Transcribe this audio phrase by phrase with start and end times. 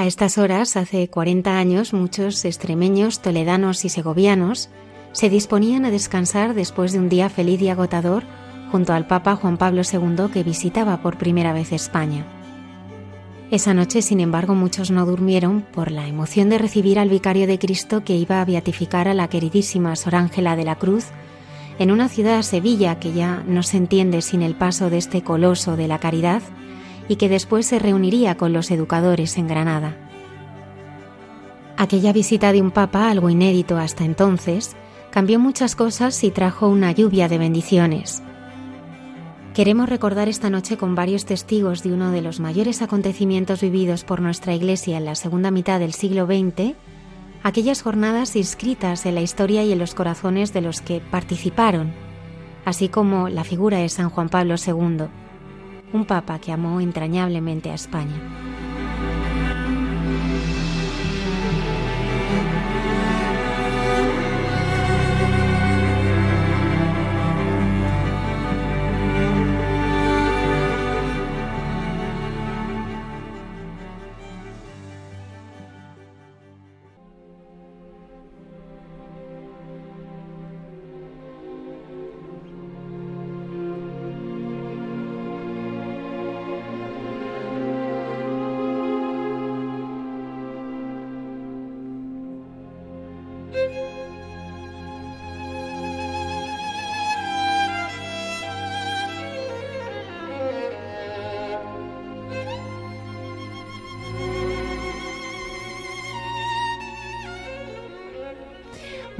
[0.00, 4.70] A estas horas, hace 40 años, muchos extremeños, toledanos y segovianos
[5.12, 8.24] se disponían a descansar después de un día feliz y agotador
[8.72, 12.24] junto al Papa Juan Pablo II que visitaba por primera vez España.
[13.50, 17.58] Esa noche, sin embargo, muchos no durmieron por la emoción de recibir al vicario de
[17.58, 21.08] Cristo que iba a beatificar a la queridísima Sor Ángela de la Cruz
[21.78, 25.76] en una ciudad, Sevilla, que ya no se entiende sin el paso de este coloso
[25.76, 26.40] de la caridad
[27.10, 29.96] y que después se reuniría con los educadores en Granada.
[31.76, 34.76] Aquella visita de un papa, algo inédito hasta entonces,
[35.10, 38.22] cambió muchas cosas y trajo una lluvia de bendiciones.
[39.54, 44.20] Queremos recordar esta noche con varios testigos de uno de los mayores acontecimientos vividos por
[44.20, 46.76] nuestra Iglesia en la segunda mitad del siglo XX,
[47.42, 51.92] aquellas jornadas inscritas en la historia y en los corazones de los que participaron,
[52.64, 55.08] así como la figura de San Juan Pablo II
[55.92, 58.14] un papa que amó entrañablemente a España.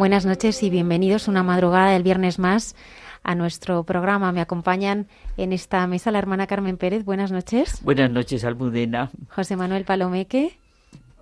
[0.00, 2.74] Buenas noches y bienvenidos una madrugada del viernes más
[3.22, 4.32] a nuestro programa.
[4.32, 7.04] Me acompañan en esta mesa la hermana Carmen Pérez.
[7.04, 7.84] Buenas noches.
[7.84, 9.10] Buenas noches, Almudena.
[9.28, 10.58] José Manuel Palomeque.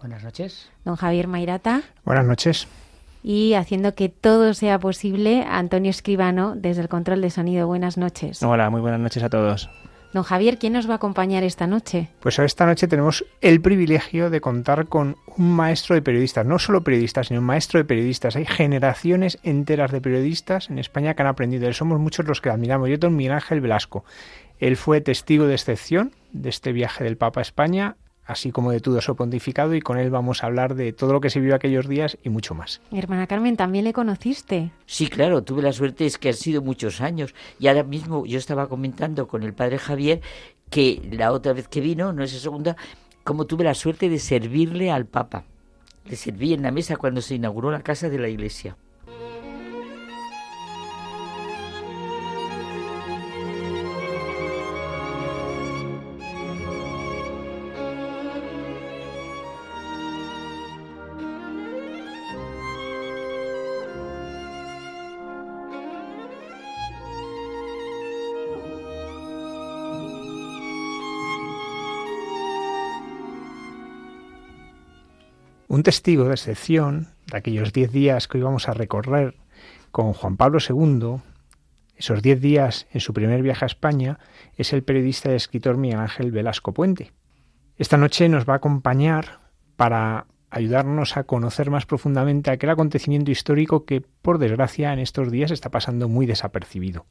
[0.00, 0.70] Buenas noches.
[0.84, 1.82] Don Javier Mairata.
[2.04, 2.68] Buenas noches.
[3.24, 7.66] Y haciendo que todo sea posible, Antonio Escribano, desde el control de sonido.
[7.66, 8.40] Buenas noches.
[8.44, 9.68] Hola, muy buenas noches a todos.
[10.12, 12.08] Don Javier, ¿quién nos va a acompañar esta noche?
[12.20, 16.82] Pues esta noche tenemos el privilegio de contar con un maestro de periodistas, no solo
[16.82, 18.34] periodistas, sino un maestro de periodistas.
[18.34, 21.70] Hay generaciones enteras de periodistas en España que han aprendido.
[21.74, 22.88] Somos muchos los que admiramos.
[22.88, 24.04] Yo, don Miguel Ángel Velasco.
[24.58, 27.96] Él fue testigo de excepción de este viaje del Papa a España
[28.28, 31.20] así como de todo su pontificado, y con él vamos a hablar de todo lo
[31.20, 32.80] que se vivió aquellos días y mucho más.
[32.92, 34.70] Hermana Carmen, ¿también le conociste?
[34.86, 38.38] Sí, claro, tuve la suerte, es que han sido muchos años, y ahora mismo yo
[38.38, 40.20] estaba comentando con el padre Javier
[40.70, 42.76] que la otra vez que vino, no es la segunda,
[43.24, 45.44] como tuve la suerte de servirle al Papa.
[46.04, 48.76] Le serví en la mesa cuando se inauguró la casa de la iglesia.
[75.68, 79.36] Un testigo de excepción de aquellos diez días que íbamos a recorrer
[79.90, 81.20] con Juan Pablo II,
[81.96, 84.18] esos diez días en su primer viaje a España,
[84.56, 87.12] es el periodista y escritor Miguel Ángel Velasco Puente.
[87.76, 89.40] Esta noche nos va a acompañar
[89.76, 95.50] para ayudarnos a conocer más profundamente aquel acontecimiento histórico que, por desgracia, en estos días
[95.50, 97.04] está pasando muy desapercibido.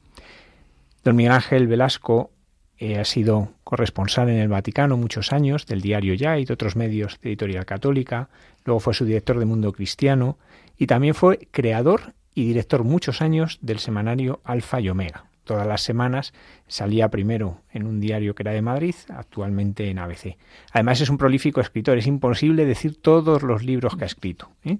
[1.04, 2.32] Don Miguel Ángel Velasco
[2.78, 6.76] eh, ha sido corresponsal en el Vaticano muchos años, del diario Ya y de otros
[6.76, 8.28] medios de editorial católica,
[8.64, 10.38] luego fue su director de Mundo Cristiano
[10.76, 15.24] y también fue creador y director muchos años del semanario Alfa y Omega.
[15.42, 16.34] Todas las semanas
[16.66, 20.36] salía primero en un diario que era de Madrid, actualmente en ABC.
[20.72, 24.50] Además es un prolífico escritor, es imposible decir todos los libros que ha escrito.
[24.62, 24.76] ¿eh?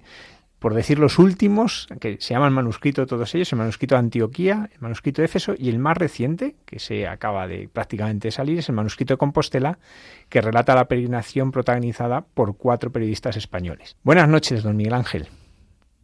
[0.59, 4.81] Por decir los últimos, que se llaman manuscrito todos ellos, el manuscrito de Antioquía, el
[4.81, 8.75] manuscrito de Éfeso y el más reciente, que se acaba de prácticamente salir, es el
[8.75, 9.79] manuscrito de Compostela,
[10.27, 13.95] que relata la peregrinación protagonizada por cuatro periodistas españoles.
[14.03, 15.27] Buenas noches, don Miguel Ángel.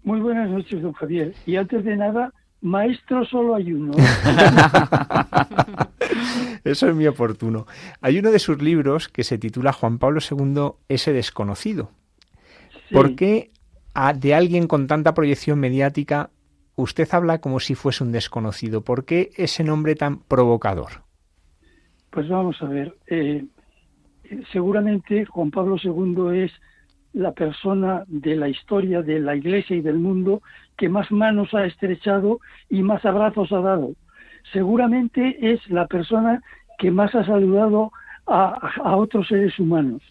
[0.03, 1.33] Muy buenas noches, don Javier.
[1.45, 2.31] Y antes de nada,
[2.61, 3.93] maestro solo hay uno.
[6.63, 7.67] Eso es muy oportuno.
[8.01, 11.91] Hay uno de sus libros que se titula Juan Pablo II, ese desconocido.
[12.91, 13.51] ¿Por qué
[13.95, 16.30] de alguien con tanta proyección mediática
[16.75, 18.81] usted habla como si fuese un desconocido?
[18.81, 21.03] ¿Por qué ese nombre tan provocador?
[22.09, 22.95] Pues vamos a ver.
[23.07, 23.45] Eh,
[24.51, 26.51] seguramente Juan Pablo II es
[27.13, 30.41] la persona de la historia de la Iglesia y del mundo
[30.77, 32.39] que más manos ha estrechado
[32.69, 33.94] y más abrazos ha dado.
[34.51, 36.41] Seguramente es la persona
[36.77, 37.91] que más ha saludado
[38.27, 40.01] a otros seres humanos.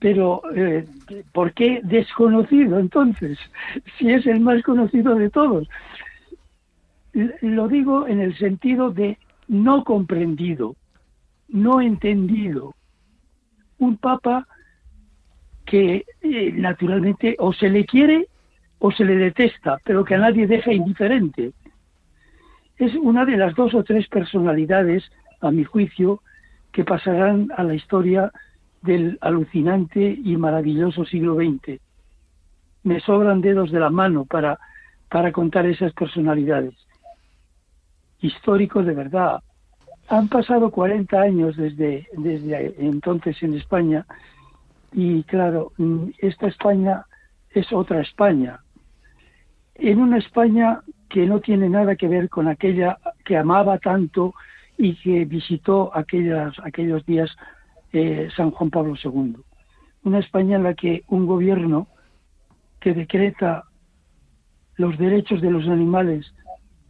[0.00, 0.86] Pero, eh,
[1.32, 3.38] ¿por qué desconocido entonces?
[3.98, 5.68] Si es el más conocido de todos.
[7.40, 9.18] Lo digo en el sentido de
[9.48, 10.76] no comprendido,
[11.48, 12.74] no entendido.
[13.78, 14.46] Un papa
[15.64, 18.28] que eh, naturalmente o se le quiere
[18.78, 21.52] o se le detesta, pero que a nadie deja indiferente.
[22.76, 25.04] Es una de las dos o tres personalidades,
[25.40, 26.22] a mi juicio,
[26.72, 28.30] que pasarán a la historia
[28.82, 31.80] del alucinante y maravilloso siglo XX.
[32.84, 34.58] Me sobran dedos de la mano para,
[35.10, 36.74] para contar esas personalidades.
[38.20, 39.42] Histórico de verdad.
[40.08, 44.06] Han pasado 40 años desde, desde entonces en España
[44.92, 45.72] y claro,
[46.18, 47.04] esta España
[47.50, 48.60] es otra España.
[49.74, 54.34] En una España que no tiene nada que ver con aquella que amaba tanto
[54.76, 57.30] y que visitó aquellas, aquellos días
[57.92, 59.36] eh, San Juan Pablo II.
[60.04, 61.88] Una España en la que un gobierno
[62.80, 63.64] que decreta
[64.76, 66.32] los derechos de los animales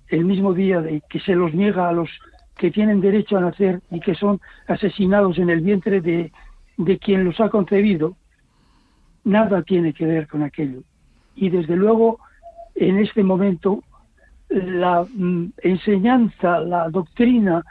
[0.08, 2.08] el mismo día de que se los niega a los
[2.56, 6.32] que tienen derecho a nacer y que son asesinados en el vientre de,
[6.76, 8.16] de quien los ha concebido,
[9.24, 10.82] nada tiene que ver con aquello.
[11.36, 12.18] Y desde luego,
[12.74, 13.84] en este momento,
[14.48, 17.64] la mm, enseñanza, la doctrina,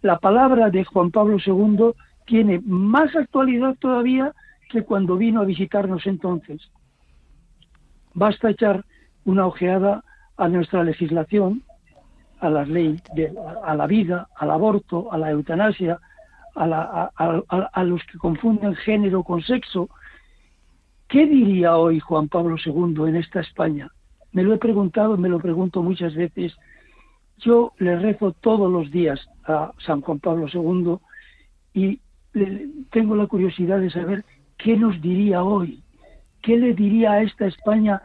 [0.00, 1.92] la palabra de Juan Pablo II
[2.26, 4.32] tiene más actualidad todavía
[4.70, 6.70] que cuando vino a visitarnos entonces.
[8.14, 8.84] Basta echar
[9.24, 10.04] una ojeada
[10.36, 11.62] a nuestra legislación,
[12.40, 13.32] a la ley, de,
[13.64, 15.98] a la vida, al aborto, a la eutanasia,
[16.54, 17.10] a,
[17.72, 19.88] a, los que confunden género con sexo.
[21.08, 23.90] ¿Qué diría hoy Juan Pablo II en esta España?
[24.32, 26.54] Me lo he preguntado, me lo pregunto muchas veces.
[27.38, 30.96] Yo le rezo todos los días a San Juan Pablo II
[31.74, 32.00] y
[32.90, 34.24] tengo la curiosidad de saber
[34.58, 35.82] qué nos diría hoy,
[36.42, 38.02] qué le diría a esta España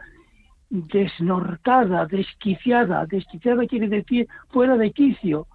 [0.70, 5.46] desnortada, desquiciada, desquiciada quiere decir fuera de quicio,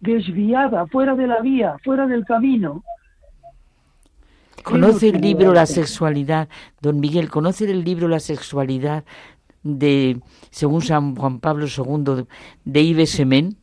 [0.00, 2.82] desviada, fuera de la vía, fuera del camino.
[4.62, 6.48] ¿Conoce el libro La sexualidad,
[6.80, 7.28] don Miguel?
[7.28, 9.04] ¿Conoce el libro La sexualidad
[9.62, 12.26] de, según San Juan Pablo II,
[12.64, 13.56] de Ives Semen?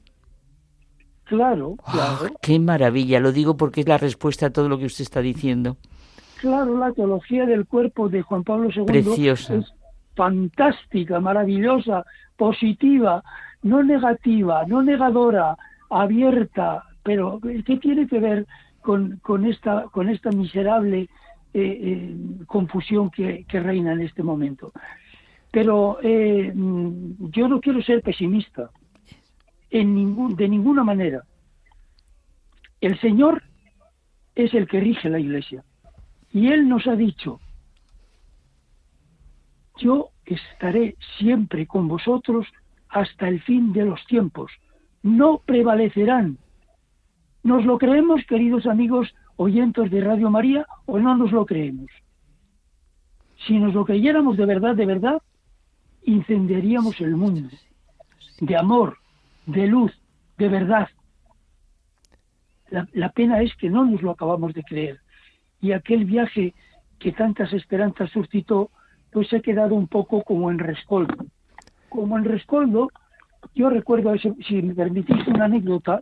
[1.32, 2.36] Claro, ah, claro.
[2.42, 5.78] qué maravilla, lo digo porque es la respuesta a todo lo que usted está diciendo.
[6.42, 9.56] Claro, la teología del cuerpo de Juan Pablo II Preciosa.
[9.56, 9.74] es
[10.14, 12.04] fantástica, maravillosa,
[12.36, 13.24] positiva,
[13.64, 15.56] no negativa, no negadora,
[15.90, 18.46] abierta, pero ¿qué tiene que ver
[18.82, 21.08] con, con esta, con esta miserable eh,
[21.54, 24.74] eh, confusión que, que, reina en este momento?
[25.50, 28.70] Pero eh, mm, yo no quiero ser pesimista
[29.72, 31.24] en ningún, de ninguna manera.
[32.82, 33.42] El Señor
[34.36, 35.64] es el que rige la iglesia.
[36.32, 37.40] Y Él nos ha dicho,
[39.78, 42.48] yo estaré siempre con vosotros
[42.90, 44.52] hasta el fin de los tiempos.
[45.02, 46.38] No prevalecerán.
[47.44, 51.90] ¿Nos lo creemos, queridos amigos oyentes de Radio María, o no nos lo creemos?
[53.48, 55.22] Si nos lo creyéramos de verdad, de verdad,
[56.04, 57.50] incendiaríamos el mundo
[58.40, 58.98] de amor,
[59.46, 59.92] de luz,
[60.38, 60.90] de verdad.
[62.94, 65.00] La, pena es que no nos lo acabamos de creer.
[65.62, 66.54] Y aquel viaje
[67.00, 68.70] que tantas esperanzas suscitó,
[69.12, 71.26] pues se ha quedado un poco como en rescoldo.
[71.90, 72.90] Como en rescoldo,
[73.54, 76.02] yo recuerdo, si me permitís una anécdota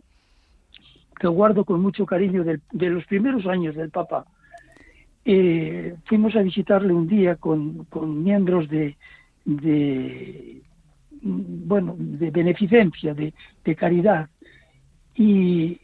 [1.20, 4.24] que guardo con mucho cariño de, los primeros años del Papa.
[5.26, 7.86] Eh, fuimos a visitarle un día con,
[8.24, 8.96] miembros de,
[11.22, 13.32] bueno, de beneficencia, de,
[13.76, 14.28] caridad.
[15.14, 15.80] Y,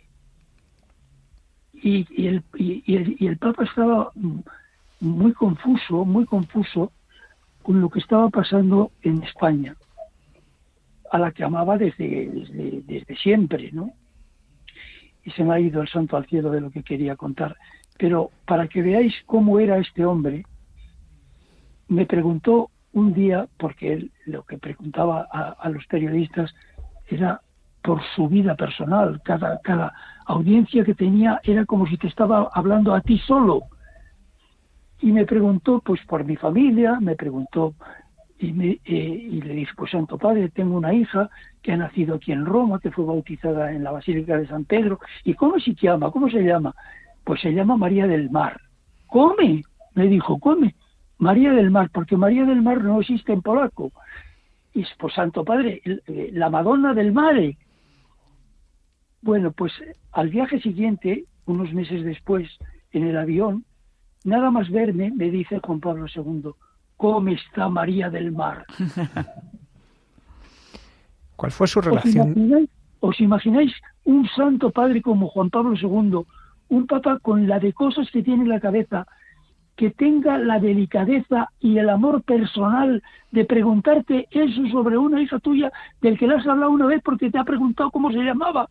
[1.72, 4.10] y, el, y, el, Papa estaba
[5.00, 6.92] muy confuso, muy confuso,
[7.62, 9.76] con lo que estaba pasando en España,
[11.10, 13.92] a la que amaba desde, desde, desde siempre, ¿no?
[15.24, 17.56] Y se me ha ido el santo al cielo de lo que quería contar.
[17.98, 20.44] Pero para que veáis cómo era este hombre,
[21.88, 26.54] me preguntó un día, porque él lo que preguntaba a, los periodistas
[27.08, 27.42] era
[27.82, 29.20] por su vida personal.
[29.22, 29.92] Cada, cada
[30.24, 33.64] audiencia que tenía era como si te estaba hablando a ti solo.
[35.02, 37.74] Y me preguntó, pues, por mi familia, me preguntó,
[38.38, 41.28] y, me, eh, y le dije, pues, Santo Padre, tengo una hija
[41.60, 45.00] que ha nacido aquí en Roma, que fue bautizada en la Basílica de San Pedro.
[45.22, 46.10] ¿Y cómo se llama?
[46.10, 46.74] ¿Cómo se llama?
[47.24, 48.58] Pues se llama María del Mar.
[49.06, 50.74] Come, me dijo, come.
[51.18, 53.92] María del Mar, porque María del Mar no existe en polaco.
[54.74, 57.56] Y pues Santo Padre, eh, la Madonna del Mare.
[59.22, 59.72] Bueno, pues
[60.12, 62.48] al viaje siguiente, unos meses después,
[62.92, 63.64] en el avión,
[64.24, 66.50] nada más verme, me dice Juan Pablo II,
[66.96, 68.66] ¿cómo está María del Mar?
[71.36, 72.30] ¿Cuál fue su relación?
[72.30, 72.70] ¿Os imagináis,
[73.00, 73.72] ¿Os imagináis
[74.04, 76.24] un santo padre como Juan Pablo II,
[76.68, 79.06] un papa con la de cosas que tiene en la cabeza,
[79.76, 85.70] que tenga la delicadeza y el amor personal de preguntarte eso sobre una hija tuya
[86.00, 88.68] del que le has hablado una vez porque te ha preguntado cómo se llamaba.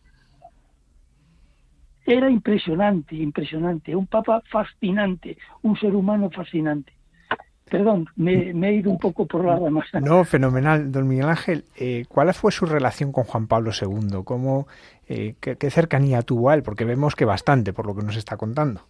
[2.04, 6.92] Era impresionante, impresionante, un papa fascinante, un ser humano fascinante.
[7.68, 9.84] Perdón, me, he ido un poco por la rama.
[10.00, 10.92] No, fenomenal.
[10.92, 14.22] Don Miguel Ángel, eh, ¿cuál fue su relación con Juan Pablo II?
[14.24, 14.68] ¿Cómo,
[15.08, 16.62] eh, qué, qué, cercanía tuvo a él?
[16.62, 18.82] Porque vemos que bastante, por lo que nos está contando.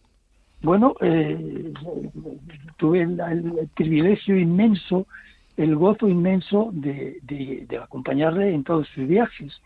[0.62, 1.72] Bueno, eh,
[2.76, 5.06] tuve el, privilegio inmenso,
[5.56, 9.60] el gozo inmenso de, acompañarle en todos sus viajes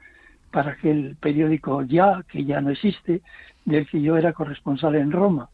[0.51, 3.23] para que el periódico Ya, que ya no existe,
[3.65, 5.49] del que yo era corresponsal en Roma.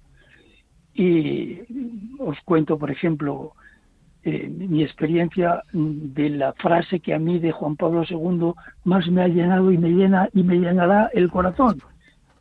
[0.95, 1.61] Y
[2.19, 3.53] os cuento, por ejemplo,
[4.25, 9.23] eh, mi experiencia de la frase que a mí de Juan Pablo II más me
[9.23, 11.81] ha llenado y me llena y me llenará el corazón,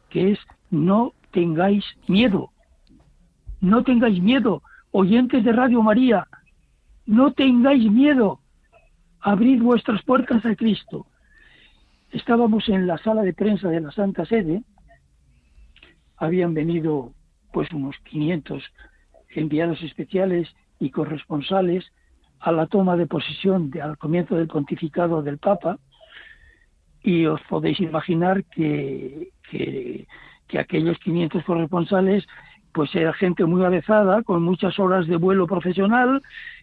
[0.09, 0.39] que es
[0.71, 2.49] no tengáis miedo.
[3.65, 6.27] No tengáis miedo, oyentes de Radio María,
[7.07, 8.39] no tengáis miedo.
[9.19, 11.07] Abrid vuestras puertas a Cristo.
[12.11, 14.61] Estábamos en la sala de prensa de la Santa Sede.
[16.17, 17.13] Habían venido
[17.51, 18.63] pues unos 500
[19.29, 20.47] enviados especiales
[20.79, 21.91] y corresponsales
[22.41, 25.79] a la toma de posesión al comienzo del pontificado del Papa
[27.01, 30.07] y os podéis imaginar que, que,
[30.47, 32.27] que aquellos 500 corresponsales
[32.75, 36.21] pues era gente muy avezada, con muchas horas de vuelo profesional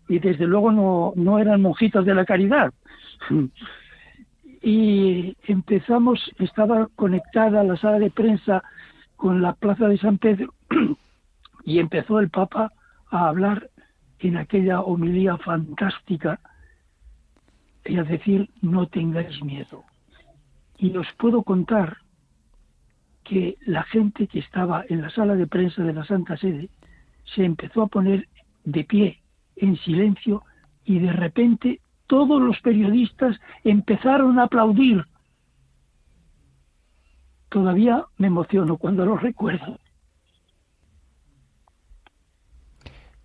[0.08, 2.70] y desde luego no, no eran monjitas de la caridad.
[4.60, 8.62] Y empezamos, estaba conectada la sala de prensa
[9.16, 10.52] con la plaza de San Pedro
[11.64, 12.70] y empezó el Papa
[13.10, 13.70] a hablar
[14.18, 16.38] en aquella homilía fantástica
[17.86, 19.82] y a decir no tengáis miedo.
[20.76, 21.96] Y os puedo contar
[23.32, 26.68] que la gente que estaba en la sala de prensa de la Santa Sede
[27.34, 28.28] se empezó a poner
[28.64, 29.22] de pie,
[29.56, 30.42] en silencio,
[30.84, 35.06] y de repente todos los periodistas empezaron a aplaudir.
[37.48, 39.78] Todavía me emociono cuando lo recuerdo.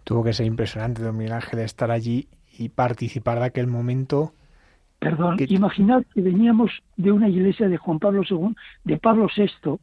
[0.06, 4.32] Tuvo que ser impresionante, don Miguel Ángel, estar allí y participar de aquel momento.
[5.00, 9.80] Perdón, imaginad que veníamos de una iglesia de Juan Pablo II, de Pablo VI,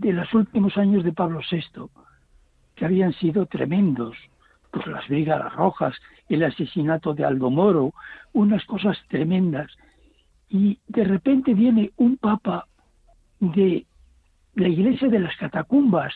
[0.00, 1.90] de los últimos años de Pablo VI,
[2.74, 4.16] que habían sido tremendos,
[4.70, 5.94] pues las Brigadas Rojas,
[6.28, 7.92] el asesinato de Aldo Moro,
[8.32, 9.70] unas cosas tremendas.
[10.48, 12.66] Y de repente viene un papa
[13.40, 13.84] de
[14.54, 16.14] la iglesia de las catacumbas,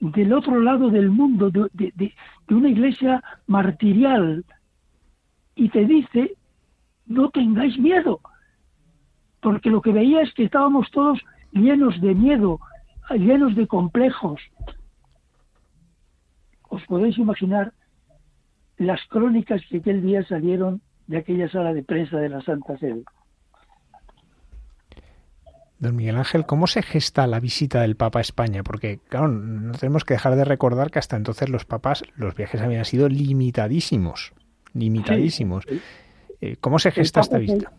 [0.00, 2.14] del otro lado del mundo, de, de,
[2.48, 4.44] una iglesia martirial,
[5.54, 6.36] y te dice,
[7.06, 8.20] no tengáis miedo,
[9.40, 11.20] porque lo que veía es que estábamos todos
[11.52, 12.60] llenos de miedo,
[13.10, 14.40] llenos de complejos.
[16.68, 17.72] Os podéis imaginar
[18.78, 23.04] las crónicas que aquel día salieron de aquella sala de prensa de la Santa Sede.
[25.78, 28.62] Don Miguel Ángel, ¿cómo se gesta la visita del Papa a España?
[28.62, 32.60] Porque, claro, no tenemos que dejar de recordar que hasta entonces los papas, los viajes
[32.60, 34.32] habían sido limitadísimos,
[34.74, 35.66] limitadísimos.
[36.40, 37.72] Eh, ¿Cómo se gesta esta visita?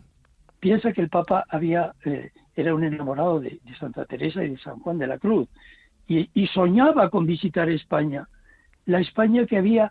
[0.60, 4.78] Piensa que el Papa había eh, era un enamorado de, Santa Teresa y de San
[4.80, 5.48] Juan de la Cruz
[6.06, 8.28] y, soñaba con visitar España,
[8.84, 9.90] la España que había,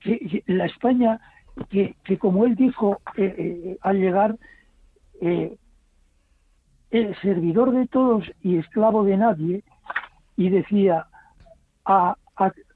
[0.00, 1.20] que, la España
[1.68, 4.36] que, que, como él dijo eh, eh, al llegar,
[5.20, 5.56] eh,
[6.90, 9.62] el servidor de todos y esclavo de nadie,
[10.36, 11.06] y decía,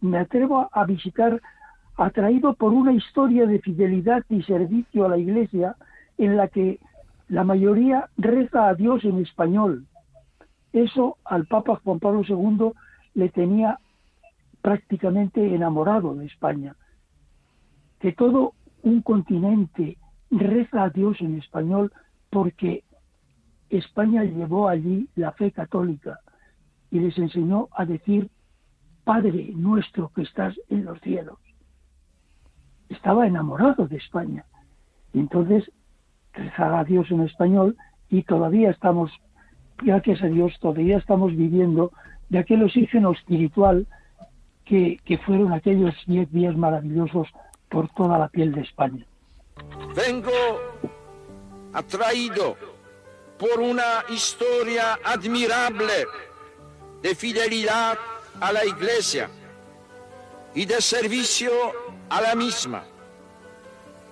[0.03, 1.41] me atrevo a visitar
[1.97, 5.77] atraído por una historia de fidelidad y servicio a la Iglesia
[6.19, 6.79] en la que
[7.29, 9.87] la mayoría reza a Dios en español.
[10.73, 12.73] Eso al Papa Juan Pablo II
[13.15, 13.79] le tenía
[14.61, 16.77] prácticamente enamorado de España.
[18.01, 19.99] Que todo un continente
[20.31, 21.93] reza a Dios en español
[22.31, 22.85] porque
[23.71, 26.21] España llevó allí la fe católica
[26.91, 28.31] y les enseñó a decir,
[29.05, 31.39] Padre nuestro que estás en los cielos.
[32.89, 34.45] Estaba enamorado de España.
[35.13, 35.71] Entonces
[36.35, 37.77] rezaba a Dios en español
[38.11, 39.11] y todavía estamos,
[39.79, 41.93] gracias a Dios, todavía estamos viviendo
[42.29, 43.87] de aquel oxígeno espiritual
[44.65, 47.29] que, que fueron aquellos diez días maravillosos
[47.69, 49.05] por toda la piel de España.
[49.95, 50.31] Vengo
[51.73, 52.57] atraído
[53.39, 56.07] por una historia admirable
[57.03, 57.99] de fidelidad
[58.41, 59.29] a la Iglesia
[60.55, 61.51] y de servicio
[62.09, 62.85] a la misma,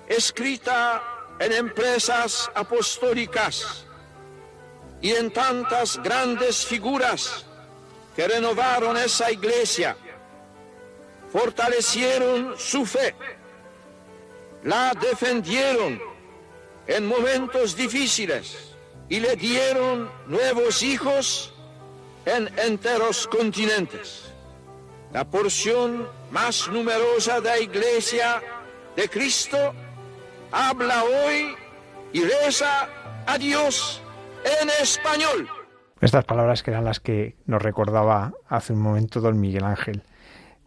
[0.09, 1.01] escrita
[1.43, 3.85] en empresas apostólicas
[5.01, 7.45] y en tantas grandes figuras
[8.15, 9.97] que renovaron esa iglesia,
[11.33, 13.17] fortalecieron su fe,
[14.63, 16.01] la defendieron
[16.87, 18.77] en momentos difíciles
[19.09, 21.53] y le dieron nuevos hijos
[22.25, 24.27] en enteros continentes.
[25.13, 28.41] La porción más numerosa de la iglesia
[28.95, 29.75] de Cristo
[30.53, 31.55] habla hoy
[32.13, 32.89] y reza
[33.27, 34.03] a Dios
[34.61, 35.49] en español.
[36.01, 40.03] Estas palabras que eran las que nos recordaba hace un momento don Miguel Ángel.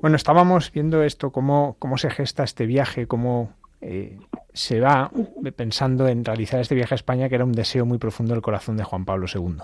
[0.02, 4.18] Bueno, estábamos viendo esto, cómo, cómo se gesta este viaje, cómo eh,
[4.54, 5.12] se va
[5.56, 8.78] pensando en realizar este viaje a España, que era un deseo muy profundo del corazón
[8.78, 9.58] de Juan Pablo II.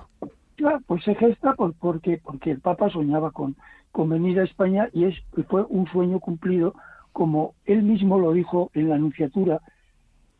[0.86, 3.56] pues se gesta porque, porque el Papa soñaba con,
[3.92, 5.16] con venir a España y es,
[5.48, 6.76] fue un sueño cumplido,
[7.14, 9.62] como él mismo lo dijo en la Anunciatura,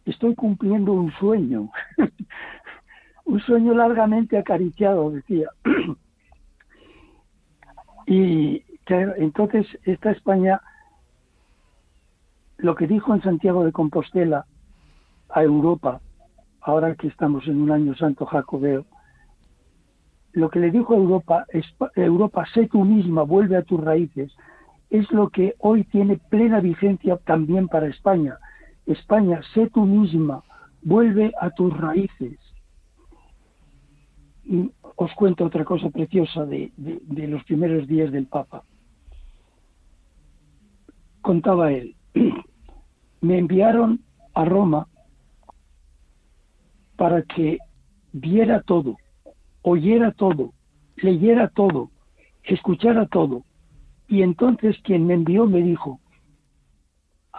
[0.06, 1.70] estoy cumpliendo un sueño,
[3.26, 5.50] un sueño largamente acariciado, decía.
[8.08, 10.62] y entonces esta España,
[12.58, 14.46] lo que dijo en Santiago de Compostela
[15.30, 16.02] a Europa,
[16.62, 18.86] ahora que estamos en un año santo jacobeo,
[20.34, 21.46] lo que le dijo a Europa,
[21.96, 24.32] Europa, sé tú misma, vuelve a tus raíces,
[24.90, 28.38] es lo que hoy tiene plena vigencia también para España.
[28.86, 30.44] España, sé tú misma,
[30.82, 32.38] vuelve a tus raíces.
[34.44, 38.64] Y os cuento otra cosa preciosa de, de los primeros días del Papa.
[41.22, 41.96] Contaba él,
[43.22, 44.02] me enviaron
[44.34, 44.88] a Roma
[46.96, 47.60] para que
[48.12, 48.98] viera todo,
[49.62, 50.54] oyera todo,
[50.98, 51.90] leyera todo,
[52.44, 53.44] escuchara todo.
[54.08, 56.01] Y entonces quien me envió me dijo,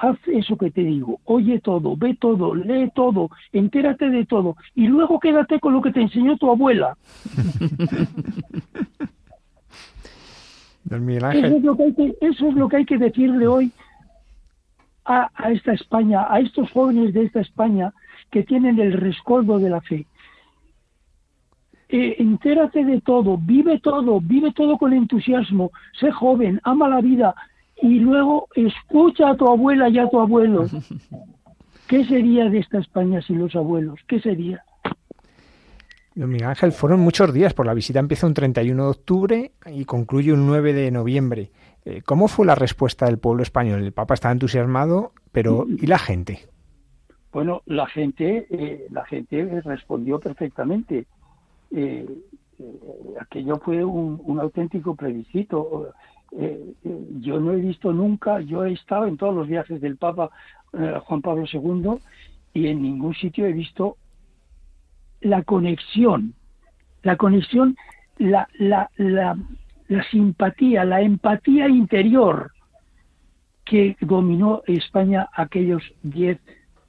[0.03, 4.89] haz eso que te digo, oye todo, ve todo, lee todo, entérate de todo y
[4.89, 6.97] luego quédate con lo que te enseñó tu abuela.
[11.33, 13.71] Eso, es lo que hay que, eso es lo que hay que decirle hoy
[15.05, 17.93] a, esta España, a estos jóvenes de esta España
[18.31, 20.07] que tienen el rescoldo de la fe.
[21.89, 27.35] Eh, entérate de todo, vive todo, vive todo con entusiasmo, sé joven, ama la vida,
[27.83, 30.67] y luego escucha a tu abuela y a tu abuelo.
[31.89, 33.99] ¿Qué sería de esta España sin los abuelos?
[34.07, 34.65] ¿Qué sería?
[36.15, 39.85] Don Miguel Ángel, fueron muchos días, por la visita empieza un 31 de octubre y
[39.85, 41.51] concluye un 9 de noviembre.
[41.85, 43.83] Eh, ¿Cómo fue la respuesta del pueblo español?
[43.83, 46.39] El Papa estaba entusiasmado, pero ¿y la gente?
[47.33, 51.07] Bueno, la gente, eh, la gente respondió perfectamente.
[51.73, 52.07] Eh,
[53.19, 55.93] aquello fue un, un auténtico plebiscito.
[56.39, 59.99] Eh, eh, yo no he visto nunca, yo he estado en todos los viajes del
[59.99, 60.31] Papa
[60.73, 61.99] eh, Juan Pablo II
[62.55, 63.97] y en ningún sitio he visto
[65.21, 66.35] la conexión,
[67.03, 67.77] la conexión,
[68.17, 69.37] la, la, la,
[70.11, 72.51] simpatía, la empatía interior
[73.65, 76.41] que dominó España aquellos diez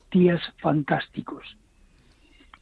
[0.09, 1.57] días fantásticos.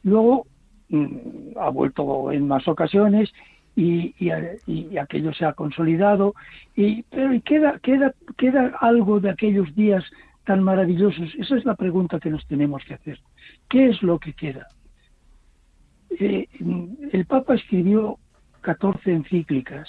[0.02, 0.46] Luego
[0.88, 3.32] mm, ha vuelto en más ocasiones
[3.74, 6.34] y, y, aquello se ha consolidado,
[6.76, 10.04] y, pero queda, queda, queda algo de aquellos días
[10.44, 11.34] tan maravillosos.
[11.38, 13.18] Esa es la pregunta que nos tenemos que hacer.
[13.68, 14.66] ¿Qué es lo que queda?
[16.18, 16.48] Eh,
[17.12, 18.18] el Papa escribió
[18.60, 19.88] 14 encíclicas,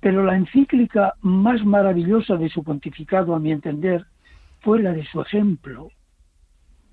[0.00, 4.04] pero la encíclica más maravillosa de su pontificado, a mi entender,
[4.60, 5.88] fue la de su ejemplo,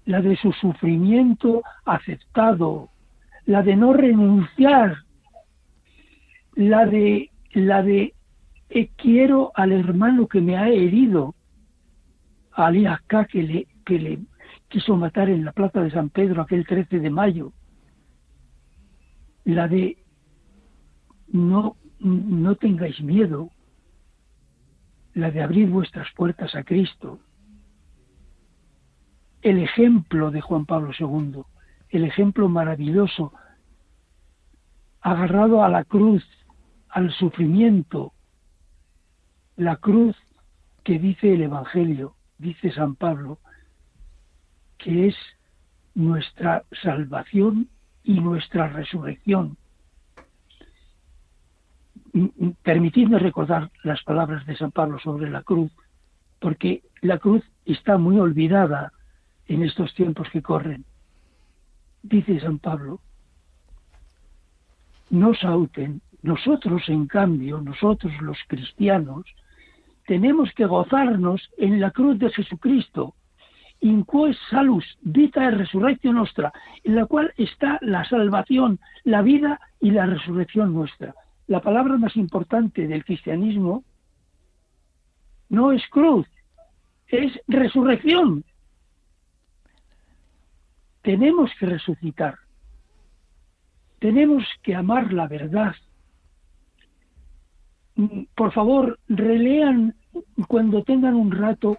[0.06, 2.89] la de su sufrimiento aceptado,
[3.45, 4.97] la de no renunciar
[6.55, 8.13] la de la de
[8.69, 11.35] eh, quiero al hermano que me ha herido
[12.53, 12.85] a Ali
[13.29, 14.19] que le, que le
[14.69, 17.51] quiso matar en la plaza de San Pedro aquel 13 de mayo.
[19.43, 19.97] La de
[21.27, 23.49] no, no tengáis miedo,
[25.13, 27.19] la de abrir vuestras puertas a Cristo.
[29.41, 31.41] El ejemplo de Juan Pablo II,
[31.89, 33.33] el ejemplo maravilloso,
[35.01, 36.23] agarrado a la cruz,
[36.91, 38.13] al sufrimiento,
[39.56, 40.15] la cruz
[40.84, 43.39] que dice el Evangelio, dice San Pablo,
[44.77, 45.15] que es
[45.93, 47.69] nuestra salvación
[48.04, 49.58] y nuestra resurrección.
[52.63, 55.71] Permitidme recordar las palabras de San Pablo sobre la cruz,
[56.39, 58.91] porque la cruz está muy olvidada
[59.47, 60.84] en estos tiempos que corren.
[62.04, 62.99] Dice San Pablo,
[65.10, 69.25] no sauten, nosotros en cambio, nosotros los cristianos,
[70.05, 73.15] tenemos que gozarnos en la cruz de Jesucristo,
[73.81, 76.53] in quo salus vita e resurrección nostra,
[76.84, 81.15] en la cual está la salvación, la vida y la resurrección nuestra.
[81.47, 83.84] La palabra más importante del cristianismo
[85.49, 86.27] no es cruz,
[87.07, 88.45] es resurrección.
[91.01, 92.38] Tenemos que resucitar.
[93.99, 95.75] Tenemos que amar la verdad.
[98.35, 99.95] Por favor, relean
[100.47, 101.77] cuando tengan un rato,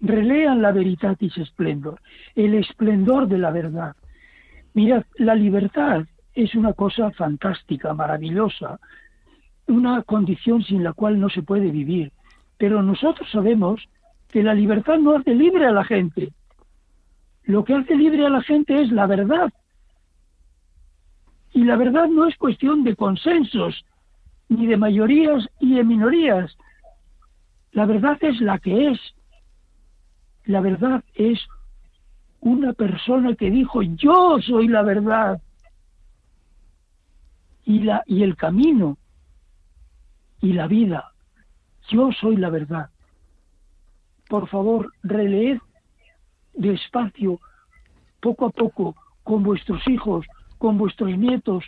[0.00, 2.00] relean la Veritatis Splendor,
[2.34, 3.96] el esplendor de la verdad.
[4.74, 8.80] Mirad, la libertad es una cosa fantástica, maravillosa,
[9.66, 12.12] una condición sin la cual no se puede vivir.
[12.58, 13.80] Pero nosotros sabemos
[14.28, 16.32] que la libertad no hace libre a la gente.
[17.44, 19.52] Lo que hace libre a la gente es la verdad.
[21.52, 23.84] Y la verdad no es cuestión de consensos,
[24.48, 26.56] ni de mayorías y de minorías.
[27.72, 29.00] La verdad es la que es.
[30.44, 31.40] La verdad es
[32.40, 35.40] una persona que dijo, yo soy la verdad.
[37.64, 38.98] Y, la, y el camino
[40.40, 41.12] y la vida.
[41.88, 42.90] Yo soy la verdad.
[44.28, 45.58] Por favor, releed
[46.54, 47.40] despacio,
[48.20, 50.26] poco a poco, con vuestros hijos,
[50.58, 51.64] con vuestros nietos,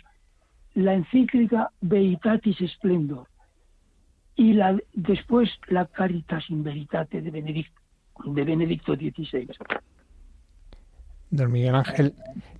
[0.77, 3.27] la encíclica Veritatis Splendor
[4.35, 7.81] y la, después la Caritas in Veritate de Benedicto,
[8.23, 9.47] de Benedicto XVI.
[11.29, 12.13] Don Miguel Ángel,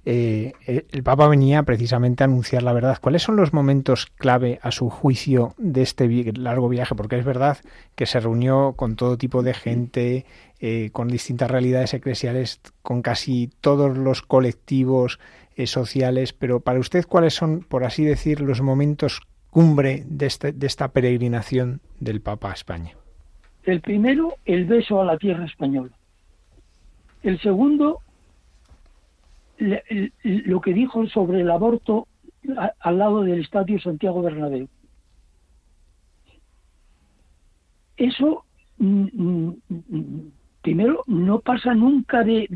[0.06, 2.97] eh, eh, el Papa venía precisamente a anunciar la verdad.
[3.01, 6.95] ¿Cuáles son los momentos clave a su juicio de este largo viaje?
[6.95, 7.58] Porque es verdad
[7.95, 10.25] que se reunió con todo tipo de gente,
[10.60, 15.19] eh, con distintas realidades eclesiales, con casi todos los colectivos
[15.65, 20.67] sociales, pero para usted, ¿cuáles son, por así decir, los momentos cumbre de, este, de
[20.67, 22.95] esta peregrinación del Papa a España?
[23.63, 25.91] El primero, el beso a la tierra española.
[27.23, 28.01] El segundo,
[29.60, 32.08] lo que dijo sobre el aborto
[32.80, 34.67] al lado del Estadio Santiago Bernabéu.
[37.98, 38.46] Eso,
[38.78, 42.48] mm, mm, mm, primero, no pasa nunca de,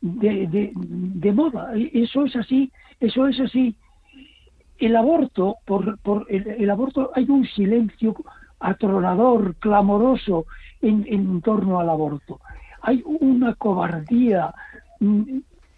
[0.00, 1.72] de, de, moda.
[1.76, 3.76] Eso es así, eso es así
[4.82, 8.16] el aborto, por, por el, aborto hay un silencio
[8.58, 10.46] atronador, clamoroso
[10.80, 12.40] en, en, torno al aborto.
[12.82, 14.52] Hay una cobardía.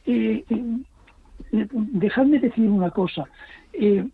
[0.06, 3.24] Mm, eh, eh, dejadme decir una cosa.
[3.72, 4.04] Eh,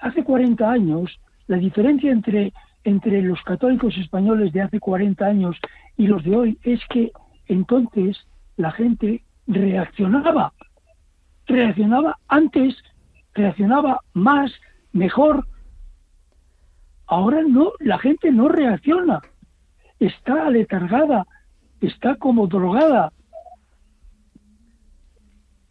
[0.00, 2.52] hace 40 años, la diferencia entre,
[2.84, 5.56] entre los católicos españoles de hace 40 años
[5.96, 7.12] y los de hoy es que
[7.46, 8.18] entonces
[8.56, 10.52] la gente reaccionaba.
[11.46, 12.76] Reaccionaba antes
[13.38, 14.52] reaccionaba más,
[14.92, 15.46] mejor.
[17.06, 19.22] Ahora no, la gente no reacciona,
[19.98, 21.26] está aletargada,
[21.80, 23.12] está como drogada.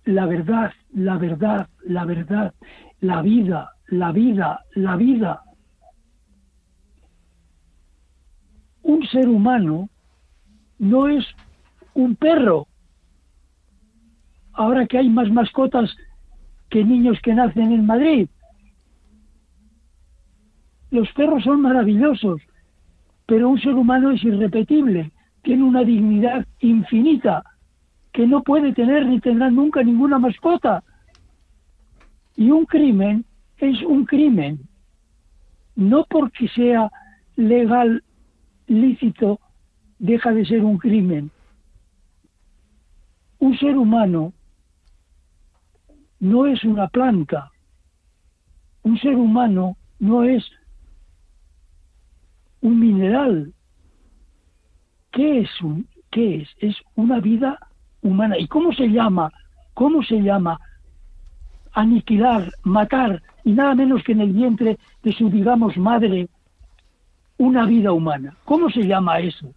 [0.07, 2.53] La verdad, la verdad, la verdad,
[3.01, 5.41] la vida, la vida, la vida.
[8.83, 9.89] Un ser humano
[10.79, 11.25] no es
[11.93, 12.67] un perro.
[14.53, 15.93] Ahora que hay más mascotas
[16.69, 18.29] que niños que nacen en Madrid.
[20.89, 22.41] Los perros son maravillosos,
[23.25, 25.11] pero un ser humano es irrepetible,
[25.43, 27.43] tiene una dignidad infinita
[28.17, 30.83] que no puede tener ni tendrá nunca ninguna mascota.
[32.35, 33.23] Y un crimen
[33.59, 34.67] es un crimen,
[35.75, 36.91] no porque sea
[37.35, 38.03] legal,
[38.65, 39.39] lícito,
[39.99, 41.29] deja de ser un crimen.
[43.37, 44.33] Un ser humano
[46.19, 47.51] no es una planta.
[48.81, 50.43] Un ser humano no es
[52.61, 53.53] un mineral
[55.11, 56.49] ¿qué es, un, qué es?
[56.57, 57.59] Es una vida
[58.07, 58.37] humana.
[58.37, 59.31] ¿Y cómo se llama?
[59.73, 60.59] ¿Cómo se llama?
[61.73, 66.27] Aniquilar, matar, y nada menos que en el vientre de su, digamos, madre,
[67.37, 68.35] una vida humana.
[68.45, 69.53] ¿Cómo se llama eso?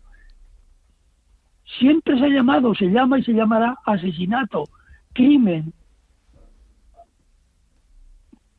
[1.78, 4.68] Siempre se ha llamado, se llama y se llamará asesinato,
[5.12, 5.72] crimen.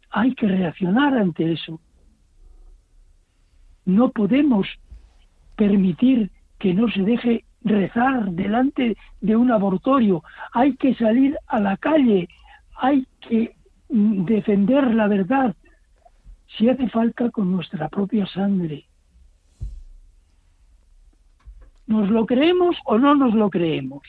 [0.10, 1.80] Hay que reaccionar ante eso.
[3.86, 4.68] No podemos
[5.56, 10.24] permitir que no se deje rezar delante de un abortorio.
[10.54, 12.28] Hay que salir a la calle,
[12.76, 13.56] hay que
[13.90, 15.56] mm, defender la verdad,
[16.58, 18.86] si hace falta con nuestra propia sangre.
[21.88, 24.02] ¿Nos lo creemos o no nos lo creemos?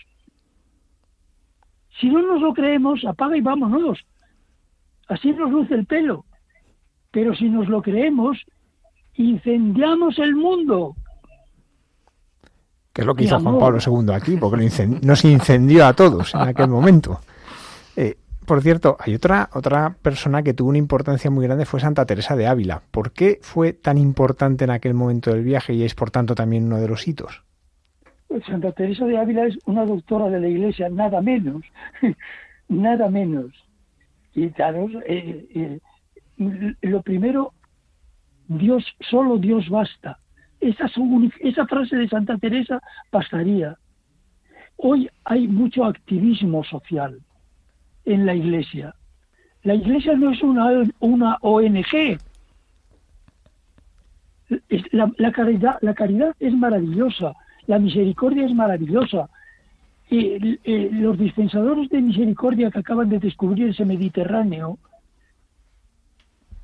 [2.01, 3.99] Si no nos lo creemos, apaga y vámonos.
[5.09, 6.25] Así nos luce el pelo.
[7.11, 8.39] Pero si nos lo creemos,
[9.15, 10.97] incendiamos el mundo.
[12.93, 14.69] Que es lo que hizo Juan Pablo II aquí, porque
[15.03, 17.21] nos incendió a todos en aquel momento.
[17.97, 22.05] Eh, por cierto, hay otra, otra persona que tuvo una importancia muy grande, fue Santa
[22.05, 22.83] Teresa de Ávila.
[22.91, 26.65] ¿Por qué fue tan importante en aquel momento del viaje y es por tanto también
[26.65, 27.43] uno de los hitos?
[28.47, 31.63] Santa Teresa de Ávila es una doctora de la Iglesia, nada menos,
[32.69, 33.53] nada menos.
[34.35, 35.79] Y claro, eh,
[36.39, 37.53] eh, lo primero,
[38.49, 40.19] Dios, solo Dios basta.
[40.63, 43.77] Esa, frase de Santa Teresa bastaría.
[44.77, 47.19] Hoy hay mucho activismo social
[48.05, 48.95] en la Iglesia.
[49.65, 50.71] La Iglesia no es una,
[51.01, 52.17] una ONG.
[54.93, 57.33] La, caridad, la caridad es maravillosa,
[57.67, 59.31] la misericordia es maravillosa.
[60.11, 60.59] Y,
[60.91, 64.79] los dispensadores de misericordia que acaban de descubrir ese Mediterráneo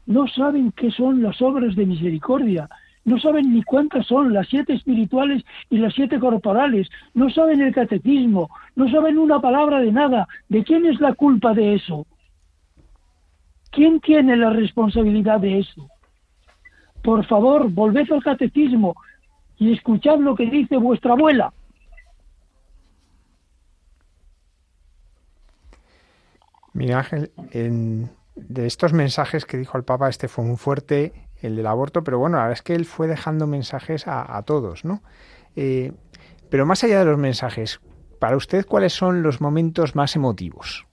[0.07, 2.69] no saben qué son las obras de misericordia,
[3.09, 7.75] no saben ni cuántas son las siete espirituales y las siete corporales, no saben el
[7.75, 10.29] catecismo, no saben una palabra de nada.
[10.49, 12.07] ¿De quién es la culpa de eso?
[13.71, 15.89] ¿Quién tiene la responsabilidad de eso?
[17.03, 18.95] Por favor, volved al catecismo,
[19.59, 21.53] y escuchad lo que dice vuestra abuela.
[26.73, 27.31] Mira Ángel,
[28.37, 32.19] de estos mensajes que dijo el Papa, este fue muy fuerte, el del aborto, pero
[32.19, 35.03] bueno, la verdad es que él fue dejando mensajes a, todos, ¿no?
[35.57, 35.93] Eh,
[36.51, 37.81] pero más allá de los mensajes,
[38.19, 40.87] para usted, ¿cuáles son los momentos más emotivos?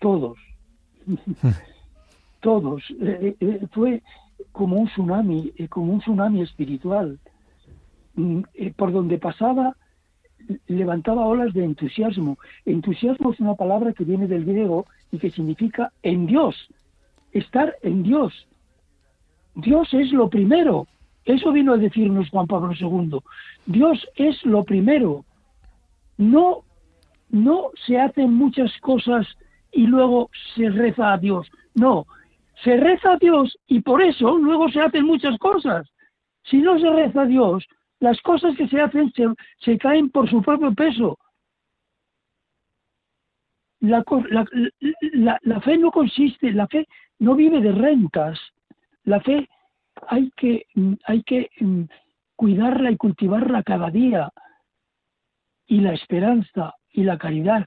[0.00, 0.38] Todos.
[2.40, 2.82] todos.
[3.00, 4.02] Eh, eh, fue
[4.52, 7.18] como un tsunami, como un tsunami espiritual.
[8.16, 8.42] Mm,
[8.76, 9.74] por donde pasaba
[10.66, 12.38] levantaba olas de entusiasmo.
[12.64, 14.86] Entusiasmo es una palabra que viene del griego
[15.18, 16.56] que significa en Dios,
[17.32, 18.46] estar en Dios.
[19.54, 20.86] Dios es lo primero.
[21.24, 23.18] Eso vino a decirnos Juan Pablo II.
[23.66, 25.24] Dios es lo primero.
[26.18, 26.64] No,
[27.30, 29.26] no se hacen muchas cosas
[29.72, 31.50] y luego se reza a Dios.
[31.74, 32.06] No,
[32.62, 35.88] se reza a Dios y por eso luego se hacen muchas cosas.
[36.44, 37.64] Si no se reza a Dios,
[38.00, 39.12] las cosas que se hacen
[39.58, 41.18] se, caen por su propio peso.
[43.84, 46.86] La, la, fe no consiste, la fe
[47.18, 48.38] no vive de rentas.
[49.04, 49.48] La fe
[50.08, 50.66] hay que,
[51.04, 51.82] hay que mm,
[52.36, 54.30] cuidarla y cultivarla cada día.
[55.66, 57.66] Y la esperanza y la caridad.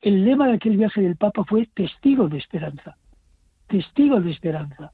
[0.00, 2.96] El lema de aquel viaje del Papa fue testigo de esperanza
[3.68, 4.92] testigo de esperanza.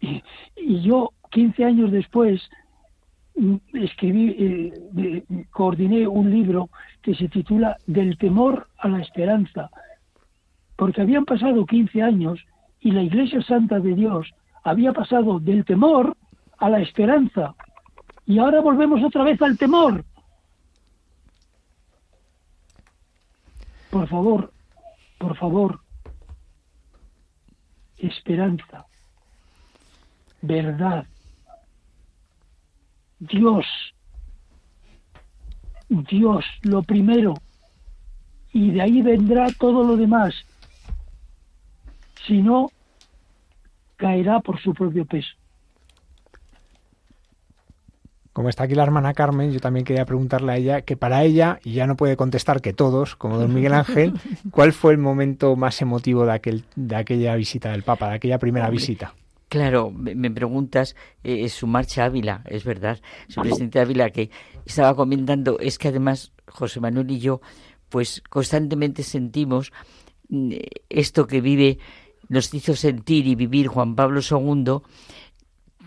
[0.00, 0.22] Y,
[0.82, 2.40] yo, 15 años después,
[3.72, 6.70] escribí, eh, coordiné un libro
[7.02, 9.70] que se titula Del temor a la esperanza,
[10.76, 12.44] porque habían pasado 15 años
[12.80, 14.30] y la Iglesia Santa de Dios
[14.62, 16.16] había pasado del temor
[16.58, 17.54] a la esperanza.
[18.26, 20.04] Y ahora volvemos otra vez al temor.
[23.90, 24.52] Por favor,
[25.18, 25.80] por favor,
[27.96, 28.86] esperanza,
[30.42, 31.06] verdad,
[33.18, 33.66] Dios,
[35.88, 37.34] Dios lo primero,
[38.52, 40.34] y de ahí vendrá todo lo demás.
[42.26, 42.70] Si no,
[43.96, 45.28] caerá por su propio peso.
[48.32, 51.60] Como está aquí la hermana Carmen, yo también quería preguntarle a ella que para ella,
[51.62, 54.12] y ya no puede contestar que todos, como don Miguel Ángel,
[54.50, 58.38] ¿cuál fue el momento más emotivo de, aquel, de aquella visita del Papa, de aquella
[58.38, 59.14] primera visita?
[59.54, 64.28] Claro, me preguntas eh, su marcha Ávila, es verdad, su presidente Ávila que
[64.66, 67.40] estaba comentando, es que además José Manuel y yo,
[67.88, 69.70] pues constantemente sentimos
[70.28, 70.54] mm,
[70.88, 71.78] esto que vive,
[72.28, 74.78] nos hizo sentir y vivir Juan Pablo II,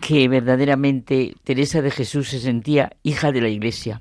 [0.00, 4.00] que verdaderamente Teresa de Jesús se sentía hija de la Iglesia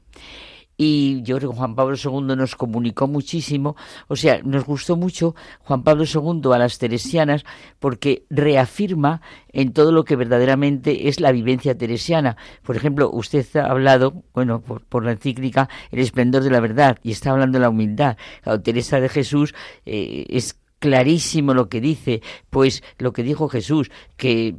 [0.77, 3.75] y yo creo que Juan Pablo II nos comunicó muchísimo,
[4.07, 7.43] o sea, nos gustó mucho Juan Pablo II a las teresianas
[7.79, 12.37] porque reafirma en todo lo que verdaderamente es la vivencia teresiana.
[12.63, 17.11] Por ejemplo, usted ha hablado, bueno, por, la encíclica El esplendor de la verdad y
[17.11, 18.17] está hablando de la humildad.
[18.63, 24.55] Teresa de Jesús eh, es clarísimo lo que dice, pues lo que dijo Jesús, que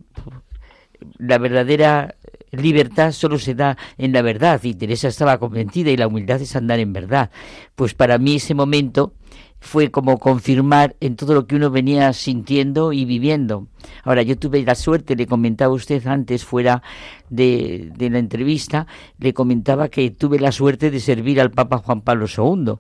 [1.19, 2.17] la verdadera
[2.53, 6.57] libertad solo se da en la verdad y Teresa estaba convencida y la humildad es
[6.57, 7.31] andar en verdad.
[7.75, 9.15] Pues para mí ese momento
[9.61, 13.67] fue como confirmar en todo lo que uno venía sintiendo y viviendo.
[14.05, 16.83] Ahora, yo tuve la suerte, le comentaba usted antes, fuera
[17.29, 18.87] de, la entrevista,
[19.19, 22.75] le comentaba que tuve la suerte de servir al Papa Juan Pablo II,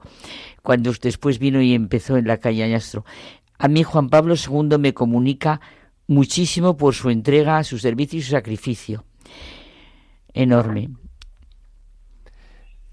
[0.62, 3.04] cuando después vino y empezó en la calle Añastro.
[3.58, 5.60] A mí Juan Pablo II me comunica
[6.06, 9.04] muchísimo por su entrega, su servicio y su sacrificio
[10.38, 10.88] enorme.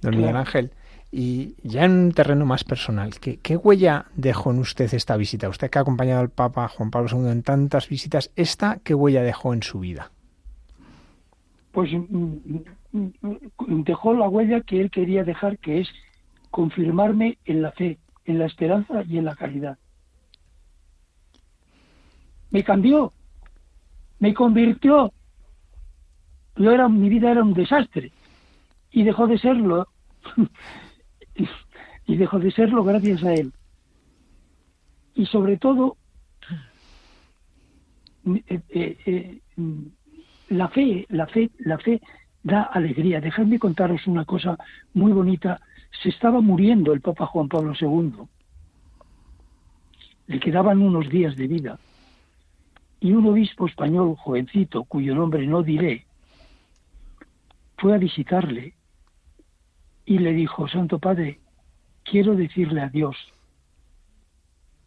[0.02, 0.72] Don Miguel Ángel,
[1.12, 5.48] y ya en un terreno más personal, ¿qué, huella dejó en usted esta visita?
[5.48, 9.22] Usted que ha acompañado al Papa Juan Pablo II en tantas visitas, ¿esta qué huella
[9.24, 10.12] dejó en su vida?
[11.72, 12.38] Pues mm,
[12.92, 15.90] mm, mm, dejó la huella que él quería dejar, que es
[16.50, 19.78] confirmarme en la fe, en la esperanza y en la caridad.
[22.50, 23.14] Me cambió,
[24.20, 25.14] me convirtió,
[26.56, 28.12] yo era, mi vida era un desastre
[28.92, 29.88] y dejó de serlo
[32.08, 33.52] y dejó de serlo gracias a él.
[35.16, 35.98] Y sobre todo,
[38.26, 39.40] eh, eh, eh,
[40.50, 42.02] la fe, la fe, la fe
[42.44, 43.22] da alegría.
[43.22, 44.58] Dejadme contaros una cosa
[44.94, 45.60] muy bonita.
[46.04, 48.14] Se estaba muriendo el Papa Juan Pablo II.
[50.28, 51.80] Le quedaban unos días de vida.
[53.00, 56.05] Y un obispo español jovencito, cuyo nombre no diré,
[57.78, 58.74] fue a visitarle
[60.06, 61.40] y le dijo, Santo Padre,
[62.04, 63.16] quiero decirle adiós.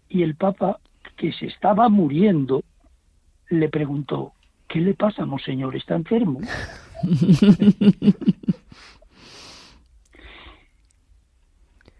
[0.09, 0.79] Y el Papa,
[1.17, 2.63] que se estaba muriendo,
[3.51, 4.33] le preguntó,
[4.69, 5.75] ¿qué le pasa, monseñor?
[5.77, 6.41] ¿Está enfermo?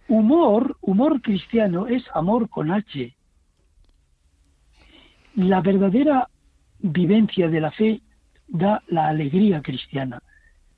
[0.09, 3.15] humor, humor cristiano es amor con H.
[5.35, 6.29] La verdadera
[6.79, 8.01] vivencia de la fe
[8.47, 10.23] da la alegría cristiana.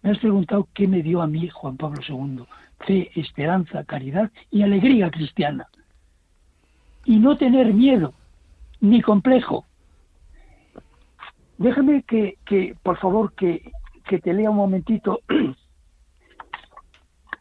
[0.03, 2.45] Me has preguntado qué me dio a mí Juan Pablo II.
[2.87, 5.69] Fe, esperanza, caridad y alegría cristiana.
[7.05, 8.15] Y no tener miedo,
[8.81, 9.67] ni complejo.
[11.59, 13.71] Déjame que, que por favor, que,
[14.09, 15.21] que te lea un momentito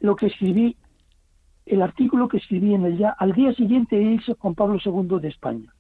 [0.02, 0.76] lo que escribí,
[1.66, 5.30] el artículo que escribí en el ya, al día siguiente hice Juan Pablo II de
[5.30, 5.74] España,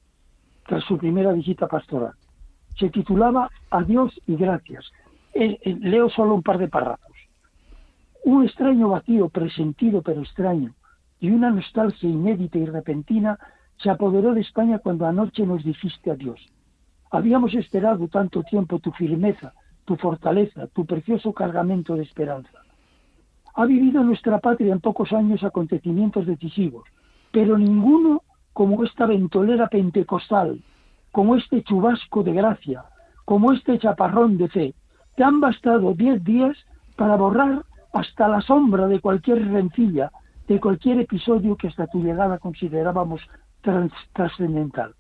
[0.65, 2.13] tras su primera visita pastoral.
[2.78, 4.89] Se titulaba Adiós y gracias.
[5.34, 7.15] Eh, eh, leo solo un par de párrafos.
[8.24, 10.74] Un extraño vacío, presentido pero extraño,
[11.20, 13.38] y una nostalgia inédita y repentina
[13.78, 16.39] se apoderó de España cuando anoche nos dijiste adiós.
[17.12, 19.54] Habíamos esperado tanto tiempo tu firmeza,
[19.86, 22.60] tu fortaleza, tu precioso cargamento de esperanza.
[23.56, 26.88] Ha vivido nuestra patria en pocos años acontecimientos decisivos,
[27.32, 30.62] pero ninguno como esta ventolera pentecostal,
[31.12, 32.84] como este chubasco de gracia,
[33.26, 34.74] como este chaparrón de fe,
[35.19, 36.55] te han bastado diez días
[36.95, 40.13] para borrar hasta la sombra de cualquier rencilla,
[40.47, 43.19] de cualquier episodio que hasta tu llegada considerábamos
[44.13, 44.95] trascendental.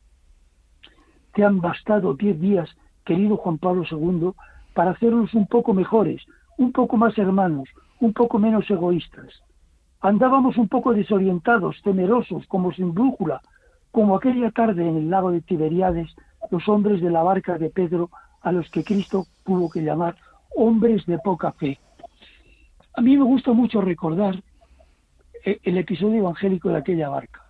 [1.33, 2.69] Te han bastado diez días,
[3.05, 4.31] querido Juan Pablo II,
[4.73, 6.21] para hacernos un poco mejores,
[6.57, 7.69] un poco más hermanos,
[8.01, 9.41] un poco menos egoístas.
[10.01, 13.39] Andábamos un poco desorientados, temerosos, como sin brújula,
[13.91, 16.13] como aquella tarde en el lago de Tiberiades,
[16.51, 18.09] los hombres de la barca de Pedro
[18.41, 20.15] a los que Cristo tuvo que llamar
[20.55, 21.79] hombres de poca fe.
[22.93, 24.41] A mí me gusta mucho recordar
[25.45, 27.45] e-, el episodio evangélico de aquella barca.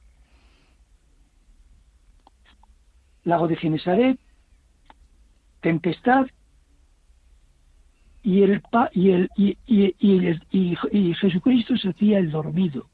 [3.23, 4.19] Lago de Genesaret,
[5.61, 6.27] tempestad
[8.21, 8.61] y el,
[8.93, 9.29] y, el,
[10.51, 12.87] y, y Jesucristo se hacía el dormido.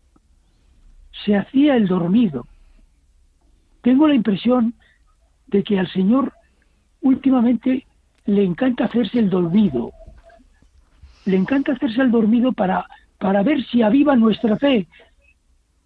[1.26, 2.48] Se hacía el dormido.
[3.82, 4.76] Tengo la impresión
[5.48, 6.34] de que al Señor
[7.06, 7.86] últimamente
[8.26, 9.92] le encanta hacerse el dormido.
[11.26, 12.88] Le encanta hacerse el dormido para,
[13.20, 14.88] para ver si aviva nuestra fe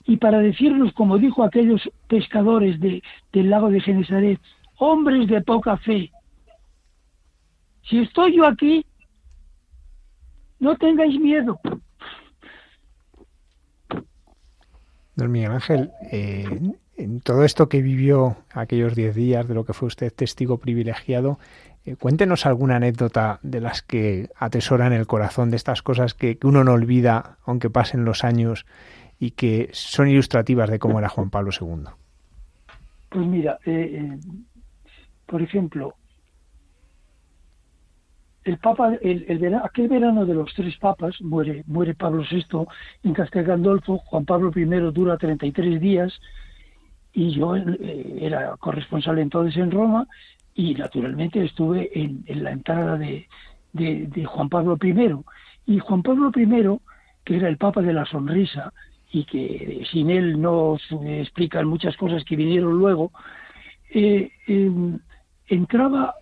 [0.05, 3.03] y para decirnos, como dijo aquellos pescadores de,
[3.33, 4.39] del lago de Genesaret,
[4.77, 6.09] hombres de poca fe,
[7.83, 8.85] si estoy yo aquí,
[10.59, 11.59] no tengáis miedo.
[15.15, 16.47] Don Miguel Ángel, eh,
[17.23, 21.39] todo esto que vivió aquellos diez días, de lo que fue usted testigo privilegiado,
[21.85, 26.37] eh, cuéntenos alguna anécdota de las que atesora en el corazón, de estas cosas que,
[26.43, 28.65] uno no olvida, aunque pasen los años,
[29.19, 31.85] y que son ilustrativas de cómo era Juan Pablo II.
[33.09, 34.17] Pues mira, eh,
[35.25, 35.95] por ejemplo,
[38.43, 42.65] el Papa, el, aquel verano de los tres papas, muere, muere Pablo VI
[43.03, 46.19] en Castel Gandolfo, Juan Pablo I dura 33 días,
[47.13, 50.07] y yo eh, era corresponsal entonces en Roma,
[50.55, 53.27] y naturalmente estuve en, la entrada de,
[54.25, 55.15] Juan Pablo I.
[55.65, 56.79] Y Juan Pablo I,
[57.23, 58.73] que era el Papa de la Sonrisa,
[59.11, 63.11] y que sin él no se explican muchas cosas que vinieron luego,
[63.91, 64.99] eh, em,
[65.47, 66.15] entraba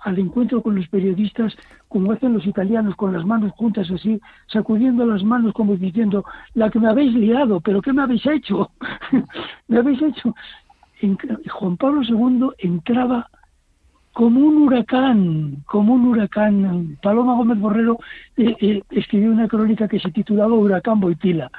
[0.00, 1.56] al encuentro con los periodistas
[1.88, 6.24] como hacen los italianos con las manos juntas así, sacudiendo las manos como diciendo,
[6.54, 8.70] la que me habéis liado, pero ¿qué me habéis hecho?
[9.68, 10.34] me habéis hecho.
[11.48, 13.28] Juan Pablo II entraba
[14.12, 16.98] como un huracán, como un huracán.
[17.00, 17.98] Paloma Gómez Borrero
[18.36, 21.50] eh, eh, escribió una crónica que se titulaba Huracán Boitila.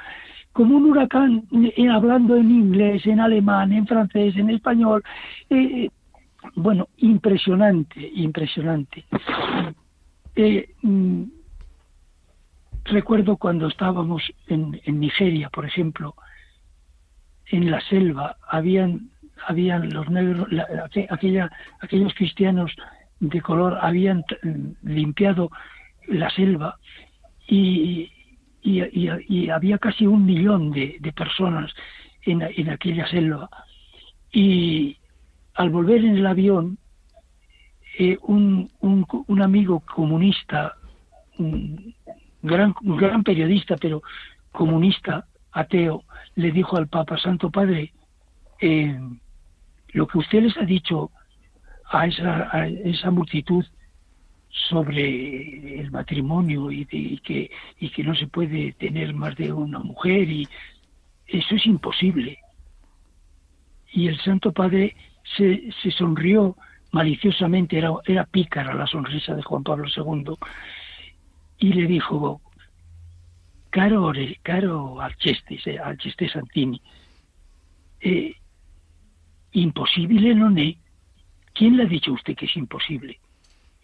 [0.52, 5.02] Como un huracán, eh, hablando en inglés, en alemán, en francés, en español,
[6.54, 9.04] bueno, impresionante, impresionante.
[10.36, 11.24] Eh, mm,
[12.84, 16.14] recuerdo cuando estábamos en, Nigeria, por ejemplo,
[17.46, 19.10] en la selva, habían,
[19.46, 20.48] habían los negros,
[21.10, 22.72] aquella, aquellos cristianos
[23.20, 25.50] de color habían mm, limpiado
[26.06, 26.78] la selva
[27.46, 28.10] y,
[28.62, 31.72] y, había casi un millón de, personas
[32.22, 33.50] en, en aquella selva.
[34.32, 34.99] Y,
[35.54, 36.78] al volver en el avión,
[37.98, 40.74] eh, un, un, amigo comunista,
[41.38, 41.94] un
[42.42, 44.02] gran, gran periodista, pero
[44.52, 46.04] comunista, ateo,
[46.36, 47.92] le dijo al Papa, Santo Padre,
[48.60, 48.98] eh,
[49.92, 51.10] lo que usted les ha dicho
[51.90, 53.64] a esa, a esa multitud
[54.50, 60.28] sobre el matrimonio y, que, y que no se puede tener más de una mujer
[60.28, 60.48] y
[61.26, 62.38] eso es imposible.
[63.92, 64.96] Y el Santo Padre
[65.36, 66.56] se, sonrió
[66.92, 70.34] maliciosamente, era, era pícara la sonrisa de Juan Pablo II,
[71.58, 72.40] y le dijo,
[73.70, 74.12] caro,
[74.42, 76.80] caro Alceste, Alceste Santini,
[78.00, 78.34] eh,
[79.52, 80.76] imposible no es.
[81.52, 83.20] ¿Quién le ha dicho a usted que es imposible?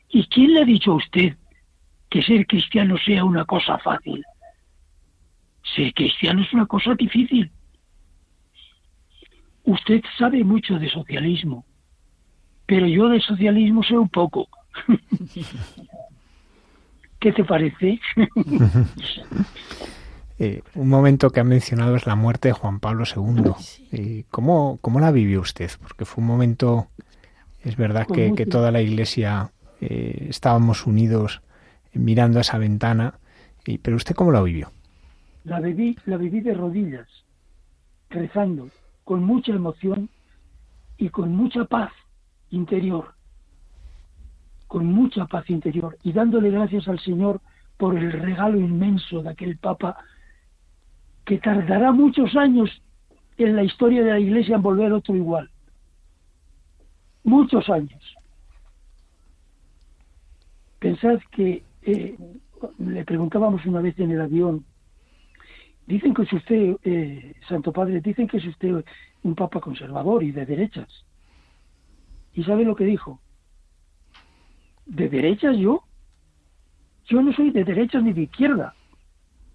[0.08, 1.36] ¿Y quién le ha dicho a usted
[2.08, 4.24] que ser cristiano sea una cosa fácil?
[5.74, 7.50] Ser cristiano es una cosa difícil.
[9.66, 11.64] Usted sabe mucho de socialismo,
[12.66, 14.48] pero yo de socialismo sé un poco.
[17.20, 18.00] ¿Qué te parece?
[20.38, 23.52] Eh, un momento que ha mencionado es la muerte de Juan Pablo II.
[23.92, 25.70] Eh, ¿cómo, ¿Cómo la vivió usted?
[25.80, 26.88] Porque fue un momento,
[27.62, 29.50] es verdad que, toda la iglesia
[29.80, 31.40] eh, estábamos unidos
[31.94, 33.14] mirando a esa ventana,
[33.80, 34.70] pero ¿usted cómo la vivió?
[35.44, 37.08] La viví, la viví de rodillas,
[38.10, 38.68] rezando,
[39.06, 40.10] con mucha emoción
[40.98, 41.92] y con mucha paz
[42.50, 43.14] interior,
[44.66, 47.40] con mucha paz interior y dándole gracias al Señor
[47.76, 49.96] por el regalo inmenso de aquel Papa
[51.24, 52.68] que tardará muchos años
[53.38, 55.48] en la historia de la Iglesia en volver otro igual.
[57.22, 58.02] Muchos años.
[60.80, 62.18] Pensad que eh,
[62.78, 64.64] le preguntábamos una vez en el avión
[65.86, 68.84] Dicen que es usted, eh, Santo Padre, dicen que es usted
[69.22, 71.04] un papa conservador y de derechas.
[72.34, 73.20] ¿Y sabe lo que dijo?
[74.84, 75.84] ¿De derechas yo?
[77.06, 78.74] Yo no soy de derechas ni de izquierda.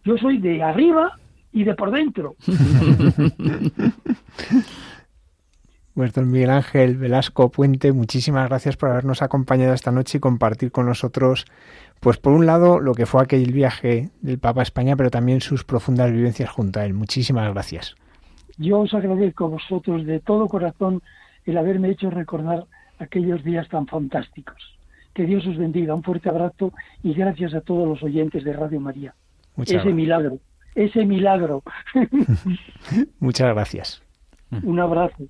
[0.03, 1.19] Yo soy de arriba
[1.51, 2.35] y de por dentro.
[5.95, 10.85] Don Miguel Ángel Velasco Puente, muchísimas gracias por habernos acompañado esta noche y compartir con
[10.85, 11.45] nosotros,
[11.99, 15.41] pues por un lado, lo que fue aquel viaje del Papa a España, pero también
[15.41, 16.93] sus profundas vivencias junto a él.
[16.93, 17.95] Muchísimas gracias.
[18.57, 21.01] Yo os agradezco a vosotros de todo corazón
[21.45, 22.65] el haberme hecho recordar
[22.99, 24.77] aquellos días tan fantásticos.
[25.13, 25.93] Que Dios os bendiga.
[25.93, 26.71] Un fuerte abrazo
[27.03, 29.13] y gracias a todos los oyentes de Radio María.
[29.57, 30.39] ese milagro,
[30.73, 31.63] ese milagro.
[33.19, 34.01] Muchas gracias.
[34.63, 35.27] Un abrazo.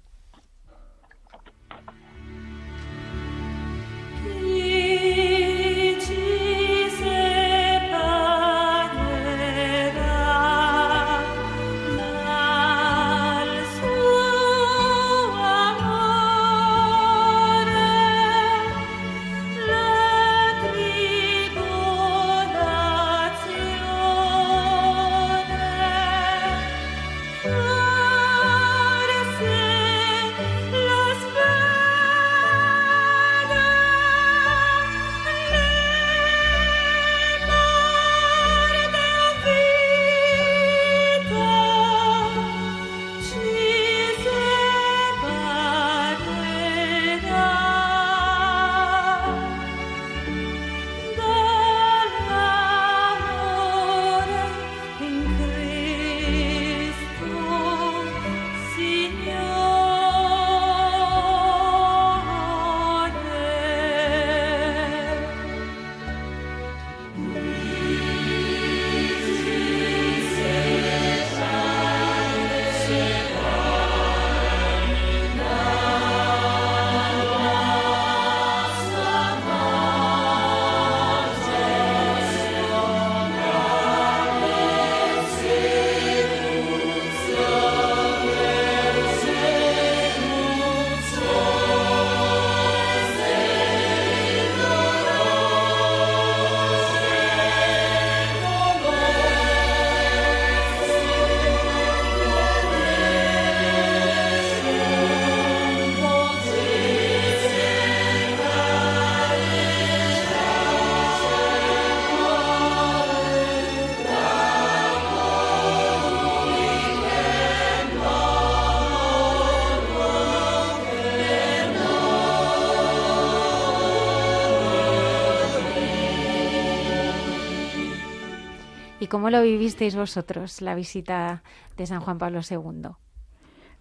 [129.12, 131.44] Cómo lo vivisteis vosotros, la visita
[131.76, 132.92] de San Juan Pablo II?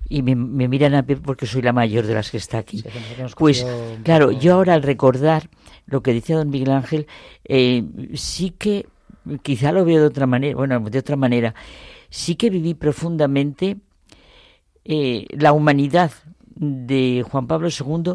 [0.08, 2.82] y me, miran a mí porque soy la mayor de las que está aquí.
[3.38, 3.64] pues
[4.02, 5.48] claro, yo ahora al recordar
[5.86, 7.06] lo que decía don Miguel Ángel,
[7.44, 8.86] eh, sí que
[9.42, 11.54] quizá lo veo de otra manera, bueno, de otra manera,
[12.08, 13.76] sí que viví profundamente
[14.84, 16.10] eh, la humanidad
[16.56, 18.14] de Juan Pablo II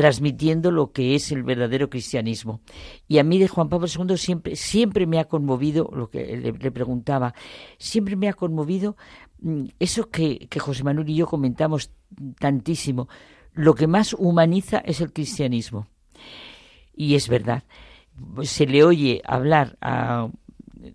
[0.00, 2.62] transmitiendo lo que es el verdadero cristianismo.
[3.06, 6.70] Y a mí de Juan Pablo II siempre, siempre me ha conmovido, lo que le,
[6.70, 7.34] preguntaba,
[7.76, 8.96] siempre me ha conmovido
[9.42, 11.90] mm, eso que, que José Manuel y yo comentamos
[12.38, 13.10] tantísimo.
[13.52, 15.86] Lo que más humaniza es el cristianismo.
[16.94, 17.64] Y es verdad.
[18.44, 20.30] Se le oye hablar a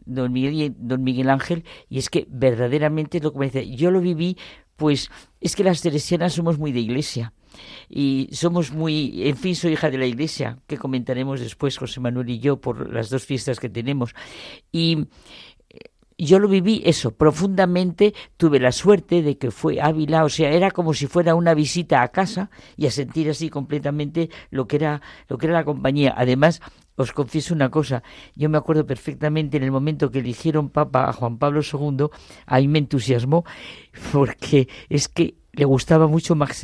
[0.07, 3.69] don Miguel, don Miguel Ángel y es que verdaderamente lo que me dice.
[3.69, 4.35] Yo lo viví,
[4.77, 7.33] pues es que las teresianas somos muy de iglesia
[7.89, 12.29] y somos muy, en fin, soy hija de la iglesia, que comentaremos después José Manuel
[12.29, 14.13] y yo por las dos fiestas que tenemos.
[14.71, 15.07] Y
[16.17, 20.71] yo lo viví eso profundamente, tuve la suerte de que fue Ávila, o sea, era
[20.71, 25.01] como si fuera una visita a casa y a sentir así completamente lo que era
[25.27, 26.13] lo que era la compañía.
[26.15, 26.61] Además,
[26.95, 28.03] os confieso una cosa,
[28.35, 32.07] yo me acuerdo perfectamente en el momento que eligieron papa a Juan Pablo II,
[32.45, 33.43] ahí me entusiasmó
[34.13, 36.63] porque es que le gustaba mucho Max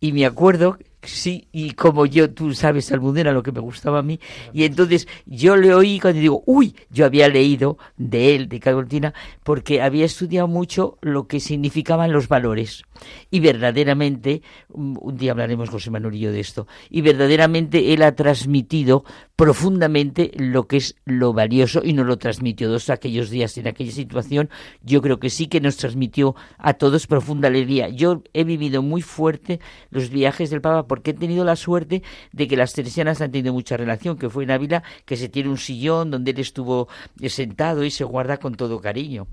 [0.00, 4.02] y me acuerdo Sí, y como yo, tú sabes, Almudena, lo que me gustaba a
[4.02, 4.18] mí.
[4.52, 9.14] Y entonces yo le oí cuando digo, uy, yo había leído de él, de Carolina,
[9.44, 12.82] porque había estudiado mucho lo que significaban los valores.
[13.30, 19.04] Y verdaderamente, un día hablaremos José Manuel de esto, y verdaderamente él ha transmitido
[19.36, 23.92] profundamente lo que es lo valioso y nos lo transmitió dos aquellos días en aquella
[23.92, 24.50] situación.
[24.82, 27.88] Yo creo que sí que nos transmitió a todos profunda alegría.
[27.88, 32.48] Yo he vivido muy fuerte los viajes del Papa porque he tenido la suerte de
[32.48, 35.58] que las teresianas han tenido mucha relación, que fue en Ávila, que se tiene un
[35.58, 36.88] sillón donde él estuvo
[37.26, 39.28] sentado y se guarda con todo cariño.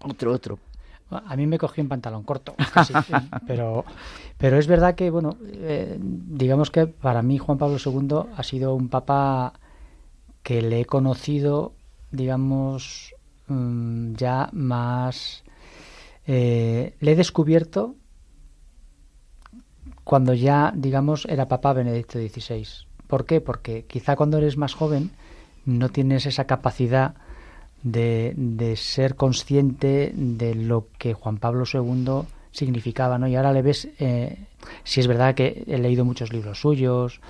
[0.00, 0.58] Otro, otro.
[1.16, 2.54] A mí me cogió en pantalón corto,
[3.46, 3.84] pero,
[4.38, 8.74] pero es verdad que, bueno, eh, digamos que para mí Juan Pablo II ha sido
[8.74, 9.54] un papa
[10.42, 11.74] que le he conocido,
[12.10, 13.14] digamos,
[13.48, 15.44] mm, ya más...
[16.26, 17.96] Eh, le he descubierto
[20.04, 22.66] cuando ya, digamos, era Papa Benedicto XVI.
[23.06, 23.40] ¿Por qué?
[23.40, 25.10] Porque quizá cuando eres más joven
[25.64, 27.14] no tienes esa capacidad
[27.82, 33.26] de, de ser consciente de lo que Juan Pablo II significaba, ¿no?
[33.26, 34.38] Y ahora le ves, eh,
[34.84, 37.20] si es verdad que he leído muchos libros suyos,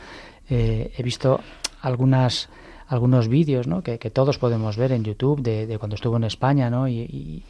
[0.50, 1.40] eh, he visto
[1.80, 2.48] algunas
[2.88, 3.82] algunos vídeos ¿no?
[3.82, 6.88] que, todos podemos ver en YouTube de, cuando estuvo en España ¿no?
[6.88, 7.42] y,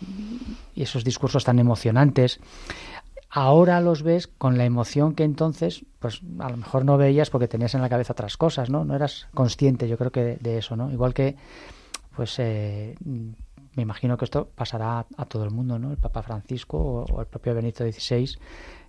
[0.76, 2.38] esos discursos tan emocionantes
[3.28, 7.48] ahora los ves con la emoción que entonces, pues a lo mejor no veías porque
[7.48, 8.84] tenías en la cabeza otras cosas, ¿no?
[8.84, 10.92] No eras consciente, yo creo que de, eso, ¿no?
[10.92, 11.36] Igual que,
[12.14, 15.90] pues eh, me imagino que esto pasará a, todo el mundo, ¿no?
[15.90, 18.36] El Papa Francisco o, el propio Benito XVI,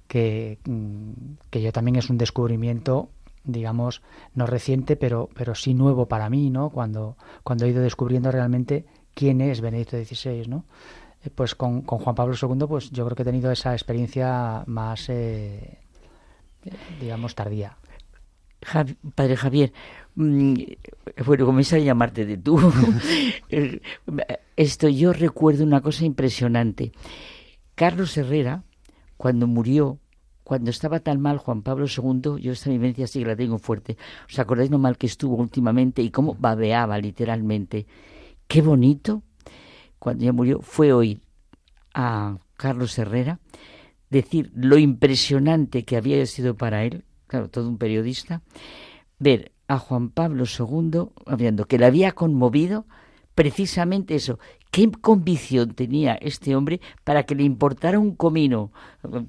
[0.07, 1.11] que, mm,
[1.49, 3.09] que yo también es un descubrimiento
[3.45, 4.01] digamos
[4.36, 8.86] no reciente pero pero sí nuevo para mí no cuando cuando he ido descubriendo realmente
[9.13, 10.63] quién es Benedicto XVI no
[11.24, 14.63] eh, pues con, con, Juan Pablo II, pues yo creo que he tenido esa experiencia
[14.67, 15.80] más, eh,
[16.99, 17.78] digamos, tardía.
[19.16, 19.74] Padre Javier,
[20.16, 20.53] mm,
[21.26, 22.59] bueno, comienza a llamarte de tú.
[24.55, 26.91] Esto yo recuerdo una cosa impresionante.
[27.76, 28.64] Carlos Herrera,
[29.18, 29.99] cuando murió,
[30.43, 33.97] cuando estaba tan mal Juan Pablo II, yo esta vivencia sí que la tengo fuerte.
[34.30, 37.88] ¿Os acordáis lo mal que estuvo últimamente y cómo babeaba literalmente?
[38.47, 39.24] Qué bonito
[40.03, 41.22] cuando ya murió, fue oír
[41.93, 43.39] a Carlos Herrera
[44.09, 48.44] decir lo impresionante que había sido para él, claro, todo un periodista,
[49.18, 52.86] ver a Juan Pablo II hablando, que le había conmovido
[53.34, 54.38] precisamente eso.
[54.70, 58.72] ¿Qué convicción tenía este hombre para que le importara un comino?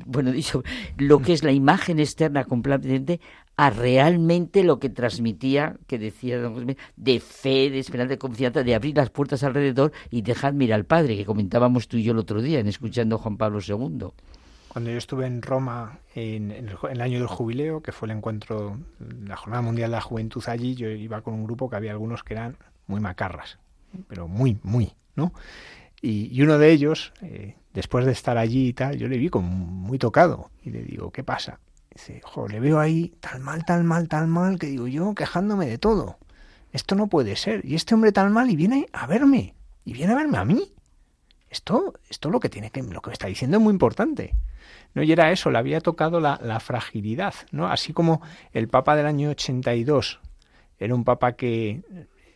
[0.04, 0.62] Bueno, dicho,
[0.98, 3.22] lo que es la imagen externa completamente
[3.56, 6.38] a realmente lo que transmitía, que decía
[6.96, 10.84] de fe, de esperanza, de confianza, de abrir las puertas alrededor y dejar mirar al
[10.84, 14.08] Padre, que comentábamos tú y yo el otro día en escuchando a Juan Pablo II.
[14.74, 18.76] Cuando yo estuve en Roma en, el, año del jubileo, que fue el encuentro,
[19.24, 22.24] la Jornada Mundial de la Juventud allí, yo iba con un grupo que había algunos
[22.24, 22.56] que eran
[22.88, 23.60] muy macarras,
[24.08, 25.32] pero muy, muy, ¿no?
[26.02, 29.46] Y, uno de ellos, eh, después de estar allí y tal, yo le vi como
[29.48, 31.60] muy tocado y le digo, ¿qué pasa?
[31.92, 35.66] Dice, jo, le veo ahí tan mal, tan mal, tan mal, que digo yo quejándome
[35.66, 36.18] de todo.
[36.72, 37.64] Esto no puede ser.
[37.64, 39.54] Y este hombre tan mal y viene a verme.
[39.84, 40.73] Y viene a verme a mí.
[41.54, 44.34] Esto, esto lo que tiene que, lo que me está diciendo es muy importante.
[44.92, 47.68] No, y era eso, le había tocado la, la fragilidad, ¿no?
[47.68, 50.18] Así como el Papa del año 82
[50.80, 51.82] era un Papa que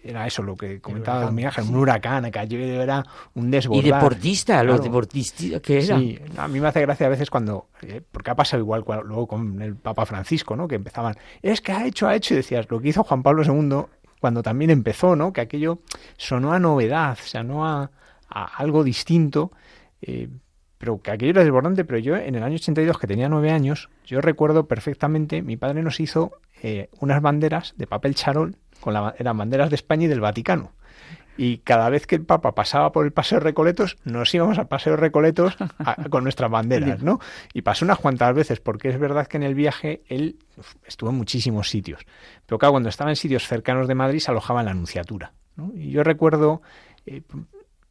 [0.04, 3.04] era eso lo que comentaba Don Miguel, un huracán, aquello era
[3.34, 3.84] un desbordar.
[3.84, 5.98] Y deportista, los deportistas que era.
[5.98, 9.26] Sí, a mí me hace gracia a veces cuando, eh, porque ha pasado igual luego
[9.26, 10.68] con el Papa Francisco, ¿no?
[10.68, 13.42] Que empezaban, es que ha hecho, ha hecho, y decías, lo que hizo Juan Pablo
[13.42, 13.86] II
[14.20, 15.32] cuando también empezó, ¿no?
[15.32, 15.80] Que aquello
[16.16, 17.90] sonó a novedad, o sea, no a,
[18.28, 19.50] algo distinto,
[20.02, 20.28] eh,
[20.78, 23.90] pero que aquello era desbordante, pero yo en el año 82, que tenía nueve años,
[24.06, 29.14] yo recuerdo perfectamente, mi padre nos hizo eh, unas banderas de papel charol, con la,
[29.18, 30.72] eran banderas de España y del Vaticano.
[31.36, 34.96] Y cada vez que el Papa pasaba por el Paseo Recoletos, nos íbamos al Paseo
[34.96, 35.56] Recoletos
[36.10, 37.20] con nuestras banderas, ¿no?
[37.54, 40.36] Y pasó unas cuantas veces, porque es verdad que en el viaje él
[40.84, 42.04] estuvo en muchísimos sitios.
[42.44, 45.32] Pero claro, cuando estaba en sitios cercanos de Madrid se alojaba en la Anunciatura.
[45.54, 45.70] ¿no?
[45.76, 46.60] Y yo recuerdo
[47.06, 47.22] eh,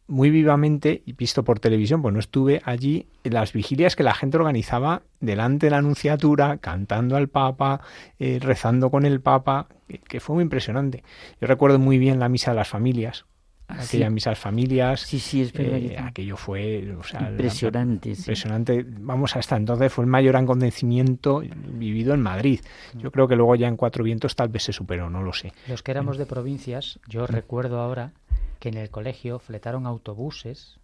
[0.07, 4.13] muy vivamente, y visto por televisión, pues no estuve allí, en las vigilias que la
[4.13, 7.81] gente organizaba delante de la Anunciatura, cantando al Papa,
[8.19, 9.67] eh, rezando con el Papa,
[10.07, 11.03] que, fue muy impresionante.
[11.41, 13.25] Yo recuerdo muy bien la misa de las familias,
[13.69, 15.01] Ah, aquella misas familias.
[15.01, 18.11] Sí, sí, es eh, aquello fue impresionante.
[18.11, 18.85] Impresionante.
[18.87, 21.43] Vamos, hasta entonces fue el mayor acontecimiento
[21.73, 22.61] vivido en Madrid.
[22.93, 22.99] Mm.
[22.99, 25.51] Yo creo que luego ya en Cuatro Vientos tal vez se superó, no lo sé.
[25.67, 28.13] Los que éramos de provincias, yo recuerdo ahora
[28.59, 30.79] que en el colegio fletaron autobuses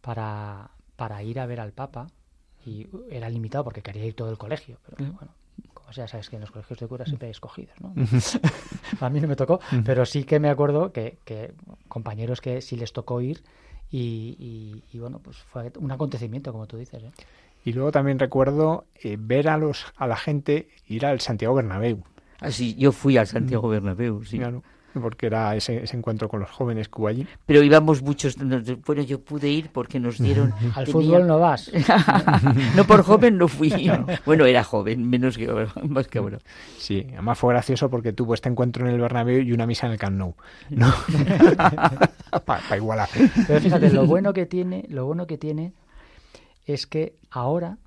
[0.00, 2.08] para, para ir a ver al Papa
[2.64, 4.78] y era limitado porque quería ir todo el colegio.
[4.84, 5.32] Pero bueno,
[5.88, 7.94] o sea, sabes que en los colegios de curas siempre hay escogidos, ¿no?
[9.00, 11.18] a mí no me tocó, pero sí que me acuerdo que,
[11.88, 13.42] compañeros que sí les tocó ir
[13.90, 17.02] y, bueno, pues fue un acontecimiento, como tú dices.
[17.02, 17.10] ¿eh?
[17.64, 22.04] Y luego también recuerdo eh, ver a los a la gente ir al Santiago Bernabéu.
[22.40, 24.38] Ah, sí, yo fui al Santiago Bernabéu, sí.
[24.38, 24.62] Claro
[24.94, 27.26] porque era ese, ese, encuentro con los jóvenes que hubo allí.
[27.46, 28.36] Pero íbamos muchos,
[28.86, 30.52] bueno, yo pude ir porque nos dieron...
[30.74, 31.70] Al fútbol no vas.
[32.76, 33.90] no, por joven no fui.
[34.26, 35.46] Bueno, era joven, menos que,
[35.88, 36.38] más que bueno.
[36.78, 39.92] Sí, además fue gracioso porque tuvo este encuentro en el Bernabéu y una misa en
[39.92, 40.34] el Camp Nou.
[40.70, 40.92] ¿no?
[42.44, 43.08] Para igualar.
[43.46, 45.72] Pero fíjate, lo bueno que tiene, lo bueno que tiene
[46.66, 47.78] es que ahora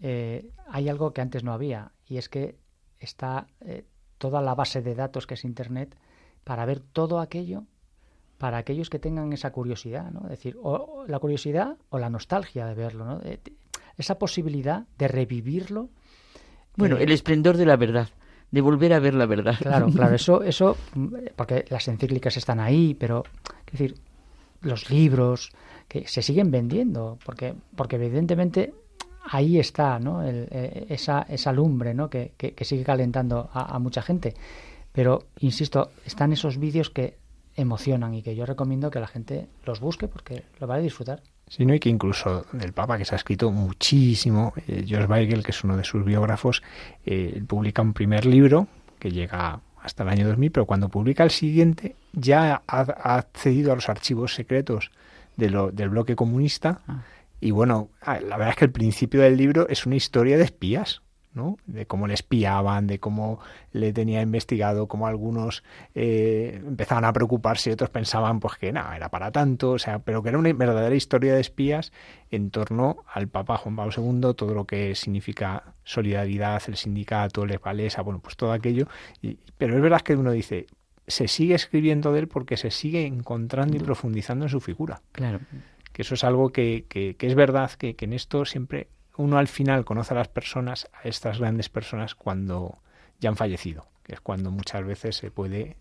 [0.00, 2.56] eh, hay algo que antes no había y es que
[2.98, 3.46] está...
[3.60, 3.84] Eh,
[4.18, 5.96] toda la base de datos que es Internet
[6.44, 7.64] para ver todo aquello
[8.38, 10.22] para aquellos que tengan esa curiosidad, ¿no?
[10.24, 13.20] Es decir, o, la curiosidad o la nostalgia de verlo, ¿no?
[13.96, 15.90] esa posibilidad de revivirlo.
[16.76, 18.08] Bueno, el esplendor de la verdad,
[18.52, 19.56] de volver a ver la verdad.
[19.58, 20.76] Claro, claro, eso, eso,
[21.34, 23.24] porque las encíclicas están ahí, pero,
[23.66, 24.00] es decir,
[24.60, 25.50] los libros
[25.88, 28.72] que se siguen vendiendo, porque, porque evidentemente
[29.30, 30.22] ahí está ¿no?
[30.24, 32.08] Eh, esa, esa lumbre ¿no?
[32.10, 34.34] que, que, sigue calentando a, mucha gente.
[34.92, 37.16] Pero, insisto, están esos vídeos que
[37.56, 41.22] emocionan y que yo recomiendo que la gente los busque porque lo va a disfrutar.
[41.46, 41.74] Sí, ¿no?
[41.74, 45.64] y que incluso del Papa, que se ha escrito muchísimo, eh, George Weigel, que es
[45.64, 46.62] uno de sus biógrafos,
[47.06, 48.66] eh, publica un primer libro
[48.98, 53.76] que llega hasta el año 2000, pero cuando publica el siguiente ya ha, accedido a
[53.76, 54.90] los archivos secretos
[55.36, 56.80] de lo, del bloque comunista.
[56.86, 57.02] Ah
[57.40, 60.44] y bueno, ah, la verdad es que el principio del libro es una historia de
[60.44, 61.02] espías,
[61.34, 61.56] ¿no?
[61.66, 63.38] De cómo le espiaban, de cómo
[63.72, 65.62] le tenía investigado, cómo algunos
[65.94, 70.00] eh, empezaban a preocuparse y otros pensaban pues que nada, era para tanto, o sea,
[70.00, 71.92] pero que era una verdadera historia de espías
[72.30, 77.60] en torno al Papa Juan Pablo II, todo lo que significa solidaridad, el sindicato, les
[77.60, 78.88] valesa, bueno, pues todo aquello.
[79.22, 80.66] Y, pero es verdad que uno dice,
[81.06, 85.00] se sigue escribiendo de él porque se sigue encontrando y profundizando en su figura.
[85.12, 85.40] Claro
[85.98, 88.86] que eso es algo que, que, es verdad que, que en esto siempre
[89.16, 92.78] uno al final conoce a las personas, a estas grandes personas, cuando
[93.18, 95.76] ya han fallecido, que es cuando muchas veces se puede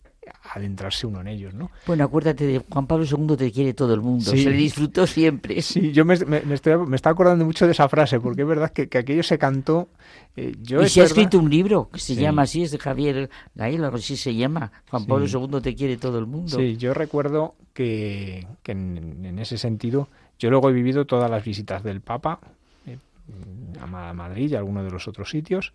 [0.54, 1.72] adentrarse uno en ellos, ¿no?
[1.86, 5.62] Bueno, acuérdate de Juan Pablo II te quiere todo el mundo, se le disfrutó siempre.
[5.62, 8.84] Sí, yo me, estoy, me está acordando mucho de esa frase, porque es verdad que,
[8.98, 9.90] aquello se cantó...
[10.36, 13.30] Eh, yo y se ha escrito un libro que se llama así, es de Javier
[13.58, 16.58] algo así se llama, Juan Pablo II te quiere todo el mundo.
[16.58, 20.08] Sí, yo recuerdo que, en, ese sentido,
[20.40, 22.40] yo luego he vivido todas las visitas del Papa,
[22.86, 22.98] eh,
[23.80, 25.74] a Madrid y a algunos de los otros sitios,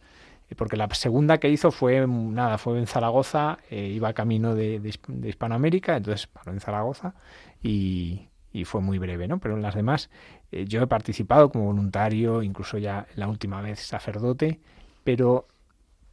[0.57, 4.81] porque la segunda que hizo fue nada, fue en Zaragoza, eh, iba camino de,
[5.25, 7.15] Hispanoamérica, entonces paró en Zaragoza
[7.63, 8.29] y,
[8.65, 9.39] fue muy breve, ¿no?
[9.39, 10.11] Pero en las demás
[10.51, 14.61] eh, yo he participado como voluntario, incluso ya la última vez sacerdote,
[15.05, 15.47] pero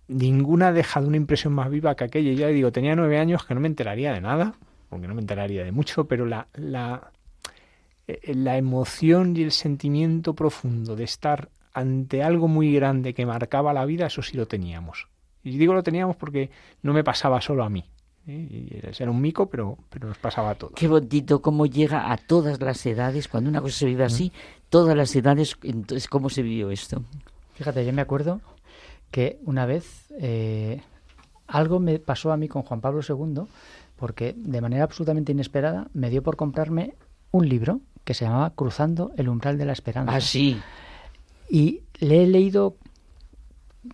[0.07, 2.33] ninguna ha dejado una impresión más viva que aquella.
[2.33, 4.55] Ya digo, tenía nueve años que no me enteraría de nada,
[4.89, 7.11] porque no me enteraría de mucho, pero la, la,
[8.07, 13.73] eh, la emoción y el sentimiento profundo de estar ante algo muy grande que marcaba
[13.73, 15.07] la vida, eso sí lo teníamos.
[15.43, 16.49] Y digo lo teníamos porque
[16.81, 17.85] no me pasaba solo a mí.
[18.27, 18.91] ¿eh?
[18.97, 20.73] Era un mico, pero, pero nos pasaba a todos.
[20.75, 23.27] Qué bonito cómo llega a todas las edades.
[23.27, 24.31] Cuando una cosa se vive así,
[24.69, 27.03] todas las edades, entonces, ¿cómo se vivió esto?
[27.53, 28.41] Fíjate, yo me acuerdo
[29.11, 30.81] que una vez eh,
[31.47, 33.43] algo me pasó a mí con Juan Pablo II,
[33.95, 36.95] porque de manera absolutamente inesperada me dio por comprarme
[37.31, 40.15] un libro que se llamaba Cruzando el umbral de la esperanza.
[40.15, 40.59] Ah, sí.
[41.49, 42.77] Y le he leído,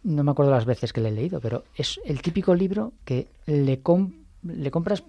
[0.03, 3.28] no me acuerdo las veces que le he leído, pero es el típico libro que
[3.45, 3.82] le,
[4.43, 5.03] le compras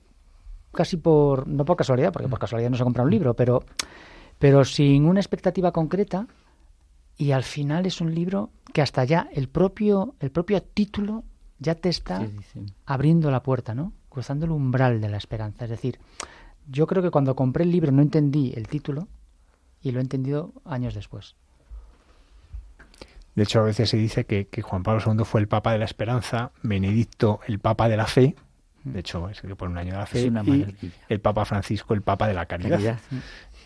[0.73, 3.65] casi por, no por casualidad, porque por casualidad no se compra un libro, pero,
[4.39, 6.27] pero sin una expectativa concreta
[7.17, 11.25] y al final es un libro que hasta ya el propio, el propio título
[11.59, 12.29] ya te está
[12.85, 13.93] abriendo la puerta, ¿no?
[14.11, 15.65] Cruzando el umbral de la esperanza.
[15.65, 15.99] Es decir,
[16.69, 19.09] yo creo que cuando compré el libro no entendí el título
[19.81, 21.37] y lo he entendido años después.
[23.37, 25.85] De hecho, a veces se dice que, Juan Pablo II fue el Papa de la
[25.85, 28.35] Esperanza, Benedicto el Papa de la Fe,
[28.83, 32.29] de hecho es pone un año de la fe, y el Papa Francisco el Papa
[32.29, 32.99] de la Caridad,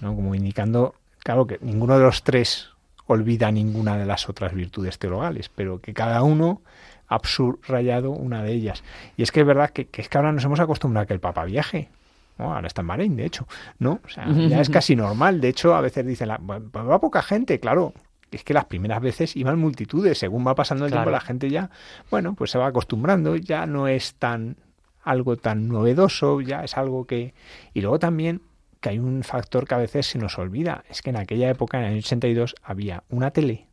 [0.00, 0.14] ¿no?
[0.14, 2.70] como indicando, claro, que ninguno de los tres
[3.06, 6.62] olvida ninguna de las otras virtudes teologales, pero que cada uno
[7.08, 8.82] ha subrayado una de ellas.
[9.16, 11.20] Y es que es verdad que, es que ahora nos hemos acostumbrado a que el
[11.20, 11.90] Papa viaje,
[12.38, 13.46] ahora está en Bahrein, de hecho,
[13.78, 14.00] ¿no?
[14.04, 15.40] O sea, ya es casi normal.
[15.40, 17.92] De hecho, a veces dicen, la, pues va poca gente, claro,
[18.30, 21.70] es que las primeras veces iban multitudes, según va pasando el tiempo la gente ya,
[22.10, 24.56] bueno, pues se va acostumbrando, ya no es tan
[25.02, 27.34] algo tan novedoso, ya es algo que...
[27.72, 28.42] Y luego también
[28.80, 31.78] que hay un factor que a veces se nos olvida, es que en aquella época,
[31.78, 33.66] en el año 82, había una tele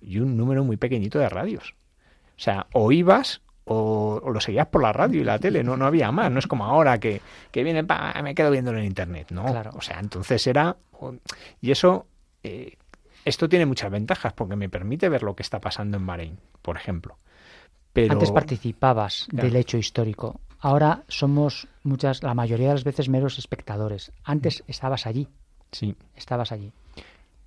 [0.00, 1.74] y un número muy pequeñito de radios.
[2.36, 5.86] O sea, o ibas o, lo seguías por la radio y la tele, no, no
[5.86, 7.20] había más, no es como ahora que,
[7.52, 7.84] que viene,
[8.22, 9.44] me quedo viéndolo en internet, ¿no?
[9.74, 10.76] O sea, entonces era...
[11.60, 12.06] Y eso
[12.44, 12.76] eh,
[13.24, 16.76] esto tiene muchas ventajas porque me permite ver lo que está pasando en Bahrein, por
[16.76, 17.18] ejemplo.
[17.92, 18.12] Pero...
[18.12, 20.40] Antes participabas del hecho histórico.
[20.60, 24.12] Ahora somos muchas, la mayoría de las veces meros espectadores.
[24.24, 25.28] Antes estabas allí.
[25.72, 25.96] Sí.
[26.14, 26.72] Estabas allí.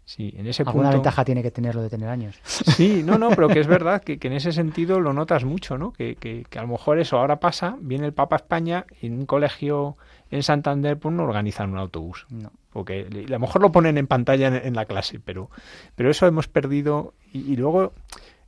[0.06, 2.40] Sí, en ese Alguna ventaja tiene que tenerlo de tener años.
[2.46, 5.94] Sí, no, no, pero que es verdad que, en ese sentido lo notas mucho, ¿no?
[5.94, 9.20] Que, que, a lo mejor eso ahora pasa, viene el Papa a España y en
[9.20, 9.98] un colegio
[10.30, 12.28] en Santander pues no organizan un autobús.
[12.30, 12.52] No.
[12.76, 15.50] Porque a lo mejor lo ponen en pantalla en, la clase, pero,
[15.96, 17.14] pero eso hemos perdido.
[17.32, 17.94] y, luego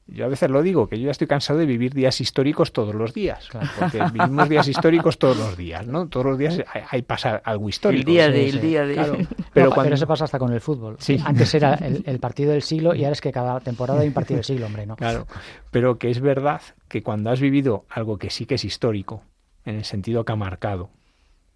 [0.07, 2.95] yo a veces lo digo, que yo ya estoy cansado de vivir días históricos todos
[2.95, 6.07] los días, porque vivimos días históricos todos los días, ¿no?
[6.07, 7.99] Todos los días hay, pasa algo histórico.
[7.99, 9.27] El día de, el día de.
[9.53, 9.95] Pero, cuando...
[9.95, 10.95] eso pasa hasta con el fútbol.
[10.99, 11.21] Sí.
[11.23, 14.37] Antes era el, partido del siglo y ahora es que cada temporada hay un partido
[14.37, 14.95] del siglo, hombre, ¿no?
[14.95, 15.27] Claro,
[15.71, 19.23] pero que es verdad que cuando has vivido algo que sí que es histórico,
[19.65, 20.89] en el sentido que ha marcado,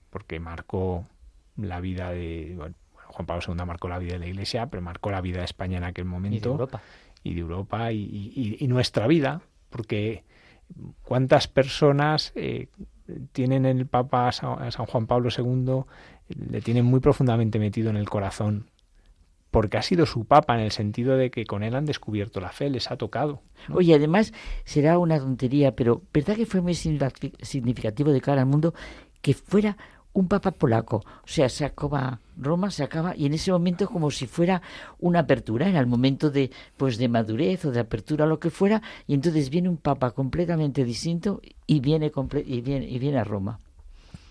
[0.09, 1.05] porque marcó
[1.58, 2.54] la vida de...
[2.58, 5.45] Bueno, Juan Pablo II marcó la vida de la Iglesia, pero marcó la vida de
[5.45, 6.38] España en aquel momento.
[6.38, 6.82] Y de Europa
[7.24, 10.24] y de Europa y, nuestra vida, porque
[11.04, 12.68] cuántas personas eh,
[13.32, 15.84] tienen el Papa San, Juan Pablo II,
[16.49, 18.70] le tienen muy profundamente metido en el corazón,
[19.52, 22.52] porque ha sido su Papa en el sentido de que con él han descubierto la
[22.52, 23.41] fe, les ha tocado.
[23.72, 24.34] Oye, además
[24.64, 28.74] será una tontería, pero ¿verdad que fue muy significativo de cara al mundo
[29.22, 29.78] que fuera
[30.14, 30.97] un papa polaco.
[30.97, 34.62] O sea, se acaba Roma, se acaba, y en ese momento como si fuera
[34.99, 38.82] una apertura, era el momento de, pues, de madurez o de apertura, lo que fuera,
[39.07, 42.12] y entonces viene un papa completamente distinto y viene,
[42.45, 43.59] y viene, y viene a Roma.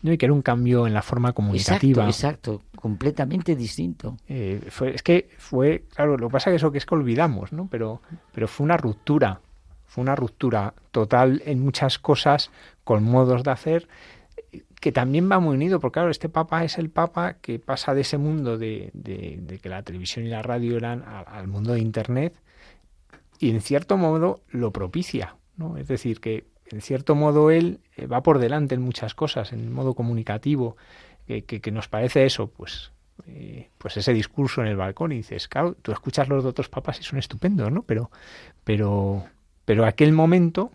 [0.02, 2.06] No, y que era un cambio en la forma comunicativa.
[2.06, 4.16] Exacto, exacto completamente distinto.
[4.26, 6.94] Eh, fue, es que fue, claro, lo que pasa es que eso que es que
[6.94, 7.68] olvidamos, ¿no?
[7.70, 8.00] Pero,
[8.32, 9.40] pero fue una ruptura,
[9.86, 12.50] fue una ruptura total en muchas cosas,
[12.82, 13.88] con modos de hacer,
[14.80, 18.00] que también va muy unido, porque claro, este papa es el papa que pasa de
[18.00, 18.90] ese mundo de,
[19.62, 22.34] que la televisión y la radio eran al, mundo de Internet
[23.38, 25.76] y en cierto modo lo propicia, ¿no?
[25.76, 29.60] Es decir, que en cierto modo él eh, va por delante en muchas cosas, en
[29.60, 30.76] el modo comunicativo,
[31.26, 32.90] que, nos parece eso, pues
[33.26, 36.68] eh, pues ese discurso en el balcón y dices, claro, tú escuchas los de otros
[36.68, 37.82] papas y son estupendos, ¿no?
[37.82, 38.10] Pero,
[38.64, 39.24] pero,
[39.64, 40.72] pero aquel momento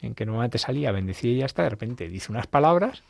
[0.00, 3.04] en que normalmente salía, bendecía y ya está, de repente dice unas palabras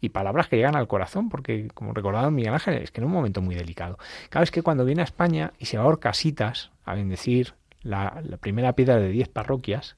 [0.00, 3.12] y palabras que llegan al corazón, porque como recordaba Miguel Ángel, es que en un
[3.12, 3.98] momento muy delicado.
[4.30, 8.22] Claro, es que cuando viene a España y se va a Orcasitas a bendecir la,
[8.40, 9.96] primera piedra de 10 parroquias,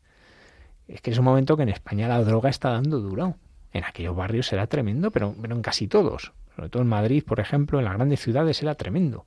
[0.88, 3.36] es que es un momento que en España la droga está dando duro.
[3.72, 6.32] En aquellos barrios era tremendo, pero, pero en casi todos.
[6.54, 9.24] Sobre todo en Madrid, por ejemplo, en las grandes ciudades era tremendo.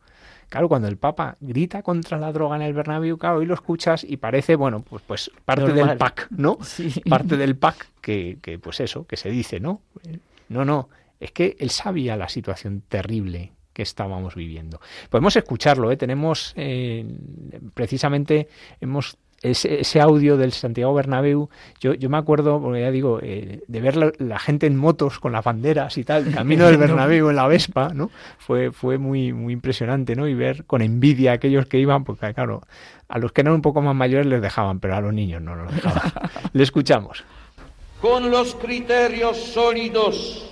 [0.49, 4.03] Claro, cuando el Papa grita contra la droga en el Bernabéu, claro, y lo escuchas
[4.03, 6.59] y parece, bueno, pues, pues parte del pack, ¿no?
[7.09, 9.81] Parte del pack que, que, pues eso, que se dice, ¿no?
[10.49, 10.89] No, no,
[11.19, 14.79] es que él sabía la situación terrible que estábamos viviendo.
[15.09, 15.97] Podemos escucharlo, ¿eh?
[15.97, 17.05] tenemos eh,
[17.73, 18.47] precisamente
[18.79, 23.81] hemos ese, audio del Santiago Bernabéu, yo, yo me acuerdo, porque ya digo, eh, de
[23.81, 27.47] ver la, gente en motos con las banderas y tal, camino del Bernabéu en la
[27.47, 28.09] Vespa, ¿no?
[28.37, 30.27] Fue, fue muy, muy impresionante, ¿no?
[30.27, 32.61] Y ver con envidia a aquellos que iban, porque claro,
[33.07, 35.55] a los que eran un poco más mayores les dejaban, pero a los niños no
[35.55, 36.01] los dejaban.
[36.53, 37.23] Le escuchamos.
[38.01, 40.45] Con los criterios sólidos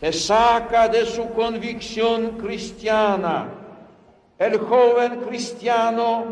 [0.00, 3.46] que saca de su convicción cristiana.
[4.38, 6.24] El joven cristiano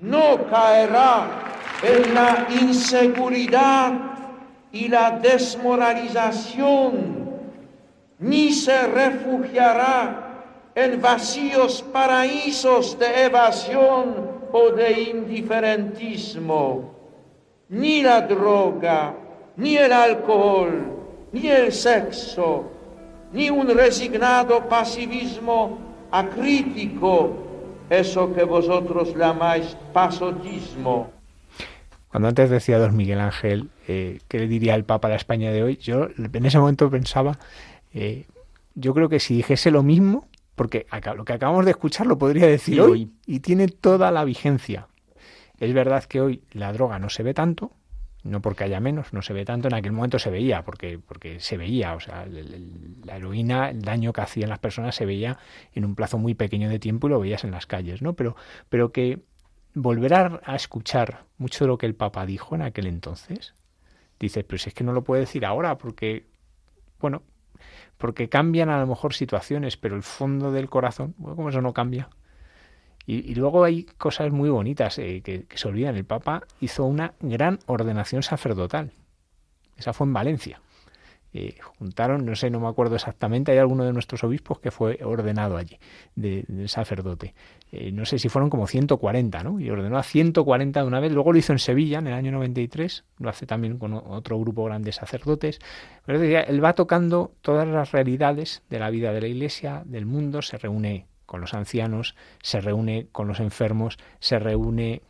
[0.00, 3.92] no caerá en la inseguridad
[4.72, 7.30] y la desmoralización,
[8.18, 10.24] ni se refugiará
[10.74, 16.96] en vacíos paraísos de evasión o de indiferentismo.
[17.68, 19.14] Ni la droga,
[19.56, 20.84] ni el alcohol,
[21.32, 22.70] ni el sexo,
[23.32, 25.78] ni un resignado pasivismo
[26.10, 27.34] acrítico,
[27.90, 31.10] eso que vosotros llamáis pasotismo.
[32.08, 35.50] Cuando antes decía don Miguel Ángel eh, qué le diría el Papa a la España
[35.52, 37.38] de hoy, yo en ese momento pensaba,
[37.92, 38.24] eh,
[38.74, 42.46] yo creo que si dijese lo mismo, porque lo que acabamos de escuchar lo podría
[42.46, 44.88] decir hoy y tiene toda la vigencia.
[45.58, 47.72] Es verdad que hoy la droga no se ve tanto,
[48.26, 51.40] no porque haya menos, no se ve tanto, en aquel momento se veía, porque, porque
[51.40, 55.38] se veía, o sea, la heroína, el daño que hacía en las personas se veía
[55.74, 58.14] en un plazo muy pequeño de tiempo y lo veías en las calles, ¿no?
[58.14, 58.36] Pero,
[58.68, 59.22] pero que
[59.74, 63.54] volver a, escuchar mucho de lo que el Papa dijo en aquel entonces,
[64.18, 66.26] dices, pero si es que no lo puede decir ahora, porque,
[67.00, 67.22] bueno,
[67.98, 71.72] porque cambian a lo mejor situaciones, pero el fondo del corazón, bueno, como eso no
[71.72, 72.08] cambia.
[73.06, 75.94] Y, luego hay cosas muy bonitas eh, que, se olvidan.
[75.94, 78.90] El Papa hizo una gran ordenación sacerdotal.
[79.76, 80.60] Esa fue en Valencia.
[81.32, 85.00] Eh, juntaron, no sé, no me acuerdo exactamente, hay alguno de nuestros obispos que fue
[85.04, 85.78] ordenado allí,
[86.14, 87.34] de, sacerdote.
[87.70, 89.60] Eh, no sé si fueron como 140, ¿no?
[89.60, 92.32] Y ordenó a 140 de una vez, luego lo hizo en Sevilla en el año
[92.32, 95.58] 93, lo hace también con otro grupo grande de sacerdotes.
[96.06, 100.40] Pero él va tocando todas las realidades de la vida de la Iglesia, del mundo,
[100.40, 105.02] se reúne con los ancianos, se reúne con los enfermos, se reúne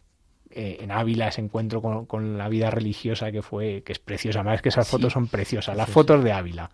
[0.59, 4.63] eh, en Ávila ese encuentro con, la vida religiosa que fue, que es preciosa, más
[4.63, 6.71] que esas fotos son preciosas, las fotos de Ávila,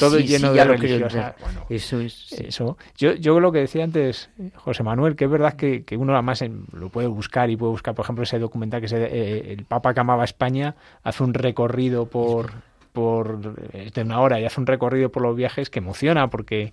[0.00, 1.36] todo lleno de religiosa.
[1.68, 2.32] eso es.
[2.32, 2.78] Eso.
[2.96, 6.42] Yo, yo lo que decía antes, José Manuel, que es verdad que, que uno además
[6.72, 9.92] lo puede buscar y puede buscar, por ejemplo, ese documental que se, eh, el Papa
[9.92, 12.52] que amaba España hace un recorrido por,
[12.94, 13.40] por
[13.92, 16.72] de una hora y hace un recorrido por los viajes que emociona porque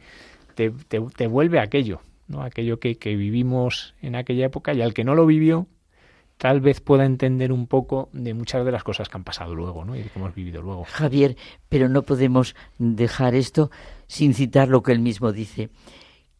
[0.56, 2.42] te, vuelve aquello, ¿no?
[2.42, 5.68] aquello que, que vivimos en aquella época y al que no lo vivió,
[6.38, 9.86] tal vez pueda entender un poco de muchas de las cosas que han pasado luego,
[9.86, 9.96] ¿no?
[9.96, 10.86] Y que hemos vivido luego.
[10.86, 11.38] Javier,
[11.70, 13.72] pero no podemos dejar esto
[14.08, 15.70] sin citar lo que él mismo dice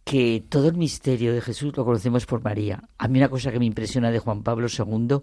[0.04, 2.84] que todo el misterio de Jesús lo conocemos por María.
[3.00, 5.18] A mí una cosa que me impresiona de Juan Pablo II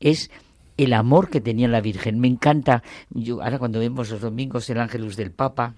[0.00, 0.30] es
[0.76, 2.18] el amor que tenía la Virgen.
[2.18, 5.76] Me encanta, yo ahora cuando vemos los domingos el Ángelus del Papa,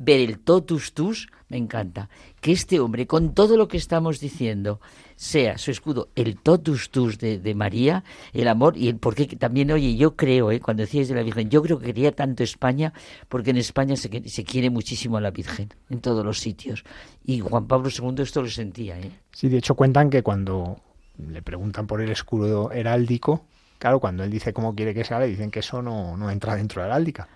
[0.00, 2.08] ver el totus tus, me encanta.
[2.40, 4.80] Que este hombre, con todo lo que estamos diciendo,
[5.14, 9.96] sea su escudo el totus tus de, María, el amor y el porque también, oye,
[9.96, 12.94] yo creo, eh, cuando decías de la Virgen, yo creo que quería tanto España,
[13.28, 16.82] porque en España se, quiere muchísimo a la Virgen, en todos los sitios.
[17.22, 18.98] Y Juan Pablo II esto lo sentía.
[18.98, 19.10] ¿eh?
[19.32, 20.80] Sí, de hecho cuentan que cuando
[21.18, 23.44] le preguntan por el escudo heráldico,
[23.80, 26.54] Claro, cuando él dice cómo quiere que sea, le dicen que eso no, no entra
[26.54, 27.28] dentro de heráldica.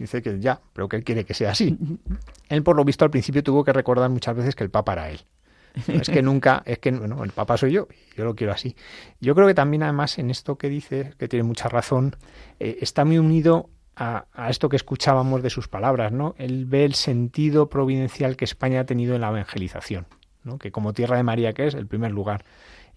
[0.00, 1.76] Dice que ya, pero que él quiere que sea así.
[2.48, 5.10] Él, por lo visto, al principio tuvo que recordar muchas veces que el Papa era
[5.10, 5.20] él.
[5.88, 7.86] es que nunca, es que bueno, el Papa soy yo,
[8.16, 8.74] yo lo quiero así.
[9.20, 12.16] Yo creo que también, además, en esto que dice, que tiene mucha razón,
[12.60, 16.34] eh, está muy unido a, a, esto que escuchábamos de sus palabras, ¿no?
[16.38, 20.06] Él ve el sentido providencial que España ha tenido en la evangelización,
[20.44, 20.58] ¿no?
[20.58, 22.42] Que como tierra de María que es, el primer lugar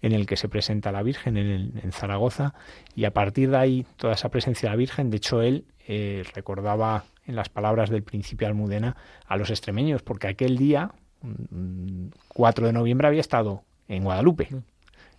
[0.04, 2.52] en el que se presenta la Virgen en, Zaragoza
[2.94, 6.24] y a partir de ahí toda esa presencia de la Virgen, de hecho él eh,
[6.34, 10.92] recordaba en las palabras del príncipe Almudena a los extremeños, porque aquel día,
[12.28, 14.48] 4 de noviembre, había estado en Guadalupe.
[14.50, 14.58] Mm.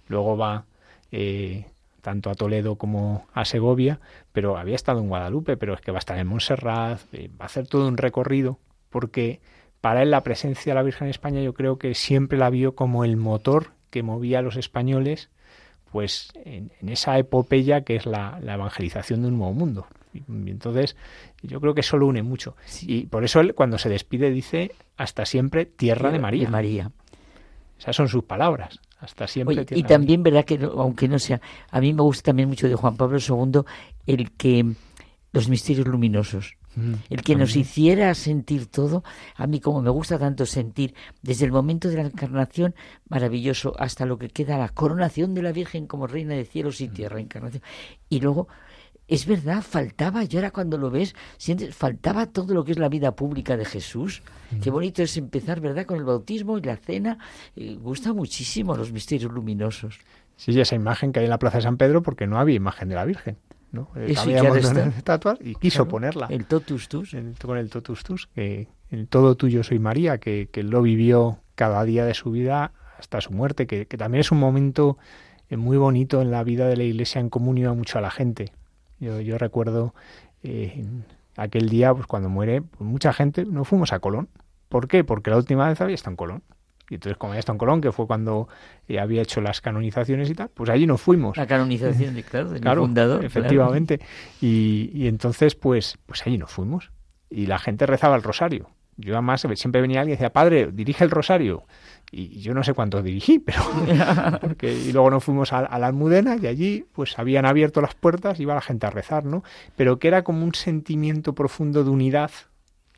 [0.08, 0.66] Luego va
[1.12, 1.66] eh,
[2.02, 4.00] tanto a Toledo como a Segovia,
[4.32, 7.46] pero había estado en Guadalupe, pero es que va a estar en Montserrat, eh, va
[7.46, 8.60] a hacer todo un recorrido,
[8.90, 9.40] porque
[9.82, 12.76] para él la presencia de la Virgen en España yo creo que siempre la vio
[12.76, 15.30] como el motor que movía a los españoles
[15.92, 19.88] pues en, esa epopeya que es la, evangelización de un nuevo mundo.
[20.28, 20.96] Entonces
[21.42, 22.56] yo creo que eso lo une mucho.
[22.82, 26.50] Y por eso él cuando se despide dice hasta siempre tierra de María.
[26.50, 26.92] María.
[27.78, 28.80] Esas son sus palabras.
[29.00, 29.66] Hasta siempre.
[29.72, 32.96] y también, verdad que aunque no sea, a mí me gusta también mucho de Juan
[32.96, 33.62] Pablo II
[34.08, 34.66] el que
[35.32, 36.58] los misterios luminosos.
[37.10, 39.04] El que nos hiciera sentir todo,
[39.36, 42.76] a mí como me gusta tanto sentir, desde el momento de la encarnación,
[43.08, 46.90] maravilloso, hasta lo que queda la coronación de la Virgen como reina de cielos y
[46.90, 47.64] tierra, encarnación.
[48.10, 48.50] Y luego,
[49.08, 52.90] es verdad, faltaba, y ahora cuando lo ves, sientes, faltaba todo lo que es la
[52.90, 54.24] vida pública de Jesús.
[54.62, 57.18] Qué bonito es empezar, ¿verdad?, con el bautismo y la cena.
[57.56, 60.00] Eh, gusta muchísimo los misterios luminosos.
[60.38, 62.90] Sí, esa imagen que hay en la Plaza de San Pedro, porque no había imagen
[62.90, 63.38] de la Virgen
[63.76, 63.90] ¿no?
[63.96, 64.42] Eso ya
[64.98, 66.28] estatuas y quiso ponerla.
[66.30, 67.16] El totus tus.
[67.42, 71.84] con el totus tus, que el todo tuyo soy María, que, que lo vivió cada
[71.84, 74.98] día de su vida hasta su muerte, que, que también es un momento
[75.50, 78.52] eh, muy bonito en la vida de la iglesia en comunión mucho a la gente.
[79.00, 79.94] Yo, yo recuerdo
[80.44, 80.86] eh,
[81.36, 84.30] aquel día, pues cuando muere, pues mucha gente no fuimos a Colón.
[84.70, 85.04] ¿Por qué?
[85.04, 86.44] Porque la última vez había estado en Colón.
[86.90, 88.48] Y entonces, como había estado en Colón, que fue cuando
[88.88, 91.36] eh, había hecho las canonizaciones y tal, pues allí no fuimos.
[91.36, 93.26] La canonización, claro, del fundador.
[93.26, 94.00] Efectivamente.
[94.40, 96.92] Y, y, entonces, pues, pues allí no fuimos.
[97.30, 98.70] Y la gente rezaba el rosario.
[98.98, 101.66] Yo además siempre venía alguien y decía, padre, dirige el rosario
[102.12, 103.62] y yo no sé cuántos dirigí, pero
[104.62, 108.56] y luego nos fuimos a, la Almudena y allí pues habían abierto las puertas, iba
[108.56, 109.44] la gente a rezar, ¿no?
[109.76, 112.32] Pero que era como un sentimiento profundo de unidad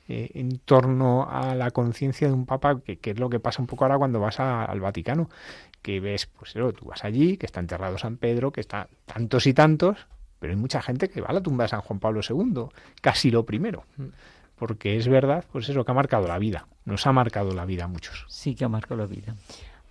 [0.07, 3.67] eh, en torno a la conciencia de un papa, que, es lo que pasa un
[3.67, 5.29] poco ahora cuando vas al Vaticano,
[5.81, 9.53] que ves, pues tú vas allí, que está enterrado San Pedro, que está tantos y
[9.53, 10.07] tantos,
[10.39, 12.67] pero hay mucha gente que va a la tumba de San Juan Pablo II,
[13.01, 13.85] casi lo primero.
[14.57, 16.67] Porque es verdad, pues es lo que ha marcado la vida.
[16.85, 18.25] Nos ha marcado la vida a muchos.
[18.27, 19.35] Sí que ha marcado la vida.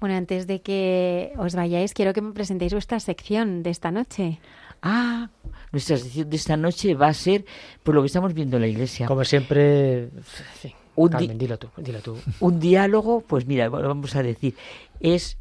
[0.01, 4.41] Bueno, antes de que os vayáis, quiero que me presentéis vuestra sección de esta noche.
[4.83, 5.31] Ah,
[5.73, 7.47] nuestra sección de esta noche va a ser
[7.83, 9.07] por lo que estamos viendo en la iglesia.
[9.07, 10.11] Como siempre,
[10.97, 12.19] un dilo tú, dilo tú.
[12.41, 14.55] Un diálogo, pues mira, vamos a decir,
[15.01, 15.39] es,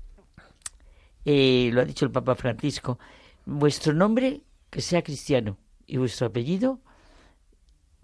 [1.25, 2.99] eh, lo ha dicho el Papa Francisco,
[3.45, 6.79] vuestro nombre que sea cristiano y vuestro apellido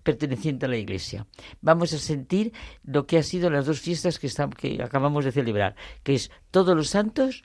[0.03, 1.27] perteneciente a la Iglesia.
[1.61, 5.75] Vamos a sentir lo que ha sido las dos fiestas que, que acabamos de celebrar,
[6.03, 7.43] que es todos los santos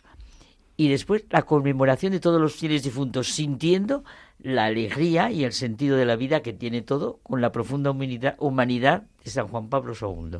[0.76, 4.04] y después la conmemoración de todos los fieles difuntos, sintiendo
[4.38, 8.36] la alegría y el sentido de la vida que tiene todo con la profunda humanidad,
[8.38, 10.38] humanidad de San Juan Pablo II.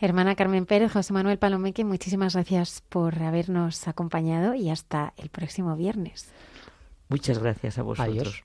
[0.00, 5.76] Hermana Carmen Pérez, José Manuel Palomeque, muchísimas gracias por habernos acompañado y hasta el próximo
[5.76, 6.32] viernes.
[7.08, 8.42] Muchas gracias a vosotros.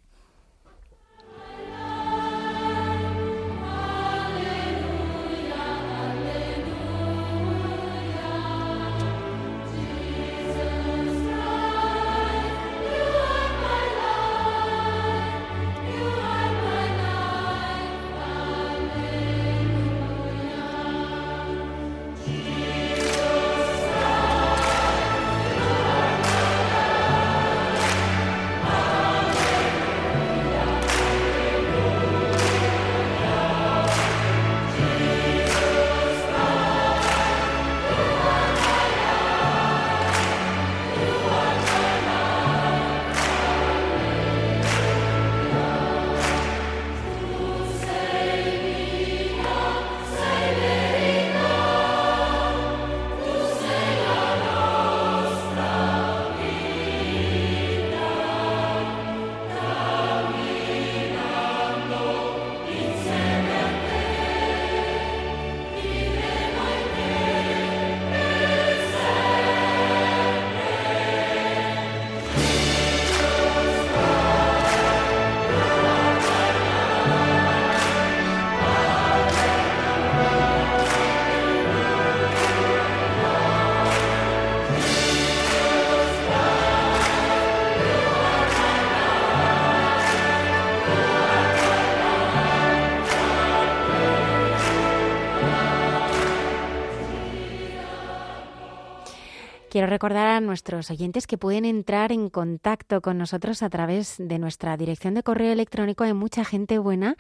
[99.88, 104.76] Recordar a nuestros oyentes que pueden entrar en contacto con nosotros a través de nuestra
[104.76, 107.16] dirección de correo electrónico de mucha gente buena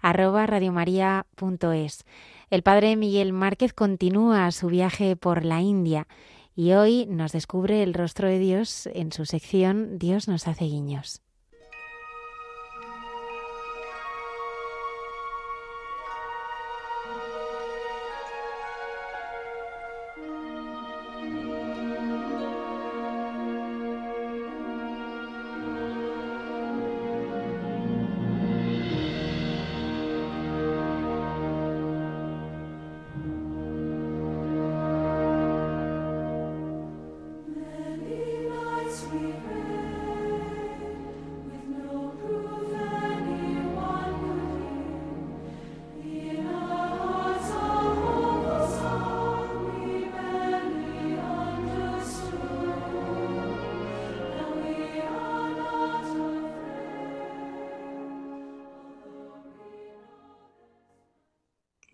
[0.00, 2.04] arroba radiomaria.es.
[2.48, 6.06] El padre Miguel Márquez continúa su viaje por la India
[6.54, 11.22] y hoy nos descubre el rostro de Dios en su sección Dios nos hace guiños.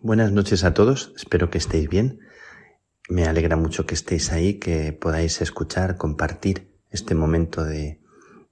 [0.08, 2.20] Buenas noches a todos, espero que estéis bien.
[3.10, 8.00] Me alegra mucho que estéis ahí, que podáis escuchar, compartir este momento de,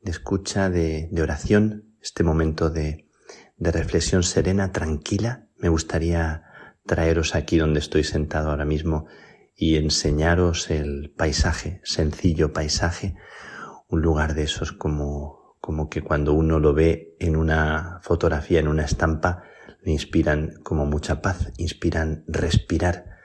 [0.02, 3.08] de escucha, de, oración, este momento de,
[3.56, 5.48] de reflexión serena, tranquila.
[5.56, 6.42] Me gustaría
[6.84, 9.06] traeros aquí donde estoy sentado ahora mismo
[9.54, 13.14] y enseñaros el paisaje, sencillo paisaje,
[13.88, 18.68] un lugar de esos como, como que cuando uno lo ve en una fotografía, en
[18.68, 19.44] una estampa,
[19.92, 23.16] inspiran como mucha paz, inspiran respirar,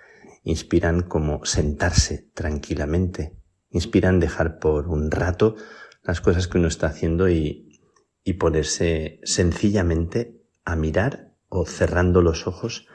[0.44, 3.36] inspiran como sentarse tranquilamente,
[3.70, 5.56] inspiran dejar por un rato
[6.04, 7.82] las cosas que uno está haciendo y,
[8.24, 12.88] y ponerse sencillamente a mirar o cerrando los ojos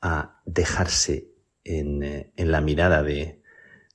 [0.00, 1.30] a dejarse
[1.64, 3.42] eh, en, la mirada de,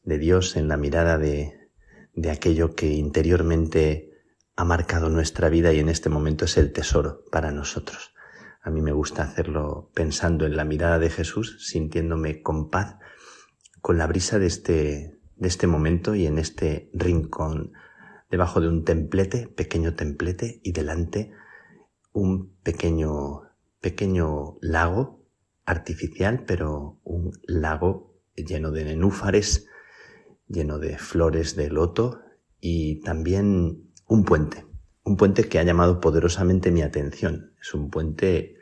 [0.04, 1.70] de, Dios, en la mirada de,
[2.14, 4.12] de aquello que interiormente
[4.56, 8.15] ha marcado nuestra vida y en este momento es el tesoro para nosotros.
[8.66, 12.96] A mí me gusta hacerlo pensando en la mirada de Jesús, sintiéndome con paz,
[13.80, 17.74] con la brisa de este, de este momento y en este rincón,
[18.32, 21.32] debajo de un templete, pequeño templete, y delante
[22.12, 23.44] un pequeño,
[23.82, 25.24] pequeño lago
[25.66, 29.68] artificial, pero un lago lleno de nenúfares,
[30.48, 32.20] lleno de flores de loto
[32.60, 34.66] y también un puente,
[35.04, 37.54] un puente que ha llamado poderosamente mi atención.
[37.62, 38.55] Es un puente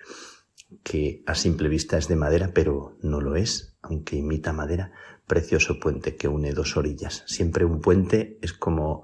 [0.83, 4.91] que a simple vista es de madera, pero no lo es, aunque imita madera.
[5.25, 7.23] Precioso puente que une dos orillas.
[7.25, 9.03] Siempre un puente es como,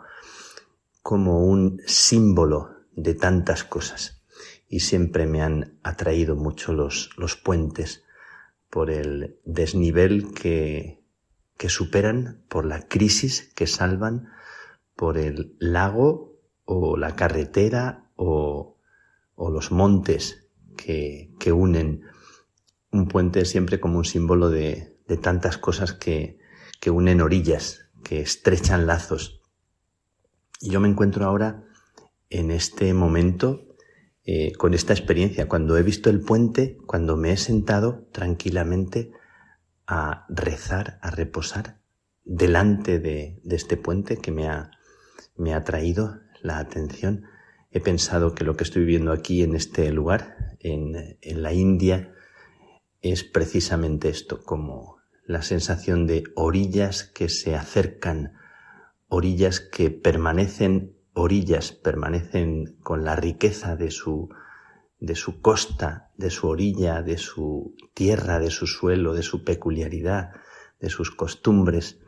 [1.02, 4.22] como un símbolo de tantas cosas
[4.68, 8.04] y siempre me han atraído mucho los, los puentes
[8.70, 11.02] por el desnivel que,
[11.58, 14.30] que superan, por la crisis que salvan,
[14.96, 18.78] por el lago o la carretera o,
[19.36, 20.49] o los montes
[20.86, 22.04] que, unen.
[22.92, 26.40] Un puente siempre como un símbolo de, de tantas cosas que,
[26.80, 29.42] que unen orillas, que estrechan lazos.
[30.60, 31.66] Y yo me encuentro ahora
[32.30, 33.70] en este momento
[34.24, 39.12] eh, con esta experiencia, cuando he visto el puente, cuando me he sentado tranquilamente
[39.88, 41.80] a rezar, a reposar
[42.24, 44.72] delante de, este puente que me ha,
[45.36, 47.26] me ha traído la atención,
[47.72, 52.14] he pensado que lo que estoy viviendo aquí en este lugar, en, la India,
[53.02, 58.34] es precisamente esto, como la sensación de orillas que se acercan,
[59.08, 64.30] orillas que permanecen orillas permanecen con la riqueza de su,
[65.00, 70.32] de su costa, de su orilla, de su tierra, de su suelo, de su peculiaridad,
[70.80, 72.00] de sus costumbres,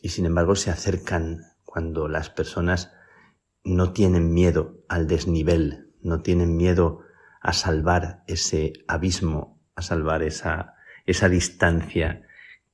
[0.00, 2.92] y sin embargo se acercan cuando las personas
[3.64, 7.00] no tienen miedo al desnivel, no tienen miedo
[7.44, 10.74] a salvar ese abismo, a salvar esa,
[11.06, 12.26] esa distancia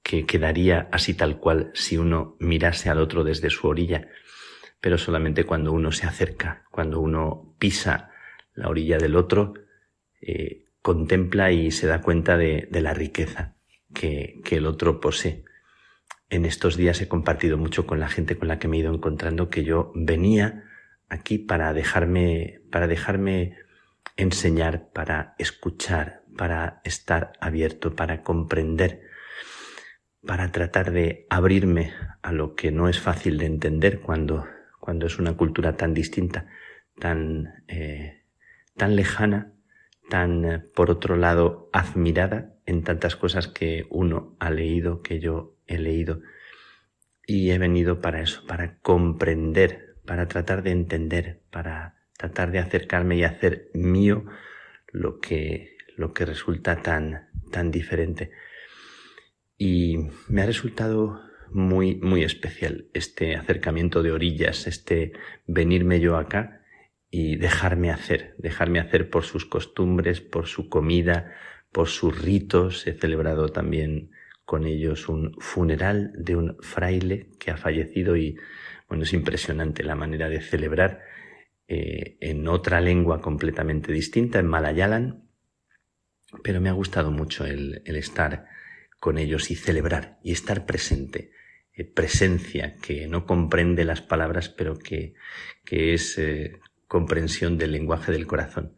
[0.02, 4.08] que quedaría así tal cual si uno mirase al otro desde su orilla
[4.80, 8.10] pero solamente cuando uno se acerca, cuando uno pisa
[8.54, 9.54] la orilla del otro,
[10.20, 13.56] eh, contempla y se da cuenta de, la riqueza
[13.94, 15.44] que, que, el otro posee.
[16.30, 18.94] En estos días he compartido mucho con la gente con la que me he ido
[18.94, 20.64] encontrando que yo venía
[21.08, 23.56] aquí para dejarme, para dejarme
[24.20, 29.02] enseñar, para escuchar, para estar abierto, para comprender,
[30.24, 31.92] para tratar de abrirme
[32.22, 34.44] a lo que no es fácil de entender cuando
[34.80, 36.46] cuando es una cultura tan distinta,
[36.98, 38.24] tan, eh,
[38.76, 39.52] tan lejana,
[40.08, 45.54] tan, eh, por otro lado, admirada en tantas cosas que uno ha leído, que yo
[45.66, 46.22] he leído.
[47.26, 53.16] Y he venido para eso, para comprender, para tratar de entender, para tratar de acercarme
[53.16, 54.26] y hacer mío
[54.92, 58.30] lo que, lo que resulta tan, tan diferente.
[59.56, 59.96] Y
[60.28, 65.12] me ha resultado muy, muy especial este acercamiento de orillas, este
[65.46, 66.60] venirme yo acá
[67.10, 71.34] y dejarme hacer, dejarme hacer por sus costumbres, por su comida,
[71.72, 72.86] por sus ritos.
[72.86, 74.10] He celebrado también
[74.44, 78.36] con ellos un funeral de un fraile que ha fallecido y
[78.88, 81.09] bueno, es impresionante la manera de celebrar
[81.72, 85.22] eh, en otra lengua completamente distinta, en Malayalam,
[86.42, 88.46] pero me ha gustado mucho el, estar
[88.98, 91.30] con ellos y celebrar y estar presente
[91.72, 95.14] eh, presencia que no comprende las palabras, pero que,
[95.64, 98.74] que es eh, comprensión del lenguaje del corazón.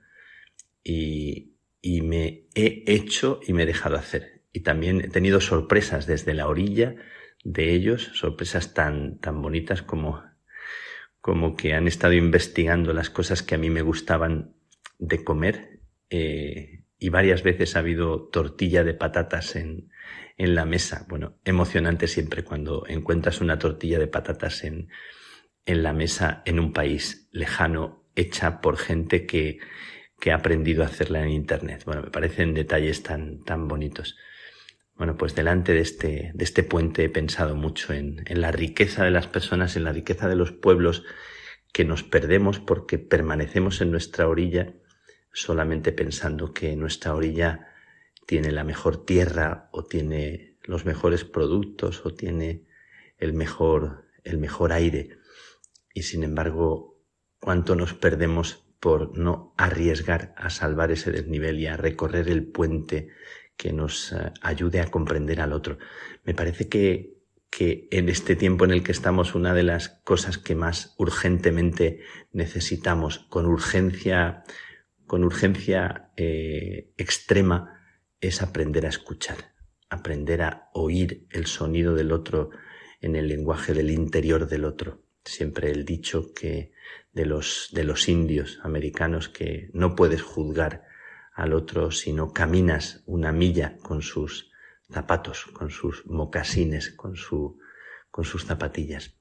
[0.84, 4.42] Y, y me he hecho y me he dejado hacer.
[4.52, 6.96] Y también he tenido sorpresas desde la orilla
[7.42, 10.22] de ellos, sorpresas tan, tan bonitas como,
[11.22, 14.56] como que han estado investigando las cosas que a mí me gustaban
[14.98, 15.80] de comer.
[16.10, 19.88] Eh, y varias veces ha habido tortilla de patatas en,
[20.36, 21.06] en la mesa.
[21.08, 24.88] Bueno, emocionante siempre cuando encuentras una tortilla de patatas en,
[25.64, 29.58] en la mesa en un país lejano, hecha por gente que,
[30.20, 31.84] que ha aprendido a hacerla en Internet.
[31.86, 34.16] Bueno, me parecen detalles tan, tan bonitos.
[35.02, 39.10] Bueno, pues delante de este, de este puente he pensado mucho en, la riqueza de
[39.10, 41.02] las personas, en la riqueza de los pueblos
[41.72, 44.74] que nos perdemos porque permanecemos en nuestra orilla
[45.32, 47.66] solamente pensando que nuestra orilla
[48.28, 52.68] tiene la mejor tierra o tiene los mejores productos o tiene
[53.18, 55.18] el mejor, el mejor aire.
[55.92, 57.02] Y sin embargo,
[57.40, 63.08] cuánto nos perdemos por no arriesgar a salvar ese desnivel y a recorrer el puente
[63.56, 65.78] que nos eh, ayude a comprender al otro.
[66.24, 70.38] Me parece que, que en este tiempo en el que estamos, una de las cosas
[70.38, 72.00] que más urgentemente
[72.32, 74.44] necesitamos, con urgencia,
[75.06, 77.78] con urgencia eh, extrema,
[78.20, 79.52] es aprender a escuchar,
[79.90, 82.50] aprender a oír el sonido del otro
[83.00, 85.02] en el lenguaje del interior del otro.
[85.24, 86.72] Siempre el dicho que
[87.12, 90.84] de los, de los indios americanos que no puedes juzgar
[91.34, 94.50] al otro si no caminas una milla con sus
[94.90, 97.58] zapatos, con sus mocasines, con, su,
[98.10, 99.14] con sus zapatillas.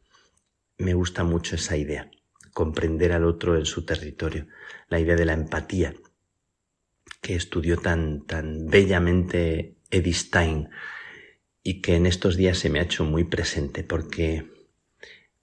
[0.78, 2.12] Me gusta mucho esa idea,
[2.54, 4.48] comprender al otro en su territorio,
[4.90, 5.94] la idea de la empatía,
[7.22, 10.70] que estudió tan, tan bellamente Edith Stein
[11.64, 14.50] y que en estos días se me ha hecho muy presente porque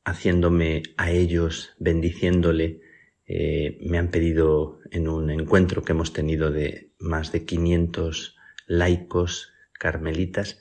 [0.05, 2.81] haciéndome a ellos, bendiciéndole,
[3.29, 8.37] eh, me han pedido en un encuentro que hemos tenido de más de 500
[8.67, 10.61] laicos carmelitas,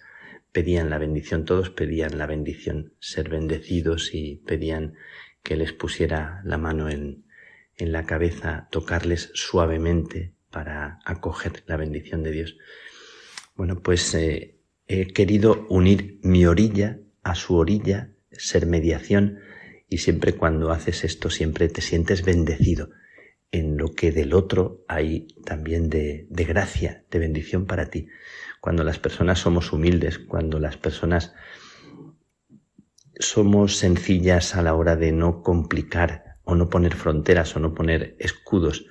[0.51, 4.95] pedían la bendición, todos pedían la bendición, ser bendecidos y pedían
[5.43, 7.23] que les pusiera la mano en,
[7.77, 12.57] en la cabeza, tocarles suavemente para acoger la bendición de Dios.
[13.55, 19.39] Bueno, pues eh, he querido unir mi orilla a su orilla, ser mediación,
[19.89, 22.89] y siempre cuando haces esto, siempre te sientes bendecido
[23.51, 28.07] en lo que del otro hay también de, de gracia, de bendición para ti.
[28.59, 31.33] Cuando las personas somos humildes, cuando las personas
[33.19, 38.15] somos sencillas a la hora de no complicar o no poner fronteras o no poner
[38.19, 38.85] escudos,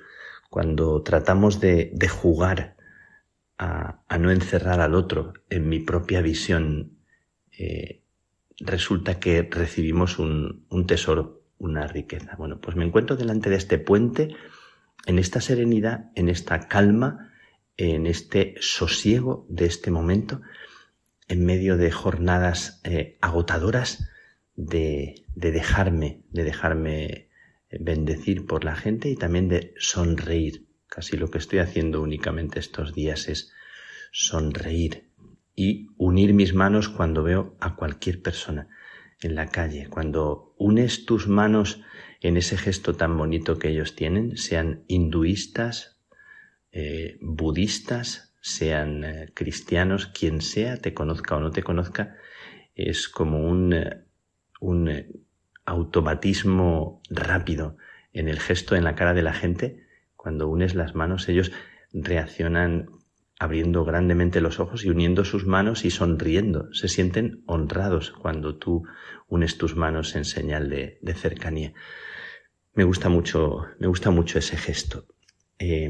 [0.49, 2.77] cuando tratamos de, de jugar
[3.57, 6.97] a, a, no encerrar al otro en mi propia visión,
[7.57, 8.03] eh,
[8.59, 12.35] resulta que recibimos un, un tesoro, una riqueza.
[12.37, 14.35] Bueno, pues me encuentro delante de este puente,
[15.05, 17.31] en esta serenidad, en esta calma,
[17.77, 20.41] en este sosiego de este momento,
[21.27, 24.09] en medio de jornadas eh, agotadoras,
[24.55, 27.29] de, de, dejarme, de dejarme
[27.69, 30.67] bendecir por la gente y también de sonreír.
[30.87, 33.51] Casi lo que estoy haciendo únicamente estos días es
[34.11, 35.06] sonreír
[35.59, 38.69] y unir mis manos cuando veo a cualquier persona
[39.19, 41.81] en la calle, cuando unes tus manos
[42.21, 45.99] en ese gesto tan bonito que ellos tienen, sean hinduistas,
[46.71, 52.15] eh, budistas, sean eh, cristianos, quien sea, te conozca o no te conozca,
[52.75, 54.05] es como un, eh,
[54.61, 55.25] un
[55.65, 57.77] automatismo rápido
[58.13, 59.87] en el gesto, en la cara de la gente.
[60.15, 61.51] Cuando unes las manos, ellos
[61.93, 62.96] reaccionan
[63.39, 66.73] abriendo grandemente los ojos y uniendo sus manos y sonriendo.
[66.73, 68.83] Se sienten honrados cuando tú
[69.27, 71.73] unes tus manos en señal de, cercanía.
[72.73, 75.05] Me gusta mucho, me gusta mucho ese gesto.
[75.59, 75.85] Eh,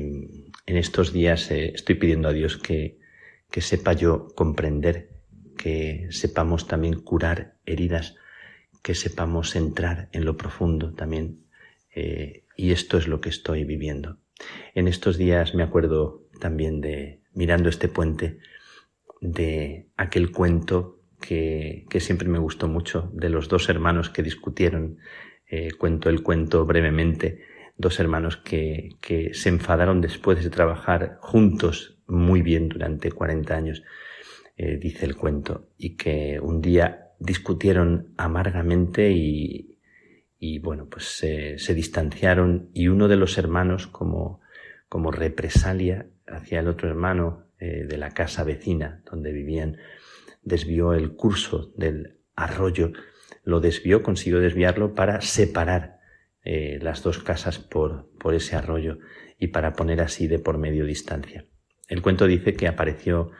[0.66, 3.00] en estos días eh, estoy pidiendo a Dios que,
[3.50, 5.10] que sepa yo comprender,
[5.58, 8.16] que sepamos también curar heridas,
[8.82, 11.46] que sepamos entrar en lo profundo también.
[11.96, 14.20] Eh, y esto es lo que estoy viviendo.
[14.76, 18.40] En estos días me acuerdo también de, mirando este puente,
[19.22, 24.98] de aquel cuento que, que siempre me gustó mucho, de los dos hermanos que discutieron.
[25.50, 27.44] Eh, cuento el cuento brevemente.
[27.78, 33.84] Dos hermanos que, que se enfadaron después de trabajar juntos muy bien durante 40 años,
[34.58, 39.78] eh, dice el cuento, y que un día discutieron amargamente y,
[40.60, 44.42] bueno, pues se, se distanciaron y uno de los hermanos como,
[44.90, 49.78] como represalia hacia el otro hermano eh, de la casa vecina donde vivían,
[50.44, 52.92] desvió el curso del arroyo,
[53.44, 56.00] lo desvió, consiguió desviarlo para separar
[56.44, 59.00] eh, las dos casas por, por ese arroyo
[59.40, 61.46] y para poner así de por medio distancia.
[61.88, 63.32] El cuento dice que apareció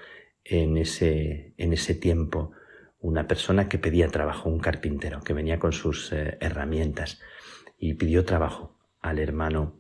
[0.44, 2.52] en ese, en ese tiempo
[3.00, 7.22] una persona que pedía trabajo, un carpintero, que venía con sus eh, herramientas
[7.78, 9.80] y pidió trabajo al hermano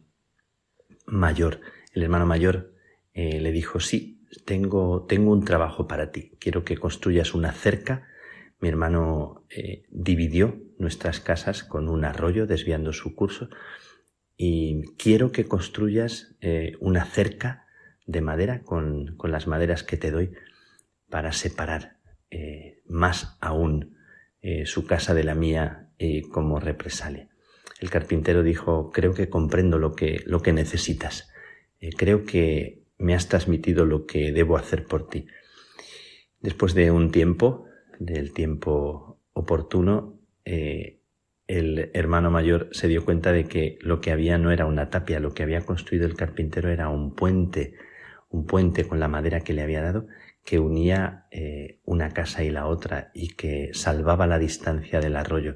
[1.05, 1.61] mayor.
[1.93, 2.76] El hermano mayor
[3.17, 8.07] eh, le dijo, sí, tengo, tengo un trabajo para ti, quiero que construyas una cerca.
[8.59, 13.49] Mi hermano eh, dividió nuestras casas con un arroyo desviando su curso
[14.37, 17.65] y quiero que construyas eh, una cerca
[18.05, 20.33] de madera con, con, las maderas que te doy
[21.09, 21.97] para separar
[22.87, 23.97] más aún
[24.65, 25.89] su casa de la mía
[26.31, 27.29] como represalia.
[27.79, 31.31] El carpintero dijo, creo que comprendo lo que, lo que necesitas.
[31.97, 35.27] creo que me has transmitido lo que debo hacer por ti.
[36.39, 37.65] Después de un tiempo,
[37.99, 41.01] del tiempo oportuno, eh,
[41.47, 45.19] el hermano mayor se dio cuenta de que lo que había no era una tapia,
[45.19, 47.75] lo que había construido el carpintero era un puente,
[48.29, 50.07] un puente con la madera que le había dado,
[50.43, 55.55] que unía eh, una casa y la otra y que salvaba la distancia del arroyo.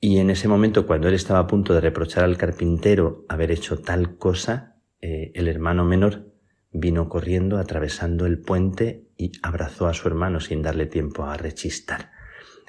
[0.00, 3.78] Y en ese momento, cuando él estaba a punto de reprochar al carpintero haber hecho
[3.78, 6.30] tal cosa, eh, el hermano menor
[6.72, 12.12] vino corriendo, atravesando el puente y abrazó a su hermano sin darle tiempo a rechistar.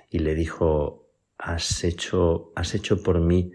[0.10, 3.52] Y le dijo, has hecho, has hecho por mí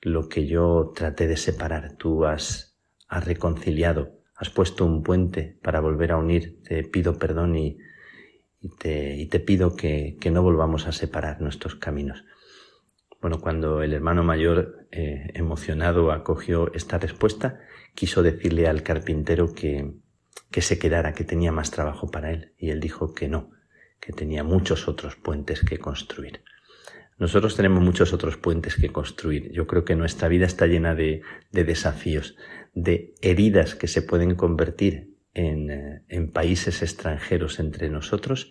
[0.00, 1.96] lo que yo traté de separar.
[1.96, 2.78] Tú has,
[3.08, 6.62] has reconciliado, has puesto un puente para volver a unir.
[6.62, 7.78] Te pido perdón y,
[8.78, 12.24] te, y te, pido que, que, no volvamos a separar nuestros caminos.
[13.20, 17.60] Bueno, cuando el hermano mayor, eh, emocionado, acogió esta respuesta,
[17.94, 19.92] quiso decirle al carpintero que,
[20.50, 23.50] que se quedara, que tenía más trabajo para él, y él dijo que no,
[24.00, 26.42] que tenía muchos otros puentes que construir.
[27.18, 29.52] Nosotros tenemos muchos otros puentes que construir.
[29.52, 31.22] Yo creo que nuestra vida está llena de,
[31.52, 32.36] de desafíos,
[32.74, 38.50] de heridas que se pueden convertir en, eh, en, países extranjeros entre nosotros,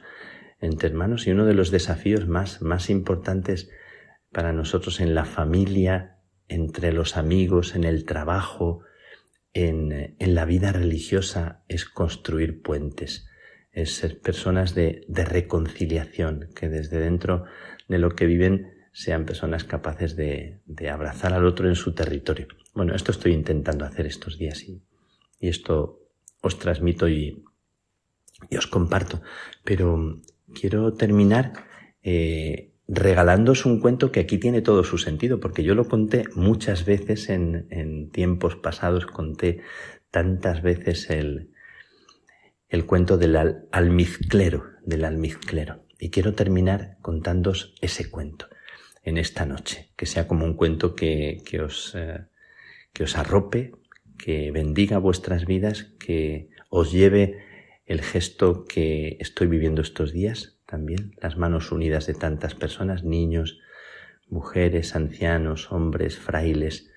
[0.62, 3.70] entre hermanos, y uno de los desafíos más, más importantes
[4.32, 8.82] para nosotros en la familia, entre los amigos, en el trabajo,
[9.54, 13.28] en, en la vida religiosa es construir puentes,
[13.72, 17.46] es ser personas de, de, reconciliación, que desde dentro
[17.88, 22.48] de lo que viven sean personas capaces de, de, abrazar al otro en su territorio.
[22.74, 24.84] Bueno, esto estoy intentando hacer estos días y,
[25.40, 26.00] y esto
[26.42, 27.44] os transmito y,
[28.50, 29.22] y, os comparto.
[29.64, 30.22] Pero
[30.54, 31.54] quiero terminar
[32.04, 36.86] eh, regalándoos un cuento que aquí tiene todo su sentido, porque yo lo conté muchas
[36.86, 39.62] veces en, tiempos pasados, conté
[40.12, 41.52] tantas veces el,
[42.70, 45.86] el cuento del almizclero, del almizclero.
[46.00, 48.48] Y quiero terminar contándoos ese cuento
[49.04, 52.26] en esta noche, que sea como un cuento que, que os, eh,
[52.92, 53.72] que os arrope,
[54.18, 57.44] que bendiga vuestras vidas, que os lleve
[57.86, 63.60] el gesto que estoy viviendo estos días, también las manos unidas de tantas personas, niños,
[64.28, 66.90] mujeres, ancianos, hombres, frailes,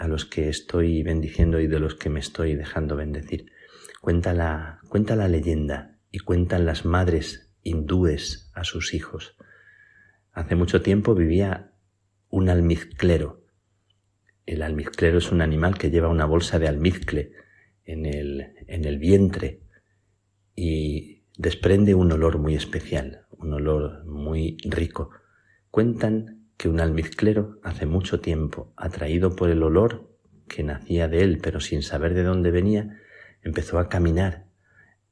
[0.00, 3.52] a los que estoy bendiciendo y de los que me estoy dejando bendecir.
[4.00, 4.80] Cuenta la,
[5.28, 9.36] leyenda y cuentan las madres hindúes a sus hijos.
[10.32, 11.70] Hace mucho tiempo vivía
[12.30, 13.44] un almizclero.
[14.44, 17.30] El almizclero es un animal que lleva una bolsa de almizcle
[17.84, 19.60] en el, en el vientre
[20.56, 25.10] y desprende un olor muy especial, un olor muy rico.
[25.70, 30.10] Cuentan que un almizclero hace mucho tiempo, atraído por el olor
[30.48, 33.00] que nacía de él, pero sin saber de dónde venía,
[33.42, 34.46] empezó a caminar,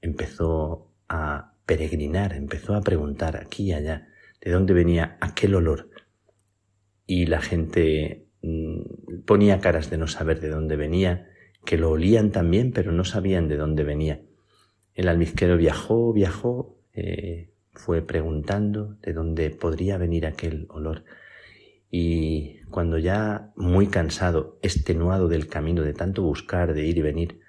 [0.01, 4.09] empezó a peregrinar, empezó a preguntar aquí y allá
[4.41, 5.91] de dónde venía aquel olor.
[7.07, 11.29] Y la gente mm, ponía caras de no saber de dónde venía,
[11.65, 14.23] que lo olían también, pero no sabían de dónde venía.
[14.95, 21.05] El almizquero viajó, viajó, eh, fue preguntando de dónde podría venir aquel olor.
[21.91, 27.41] Y cuando ya muy cansado, extenuado del camino de tanto buscar, de ir y venir,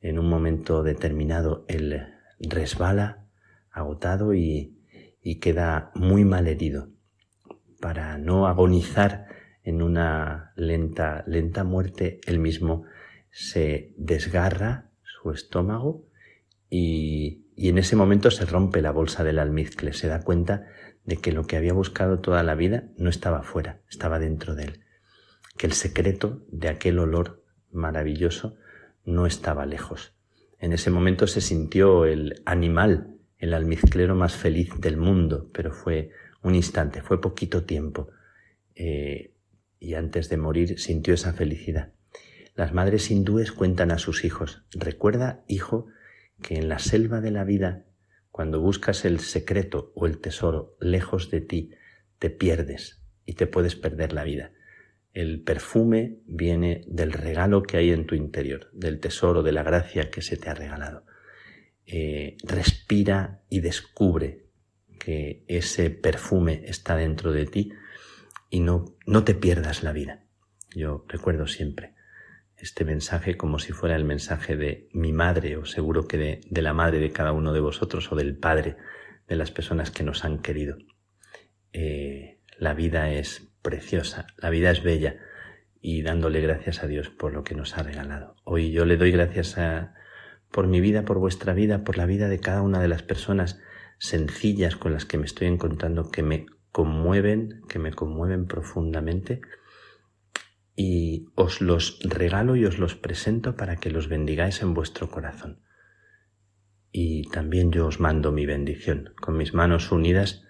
[0.00, 2.06] en un momento determinado él
[2.38, 3.24] resbala,
[3.70, 4.76] agotado y,
[5.22, 6.88] y queda muy mal herido.
[7.80, 9.26] Para no agonizar
[9.64, 12.84] en una lenta, lenta muerte, él mismo
[13.30, 16.04] se desgarra su estómago
[16.76, 20.66] y, en ese momento se rompe la bolsa del almizcle, se da cuenta
[21.04, 24.64] de que lo que había buscado toda la vida no estaba fuera, estaba dentro de
[24.64, 24.80] él,
[25.56, 28.56] que el secreto de aquel olor maravilloso
[29.04, 30.14] no estaba lejos.
[30.58, 36.10] En ese momento se sintió el animal, el almizclero más feliz del mundo, pero fue
[36.42, 38.08] un instante, fue poquito tiempo.
[38.74, 39.32] Eh,
[39.78, 41.92] y antes de morir sintió esa felicidad.
[42.56, 45.86] Las madres hindúes cuentan a sus hijos, recuerda, hijo,
[46.42, 47.84] que en la selva de la vida,
[48.30, 51.70] cuando buscas el secreto o el tesoro lejos de ti,
[52.18, 54.52] te pierdes y te puedes perder la vida.
[55.12, 60.10] El perfume viene del regalo que hay en tu interior, del tesoro, de la gracia
[60.10, 61.06] que se te ha regalado.
[61.86, 64.46] Eh, respira y descubre
[64.98, 67.72] que ese perfume está dentro de ti
[68.50, 70.24] y no, no te pierdas la vida.
[70.74, 71.93] Yo recuerdo siempre
[72.64, 76.16] este mensaje como si fuera el mensaje de mi madre o seguro que
[76.50, 78.76] de, la madre de cada uno de vosotros o del padre
[79.28, 80.78] de las personas que nos han querido.
[81.74, 85.18] Eh, la vida es preciosa, la vida es bella
[85.82, 88.36] y dándole gracias a Dios por lo que nos ha regalado.
[88.44, 89.94] Hoy yo le doy gracias a,
[90.50, 93.60] por mi vida, por vuestra vida, por la vida de cada una de las personas
[93.98, 99.42] sencillas con las que me estoy encontrando que me conmueven, que me conmueven profundamente
[100.76, 105.60] y os los regalo y os los presento para que los bendigáis en vuestro corazón.
[106.90, 110.44] Y también yo os mando mi bendición con mis manos unidas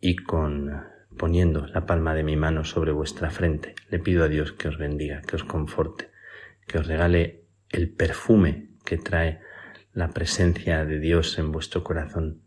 [0.00, 0.70] y con
[1.16, 3.74] poniendo la palma de mi mano sobre vuestra frente.
[3.88, 6.10] Le pido a Dios que os bendiga, que os conforte,
[6.66, 9.40] que os regale el perfume que trae
[9.92, 12.42] la presencia de Dios en vuestro corazón,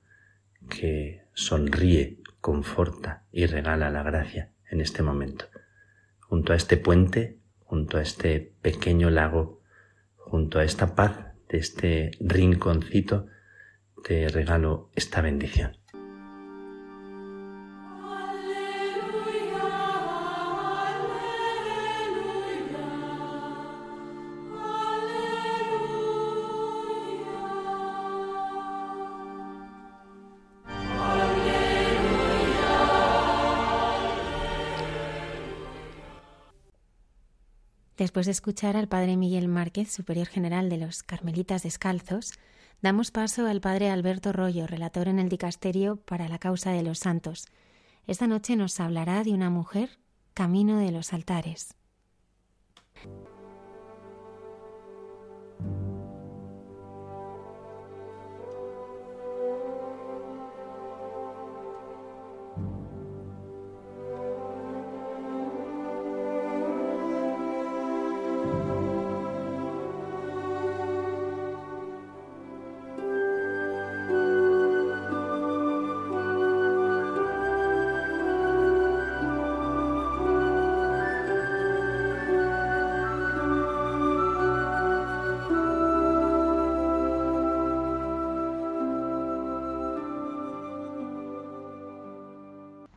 [0.70, 5.46] que sonríe, conforta y regala la gracia en este momento.
[6.30, 9.62] Junto a este puente, junto a este pequeño lago,
[10.16, 13.26] junto a esta paz de este rinconcito,
[14.04, 15.79] te regalo esta bendición.
[38.00, 42.32] Después de escuchar al padre Miguel Márquez, superior general de los Carmelitas Descalzos,
[42.82, 47.00] damos paso al padre Alberto Rollo, relator en el dicasterio para la causa de los
[47.00, 47.48] santos.
[48.08, 50.00] Esta noche nos hablará de una mujer
[50.34, 51.76] camino de los altares.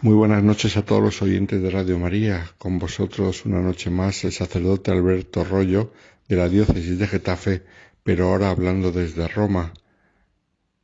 [0.05, 2.51] Muy buenas noches a todos los oyentes de Radio María.
[2.59, 5.93] Con vosotros una noche más el sacerdote Alberto Rollo
[6.27, 7.63] de la diócesis de Getafe,
[8.03, 9.73] pero ahora hablando desde Roma.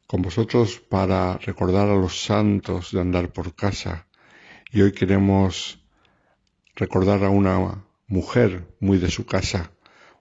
[0.07, 4.07] Con vosotros para recordar a los santos de andar por casa.
[4.71, 5.81] Y hoy queremos
[6.77, 9.73] recordar a una mujer muy de su casa,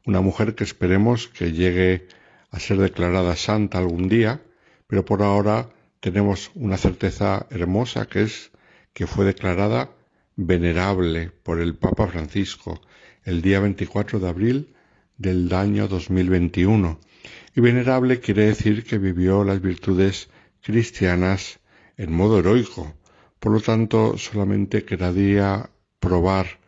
[0.07, 2.07] una mujer que esperemos que llegue
[2.49, 4.41] a ser declarada santa algún día,
[4.87, 5.69] pero por ahora
[5.99, 8.49] tenemos una certeza hermosa que es
[8.97, 9.91] que fue declarada
[10.35, 12.81] venerable por el Papa Francisco
[13.23, 14.73] el día 24 de abril
[15.19, 16.99] del año 2021.
[17.55, 20.31] Y venerable quiere decir que vivió las virtudes
[20.63, 21.59] cristianas
[21.95, 22.91] en modo heroico.
[23.39, 25.69] Por lo tanto, solamente quedaría
[25.99, 26.59] probar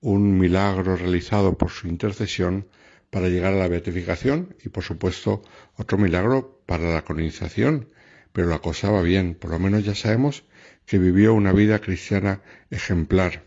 [0.00, 2.66] un milagro realizado por su intercesión
[3.10, 5.42] para llegar a la beatificación y, por supuesto,
[5.76, 7.90] otro milagro para la colonización.
[8.32, 10.44] Pero la cosa va bien, por lo menos ya sabemos
[10.86, 12.40] que vivió una vida cristiana
[12.70, 13.44] ejemplar.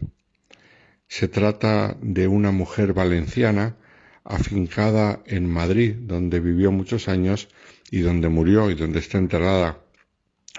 [1.07, 3.77] Se trata de una mujer valenciana
[4.23, 7.47] afincada en Madrid, donde vivió muchos años
[7.91, 9.79] y donde murió y donde está enterrada.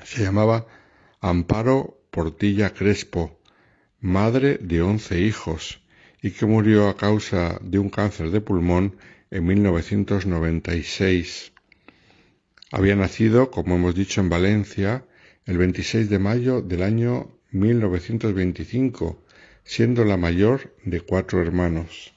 [0.05, 0.67] Se llamaba
[1.21, 3.41] Amparo Portilla Crespo,
[4.01, 5.83] madre de once hijos,
[6.23, 8.97] y que murió a causa de un cáncer de pulmón
[9.31, 11.53] en 1996.
[12.71, 15.05] Había nacido, como hemos dicho, en Valencia
[15.47, 19.23] el 26 de mayo del año 1925,
[19.63, 22.13] siendo la mayor de cuatro hermanos.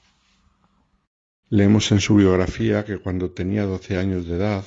[1.48, 4.64] Leemos en su biografía que cuando tenía 12 años de edad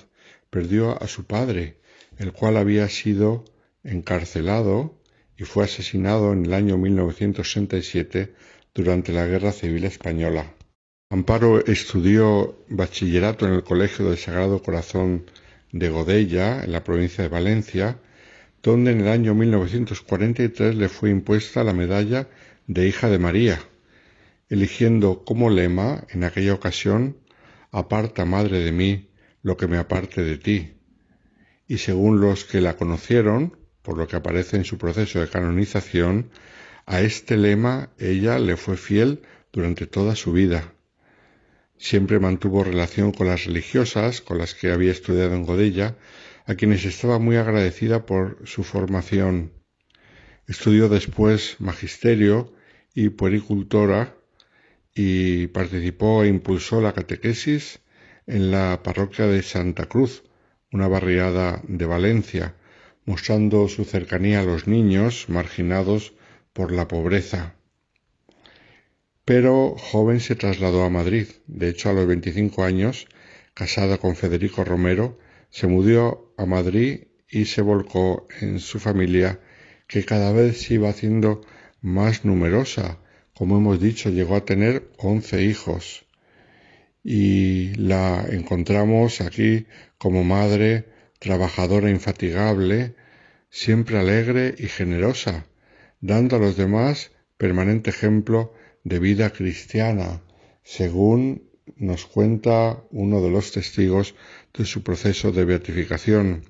[0.49, 1.81] perdió a su padre,
[2.17, 3.43] el cual había sido
[3.83, 4.97] encarcelado
[5.37, 8.33] y fue asesinado en el año 1967
[8.73, 10.53] durante la Guerra Civil Española.
[11.09, 15.25] Amparo estudió bachillerato en el Colegio del Sagrado Corazón
[15.73, 17.99] de Godella, en la provincia de Valencia,
[18.63, 22.29] donde en el año 1943 le fue impuesta la medalla
[22.65, 23.59] de hija de María,
[24.47, 27.17] eligiendo como lema en aquella ocasión
[27.71, 29.09] Aparta, Madre de mí,
[29.41, 30.73] lo que me aparte de ti.
[31.67, 36.29] Y según los que la conocieron, por lo que aparece en su proceso de canonización,
[36.85, 40.73] a este lema ella le fue fiel durante toda su vida.
[41.77, 45.97] Siempre mantuvo relación con las religiosas con las que había estudiado en Godella,
[46.45, 49.53] a quienes estaba muy agradecida por su formación.
[50.47, 52.53] Estudió después magisterio
[52.93, 54.15] y puericultora
[54.93, 57.79] y participó e impulsó la catequesis
[58.27, 60.23] en la parroquia de Santa Cruz,
[60.71, 62.55] una barriada de Valencia,
[63.05, 66.13] mostrando su cercanía a los niños marginados
[66.53, 67.55] por la pobreza.
[69.25, 71.27] Pero joven se trasladó a Madrid.
[71.47, 73.07] De hecho, a los 25 años,
[73.53, 75.17] casada con Federico Romero,
[75.49, 79.39] se mudó Madrid y se volcó en su familia,
[79.87, 81.41] que cada vez se iba haciendo
[81.81, 82.99] más numerosa.
[83.33, 86.05] Como hemos dicho, llegó a tener 11 hijos.
[87.03, 89.65] Y la encontramos aquí
[89.97, 90.85] como madre
[91.19, 92.95] trabajadora infatigable,
[93.49, 95.45] siempre alegre y generosa,
[96.01, 98.53] dando a los demás permanente ejemplo
[98.83, 100.21] de vida cristiana,
[100.63, 104.15] según nos cuenta uno de los testigos
[104.53, 106.43] de su proceso de beatificación.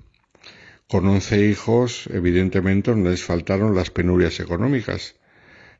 [0.88, 5.14] Con once hijos, evidentemente no les faltaron las penurias económicas.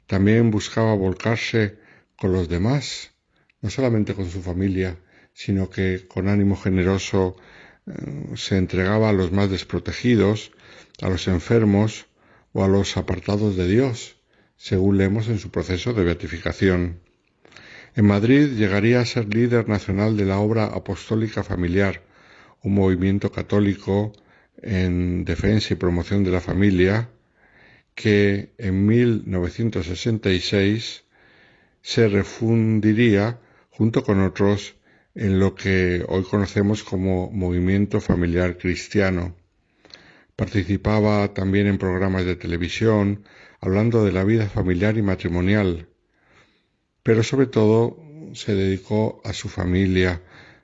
[0.07, 1.77] También buscaba volcarse
[2.17, 3.13] con los demás,
[3.61, 4.97] no solamente con su familia,
[5.35, 7.37] sino que con ánimo generoso
[7.87, 7.93] eh,
[8.37, 10.53] se entregaba a los más desprotegidos,
[11.03, 12.07] a los enfermos
[12.55, 14.17] o a los apartados de Dios,
[14.57, 17.01] según leemos en su proceso de beatificación.
[17.97, 22.03] En Madrid llegaría a ser líder nacional de la obra apostólica familiar,
[22.65, 24.13] un movimiento católico
[24.61, 27.11] en defensa y promoción de la familia
[27.95, 31.05] que en 1966
[31.83, 33.39] se refundiría
[33.71, 34.75] junto con otros
[35.15, 39.37] en lo que hoy conocemos como movimiento familiar cristiano.
[40.35, 43.25] Participaba también en programas de televisión
[43.61, 45.89] hablando de la vida familiar y matrimonial,
[47.03, 47.99] pero sobre todo
[48.33, 50.23] se dedicó a su familia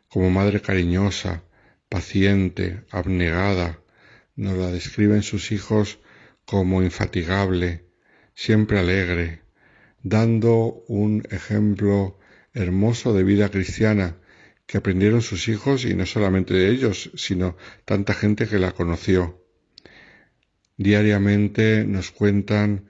[0.09, 1.45] como madre cariñosa,
[1.91, 3.83] paciente, abnegada.
[4.37, 5.99] Nos la describen sus hijos
[6.47, 7.85] como infatigable,
[8.35, 9.43] siempre alegre,
[10.03, 12.19] dando un ejemplo
[12.55, 14.17] hermoso de vida cristiana
[14.67, 19.45] que aprendieron sus hijos y no solamente de ellos, sino tanta gente que la conoció.
[20.77, 22.87] Diariamente nos cuentan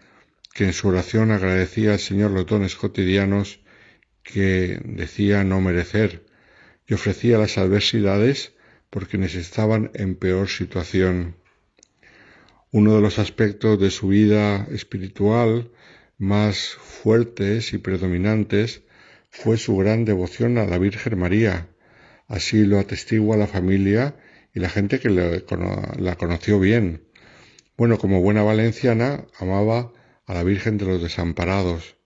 [0.55, 3.61] que en su oración agradecía al Señor los dones cotidianos
[4.23, 6.27] que decía no merecer
[6.87, 8.53] y ofrecía las adversidades
[8.91, 11.37] por quienes estaban en peor situación.
[12.73, 15.71] Uno de los aspectos de su vida espiritual
[16.19, 18.83] más fuertes y predominantes
[19.31, 21.69] fue su gran devoción a la Virgen María.
[22.29, 24.17] Así lo atestigua la familia
[24.53, 27.05] y la gente que la conoció bien.
[27.77, 29.93] Bueno, como buena valenciana, amaba
[30.27, 31.97] a la Virgen de los Desamparados,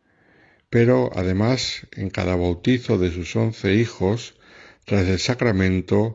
[0.70, 4.34] pero además en cada bautizo de sus once hijos,
[4.84, 6.14] tras el sacramento,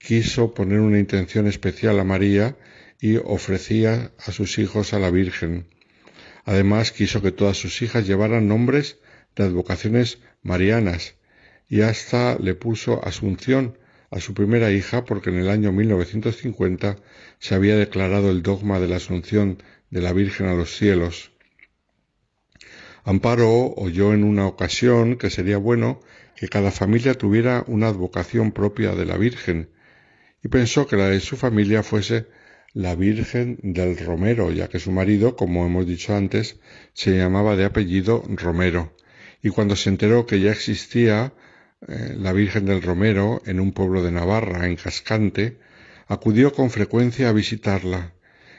[0.00, 2.56] quiso poner una intención especial a María
[3.00, 5.68] y ofrecía a sus hijos a la Virgen.
[6.44, 8.98] Además quiso que todas sus hijas llevaran nombres
[9.36, 11.14] de advocaciones marianas
[11.68, 13.78] y hasta le puso Asunción
[14.10, 16.96] a su primera hija porque en el año 1950
[17.38, 21.30] se había declarado el dogma de la Asunción de la Virgen a los cielos.
[23.04, 26.00] Amparo oyó en una ocasión que sería bueno
[26.36, 29.68] que cada familia tuviera una advocación propia de la Virgen
[30.42, 32.26] y pensó que la de su familia fuese
[32.72, 36.60] la Virgen del Romero, ya que su marido, como hemos dicho antes,
[36.92, 38.94] se llamaba de apellido Romero.
[39.42, 41.32] Y cuando se enteró que ya existía
[41.86, 45.58] eh, la Virgen del Romero en un pueblo de Navarra, en Cascante,
[46.06, 48.12] acudió con frecuencia a visitarla.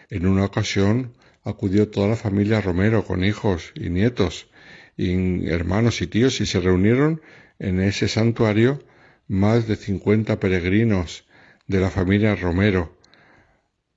[0.10, 1.14] En una ocasión
[1.44, 4.50] acudió toda la familia Romero con hijos y nietos,
[4.98, 7.22] y hermanos y tíos, y se reunieron
[7.60, 8.84] en ese santuario
[9.28, 11.26] más de cincuenta peregrinos
[11.72, 12.98] de la familia Romero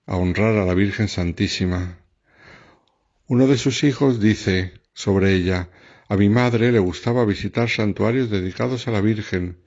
[0.07, 1.99] a honrar a la Virgen Santísima.
[3.27, 5.69] Uno de sus hijos dice sobre ella
[6.09, 9.59] a mi madre le gustaba visitar santuarios dedicados a la Virgen.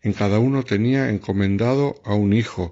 [0.00, 2.70] En cada uno tenía encomendado a un hijo,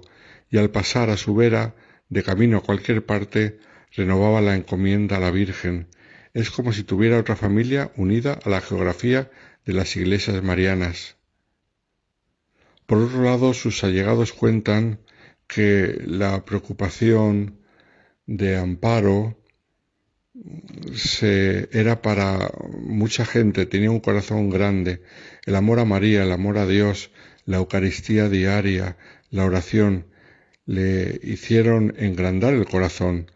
[0.49, 1.75] y al pasar a su vera,
[2.07, 3.59] de camino a cualquier parte,
[3.91, 5.87] renovaba la encomienda a la Virgen.
[6.33, 9.29] Es como si tuviera otra familia unida a la geografía
[9.65, 11.17] de las iglesias marianas.
[12.85, 14.99] Por otro lado, sus allegados cuentan
[15.47, 17.59] que la preocupación
[18.27, 19.37] de Amparo
[20.93, 25.01] se, era para mucha gente, tenía un corazón grande.
[25.45, 27.11] El amor a María, el amor a Dios,
[27.45, 28.97] la Eucaristía diaria,
[29.29, 30.05] la oración,
[30.65, 33.31] le hicieron engrandar el corazón,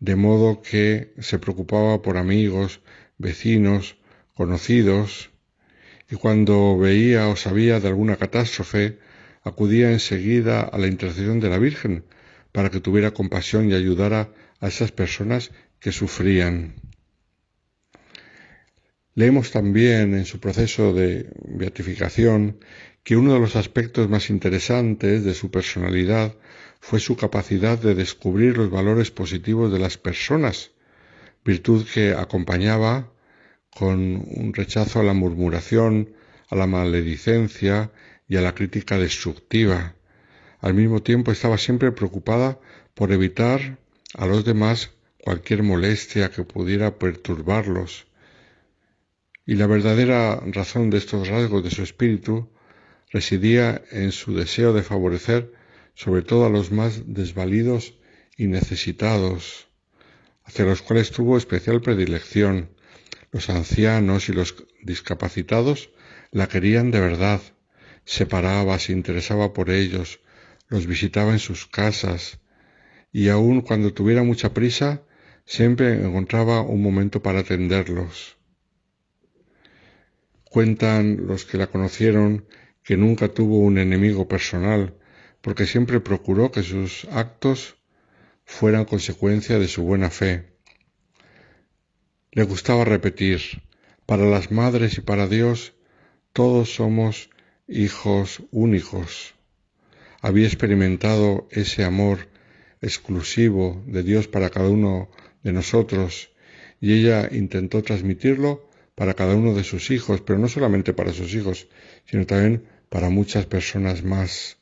[0.00, 2.80] de modo que se preocupaba por amigos,
[3.18, 3.96] vecinos,
[4.34, 5.29] conocidos,
[6.10, 8.98] y cuando veía o sabía de alguna catástrofe,
[9.42, 12.04] acudía enseguida a la intercesión de la Virgen,
[12.52, 16.74] para que tuviera compasión y ayudara a esas personas que sufrían.
[19.14, 22.58] Leemos también en su proceso de beatificación
[23.04, 26.34] que uno de los aspectos más interesantes de su personalidad
[26.80, 30.72] fue su capacidad de descubrir los valores positivos de las personas,
[31.44, 33.12] virtud que acompañaba
[33.74, 36.14] con un rechazo a la murmuración,
[36.48, 37.90] a la maledicencia
[38.28, 39.94] y a la crítica destructiva.
[40.60, 42.58] Al mismo tiempo estaba siempre preocupada
[42.94, 43.78] por evitar
[44.14, 48.06] a los demás cualquier molestia que pudiera perturbarlos.
[49.46, 52.48] Y la verdadera razón de estos rasgos de su espíritu
[53.10, 55.52] residía en su deseo de favorecer
[55.94, 57.94] sobre todo a los más desvalidos
[58.36, 59.68] y necesitados,
[60.44, 62.70] hacia los cuales tuvo especial predilección.
[63.32, 65.90] Los ancianos y los discapacitados
[66.32, 67.40] la querían de verdad,
[68.04, 70.20] se paraba, se interesaba por ellos,
[70.68, 72.40] los visitaba en sus casas,
[73.12, 75.02] y aun cuando tuviera mucha prisa,
[75.44, 78.36] siempre encontraba un momento para atenderlos.
[80.44, 82.46] Cuentan los que la conocieron
[82.82, 84.94] que nunca tuvo un enemigo personal,
[85.40, 87.76] porque siempre procuró que sus actos
[88.44, 90.50] fueran consecuencia de su buena fe.
[92.32, 93.40] Le gustaba repetir,
[94.06, 95.74] para las madres y para Dios,
[96.32, 97.28] todos somos
[97.66, 99.34] hijos únicos.
[100.20, 102.28] Había experimentado ese amor
[102.80, 105.10] exclusivo de Dios para cada uno
[105.42, 106.30] de nosotros
[106.80, 111.34] y ella intentó transmitirlo para cada uno de sus hijos, pero no solamente para sus
[111.34, 111.66] hijos,
[112.04, 114.58] sino también para muchas personas más.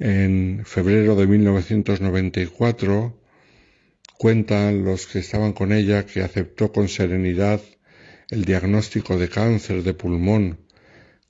[0.00, 3.19] En febrero de 1994
[4.20, 7.62] cuentan los que estaban con ella que aceptó con serenidad
[8.28, 10.58] el diagnóstico de cáncer de pulmón,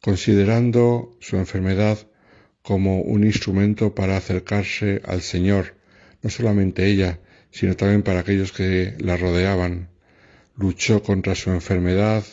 [0.01, 1.99] considerando su enfermedad
[2.63, 5.77] como un instrumento para acercarse al Señor,
[6.21, 7.21] no solamente ella,
[7.53, 9.91] sino también para aquellos que la rodeaban.
[10.57, 12.25] Luchó contra su enfermedad,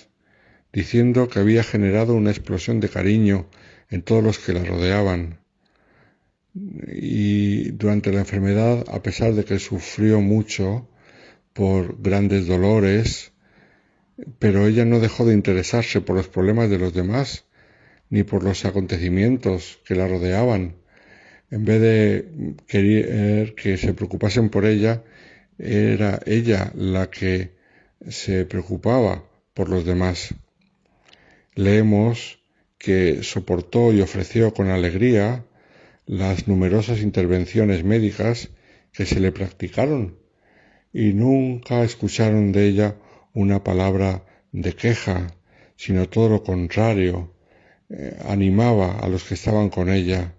[0.74, 3.48] diciendo que había generado una explosión de cariño
[3.92, 5.40] en todos los que la rodeaban.
[6.88, 10.88] Y durante la enfermedad, a pesar de que sufrió mucho
[11.54, 13.32] por grandes dolores,
[14.40, 17.46] pero ella no dejó de interesarse por los problemas de los demás,
[18.10, 20.76] ni por los acontecimientos que la rodeaban.
[21.52, 25.04] En vez de querer que se preocupasen por ella,
[25.60, 27.52] era ella la que
[28.08, 29.24] se preocupaba
[29.54, 30.34] por los demás.
[31.56, 32.40] Leemos
[32.78, 35.44] que soportó y ofreció con alegría
[36.08, 38.50] las numerosas intervenciones médicas
[38.94, 40.18] que se le practicaron
[40.94, 42.96] y nunca escucharon de ella
[43.34, 45.28] una palabra de queja,
[45.76, 47.36] sino todo lo contrario,
[47.90, 50.34] eh, animaba a los que estaban con ella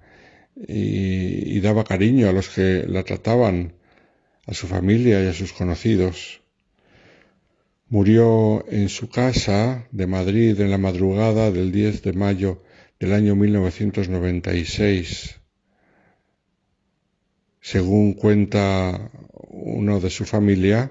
[0.56, 3.74] y, y daba cariño a los que la trataban,
[4.46, 6.40] a su familia y a sus conocidos.
[7.90, 12.62] Murió en su casa de Madrid en la madrugada del 10 de mayo
[12.98, 15.37] del año 1996.
[17.70, 19.10] Según cuenta
[19.50, 20.90] uno de su familia,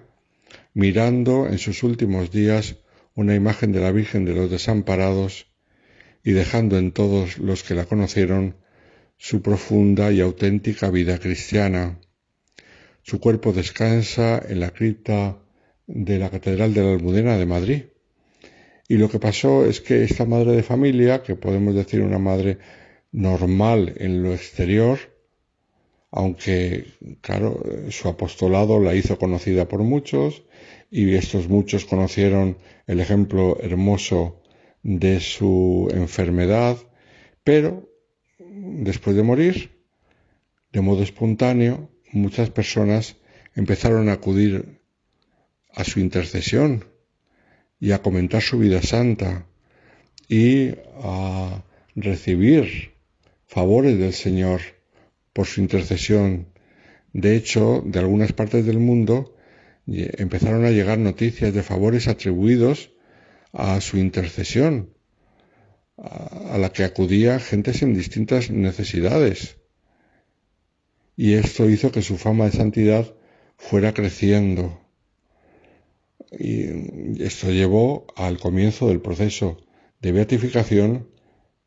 [0.76, 2.76] mirando en sus últimos días
[3.16, 5.48] una imagen de la Virgen de los Desamparados
[6.24, 8.58] y dejando en todos los que la conocieron
[9.18, 12.00] su profunda y auténtica vida cristiana.
[13.02, 15.40] Su cuerpo descansa en la cripta
[15.88, 17.84] de la Catedral de la Almudena de Madrid.
[18.88, 22.60] Y lo que pasó es que esta madre de familia, que podemos decir una madre
[23.12, 25.17] normal en lo exterior,
[26.12, 26.86] aunque,
[27.22, 30.44] claro, su apostolado la hizo conocida por muchos,
[30.90, 34.42] y estos muchos conocieron el ejemplo hermoso
[34.84, 36.78] de su enfermedad,
[37.44, 37.90] pero
[38.40, 39.72] después de morir,
[40.72, 43.18] de modo espontáneo, muchas personas
[43.56, 44.80] empezaron a acudir
[45.74, 46.86] a su intercesión
[47.80, 49.46] y a comentar su vida santa
[50.30, 50.72] y
[51.02, 51.64] a
[51.96, 52.94] recibir
[53.46, 54.62] favores del Señor
[55.38, 56.48] por su intercesión.
[57.14, 59.36] De hecho, de algunas partes del mundo
[59.86, 62.90] empezaron a llegar noticias de favores atribuidos
[63.54, 64.96] a su intercesión,
[65.96, 69.58] a la que acudía gente sin distintas necesidades.
[71.16, 73.06] Y esto hizo que su fama de santidad
[73.58, 74.82] fuera creciendo.
[76.32, 79.58] Y esto llevó al comienzo del proceso
[80.02, 81.10] de beatificación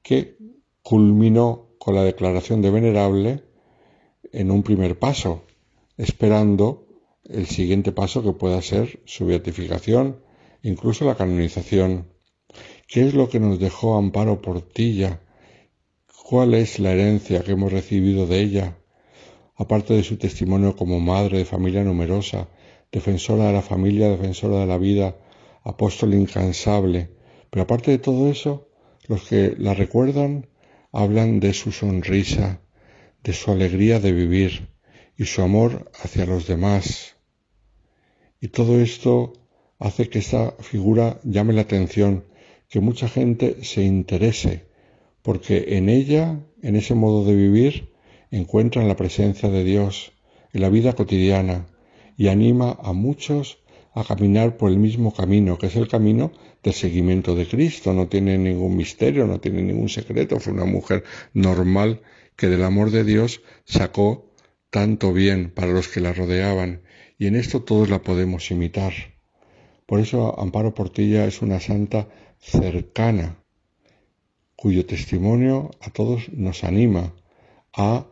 [0.02, 0.36] que
[0.82, 3.49] culminó con la declaración de venerable
[4.32, 5.44] en un primer paso,
[5.96, 6.86] esperando
[7.24, 10.20] el siguiente paso que pueda ser su beatificación,
[10.62, 12.08] incluso la canonización.
[12.86, 15.20] ¿Qué es lo que nos dejó Amparo Portilla?
[16.24, 18.76] ¿Cuál es la herencia que hemos recibido de ella?
[19.60, 22.48] aparte de su testimonio como madre de familia numerosa,
[22.90, 25.18] defensora de la familia, defensora de la vida,
[25.62, 27.10] apóstol incansable.
[27.50, 28.68] Pero aparte de todo eso,
[29.06, 30.46] los que la recuerdan
[30.92, 32.62] hablan de su sonrisa,
[33.22, 34.68] de su alegría de vivir
[35.16, 37.16] y su amor hacia los demás.
[38.40, 39.34] Y todo esto
[39.78, 42.24] hace que esta figura llame la atención,
[42.68, 44.66] que mucha gente se interese,
[45.22, 47.92] porque en ella, en ese modo de vivir,
[48.30, 50.12] encuentran la presencia de Dios
[50.52, 51.66] en la vida cotidiana
[52.16, 53.58] y anima a muchos
[53.92, 56.32] a caminar por el mismo camino, que es el camino
[56.62, 57.92] del seguimiento de Cristo.
[57.92, 60.38] No tiene ningún misterio, no tiene ningún secreto.
[60.38, 62.00] Fue una mujer normal
[62.40, 64.32] que del amor de Dios sacó
[64.70, 66.80] tanto bien para los que la rodeaban
[67.18, 68.94] y en esto todos la podemos imitar.
[69.84, 72.08] Por eso Amparo Portilla es una santa
[72.38, 73.44] cercana,
[74.56, 77.14] cuyo testimonio a todos nos anima
[77.74, 78.06] a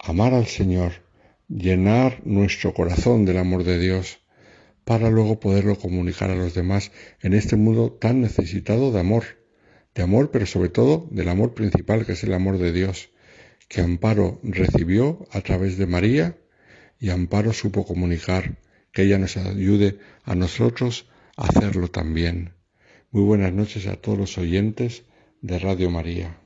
[0.00, 1.04] amar al Señor,
[1.46, 4.18] llenar nuestro corazón del amor de Dios,
[4.84, 6.90] para luego poderlo comunicar a los demás
[7.22, 9.22] en este mundo tan necesitado de amor,
[9.94, 13.10] de amor, pero sobre todo del amor principal, que es el amor de Dios,
[13.68, 16.38] que Amparo recibió a través de María
[16.98, 18.58] y Amparo supo comunicar,
[18.92, 22.54] que ella nos ayude a nosotros a hacerlo también.
[23.10, 25.04] Muy buenas noches a todos los oyentes
[25.42, 26.38] de Radio María.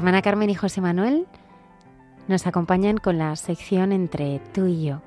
[0.00, 1.26] Hermana Carmen y José Manuel
[2.26, 5.02] nos acompañan con la sección entre tú y yo.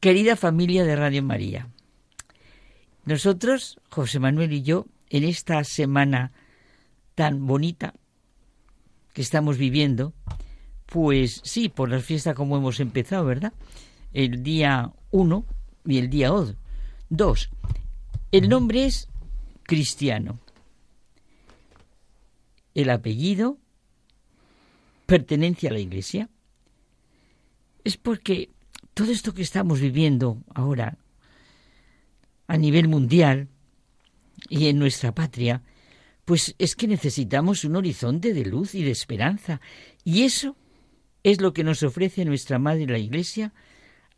[0.00, 1.73] Querida familia de Radio María,
[3.04, 6.32] nosotros, José Manuel y yo, en esta semana
[7.14, 7.94] tan bonita
[9.12, 10.12] que estamos viviendo,
[10.86, 13.52] pues sí, por las fiestas como hemos empezado, ¿verdad?
[14.12, 15.44] El día 1
[15.86, 16.30] y el día
[17.10, 17.50] 2.
[18.32, 19.08] El nombre es
[19.62, 20.40] Cristiano.
[22.74, 23.58] El apellido
[25.06, 26.28] pertenece a la Iglesia.
[27.84, 28.50] Es porque
[28.94, 30.98] todo esto que estamos viviendo ahora
[32.46, 33.48] a nivel mundial
[34.48, 35.62] y en nuestra patria,
[36.24, 39.60] pues es que necesitamos un horizonte de luz y de esperanza.
[40.04, 40.56] Y eso
[41.22, 43.52] es lo que nos ofrece nuestra Madre la Iglesia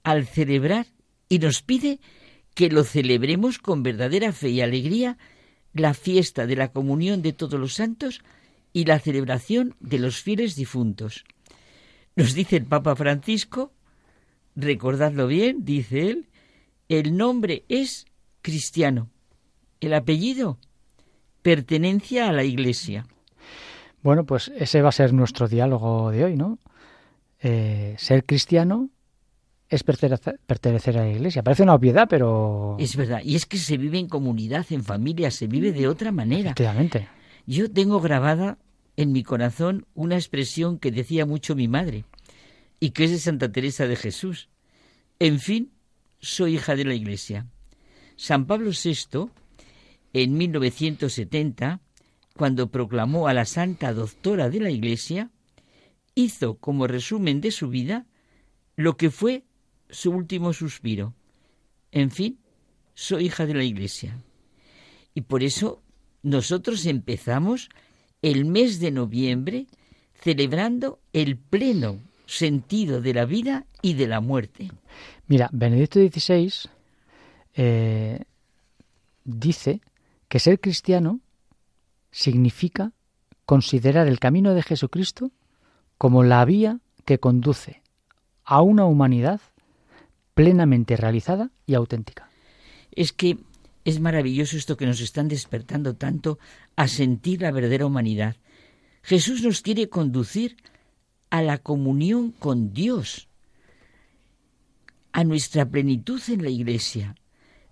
[0.03, 0.87] al celebrar
[1.29, 2.01] y nos pide
[2.55, 5.19] que lo celebremos con verdadera fe y alegría
[5.75, 8.23] la fiesta de la comunión de todos los santos
[8.73, 11.25] y la celebración de los fieles difuntos.
[12.15, 13.73] Nos dice el Papa Francisco
[14.55, 16.29] recordadlo bien, dice él,
[16.89, 18.07] el nombre es
[18.47, 19.11] cristiano,
[19.81, 20.61] el apellido
[21.43, 23.05] pertenece a la Iglesia.
[24.05, 26.61] Bueno, pues ese va a ser nuestro diálogo de hoy, ¿no?
[27.41, 28.89] Eh, ser cristiano
[29.69, 31.43] es pertenecer a la Iglesia.
[31.43, 32.77] Parece una obviedad, pero...
[32.79, 36.13] Es verdad, y es que se vive en comunidad, en familia, se vive de otra
[36.13, 36.51] manera.
[36.51, 37.09] Efectivamente.
[37.47, 38.59] Yo tengo grabada
[38.97, 42.05] en mi corazón una expresión que decía mucho mi madre
[42.79, 44.51] y que es de Santa Teresa de Jesús.
[45.19, 45.73] En fin,
[46.21, 47.47] soy hija de la Iglesia.
[48.17, 49.29] San Pablo VI,
[50.13, 51.81] en 1970,
[52.37, 55.31] cuando proclamó a la Santa Doctora de la Iglesia,
[56.15, 58.07] hizo como resumen de su vida
[58.75, 59.45] lo que fue
[59.91, 61.15] su último suspiro.
[61.93, 62.39] En fin,
[62.95, 64.19] soy hija de la Iglesia.
[65.15, 65.83] Y por eso
[66.23, 67.69] nosotros empezamos
[68.23, 69.67] el mes de noviembre
[70.15, 74.71] celebrando el pleno sentido de la vida y de la muerte.
[75.27, 76.71] Mira, Benedicto XVI
[77.57, 78.25] eh,
[79.25, 79.81] dice
[80.29, 81.21] que ser cristiano
[82.11, 82.93] significa
[83.45, 85.33] considerar el camino de Jesucristo
[85.99, 87.83] como la vía que conduce
[88.45, 89.41] a una humanidad
[90.35, 92.29] plenamente realizada y auténtica.
[92.93, 93.39] Es que
[93.85, 96.39] es maravilloso esto que nos están despertando tanto
[96.75, 98.37] a sentir la verdadera humanidad.
[99.03, 100.57] Jesús nos quiere conducir
[101.31, 103.29] a la comunión con Dios,
[105.13, 107.15] a nuestra plenitud en la Iglesia.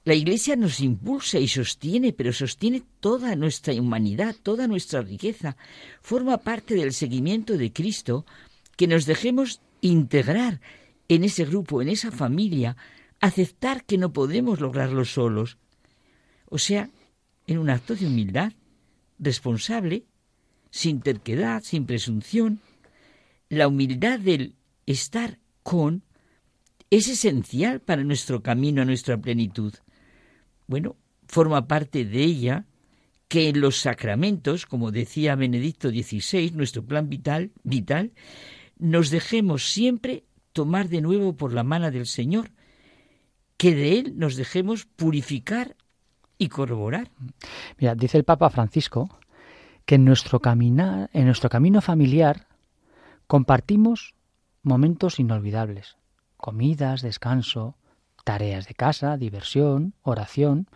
[0.05, 5.57] La Iglesia nos impulsa y sostiene, pero sostiene toda nuestra humanidad, toda nuestra riqueza.
[6.03, 8.27] Forma parte del seguimiento de Cristo
[8.77, 10.61] que nos dejemos integrar
[11.09, 12.77] en ese grupo, en esa familia,
[13.21, 15.57] aceptar que no podemos lograrlo solos.
[16.51, 16.91] O sea,
[17.47, 18.53] en un acto de humildad,
[19.19, 20.05] responsable,
[20.71, 22.61] sin terquedad, sin presunción.
[23.49, 24.55] La humildad del
[24.85, 26.03] estar con
[26.91, 29.73] es esencial para nuestro camino a nuestra plenitud.
[30.67, 30.97] Bueno,
[31.27, 32.67] forma parte de ella
[33.29, 38.13] que en los sacramentos, como decía Benedicto XVI, nuestro plan vital, vital,
[38.79, 42.51] nos dejemos siempre tomar de nuevo por la mano del Señor,
[43.57, 45.77] que de Él nos dejemos purificar
[46.39, 47.11] y corroborar.
[47.79, 49.19] Mira, dice el Papa Francisco
[49.85, 52.47] que en nuestro caminar, en nuestro camino familiar,
[53.27, 54.15] compartimos
[54.63, 55.97] momentos inolvidables,
[56.37, 57.77] comidas, descanso,
[58.25, 60.67] tareas de casa, diversión, oración,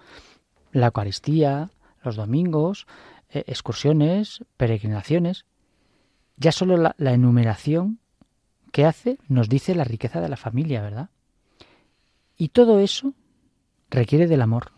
[0.73, 1.71] la Eucaristía,
[2.05, 2.87] los domingos,
[3.31, 5.47] eh, excursiones, peregrinaciones.
[6.37, 7.99] Ya solo la, la enumeración
[8.71, 11.11] que hace nos dice la riqueza de la familia, ¿verdad?
[12.37, 13.15] Y todo eso
[13.91, 14.73] requiere del amor.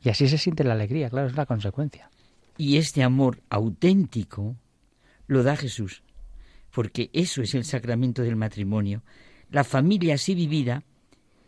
[0.00, 2.10] Y así se siente la alegría, claro, es la consecuencia.
[2.56, 4.56] Y este amor auténtico
[5.26, 6.02] lo da Jesús,
[6.72, 9.02] porque eso es el sacramento del matrimonio.
[9.50, 10.84] La familia así vivida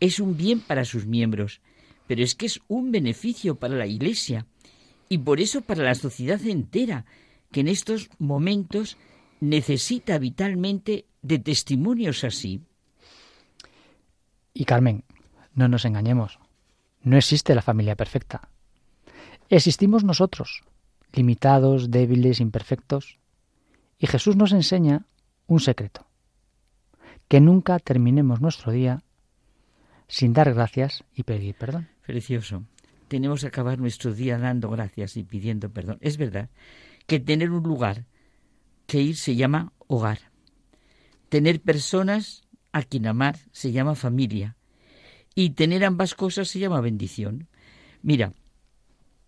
[0.01, 1.61] es un bien para sus miembros,
[2.07, 4.47] pero es que es un beneficio para la Iglesia
[5.07, 7.05] y por eso para la sociedad entera,
[7.51, 8.97] que en estos momentos
[9.39, 12.61] necesita vitalmente de testimonios así.
[14.53, 15.03] Y Carmen,
[15.53, 16.39] no nos engañemos,
[17.03, 18.49] no existe la familia perfecta.
[19.49, 20.63] Existimos nosotros,
[21.13, 23.19] limitados, débiles, imperfectos,
[23.99, 25.05] y Jesús nos enseña
[25.45, 26.07] un secreto,
[27.27, 29.03] que nunca terminemos nuestro día
[30.11, 31.87] sin dar gracias y pedir perdón.
[32.05, 32.65] Precioso.
[33.07, 35.97] Tenemos que acabar nuestro día dando gracias y pidiendo perdón.
[36.01, 36.49] Es verdad
[37.07, 38.05] que tener un lugar
[38.87, 40.19] que ir se llama hogar.
[41.29, 42.43] Tener personas
[42.73, 44.57] a quien amar se llama familia.
[45.33, 47.47] Y tener ambas cosas se llama bendición.
[48.01, 48.33] Mira,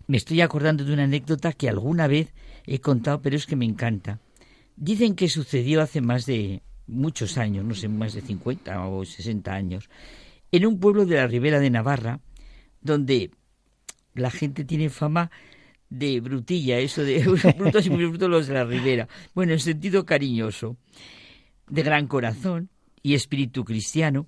[0.07, 2.33] me estoy acordando de una anécdota que alguna vez
[2.65, 4.19] he contado, pero es que me encanta.
[4.75, 9.53] Dicen que sucedió hace más de muchos años, no sé, más de 50 o 60
[9.53, 9.89] años,
[10.53, 12.19] en un pueblo de la ribera de Navarra,
[12.79, 13.31] donde
[14.13, 15.31] la gente tiene fama
[15.89, 17.23] de brutilla, eso de
[17.57, 19.07] brutos y muy brutos los de la ribera.
[19.33, 20.77] Bueno, en sentido cariñoso,
[21.67, 22.69] de gran corazón
[23.01, 24.27] y espíritu cristiano.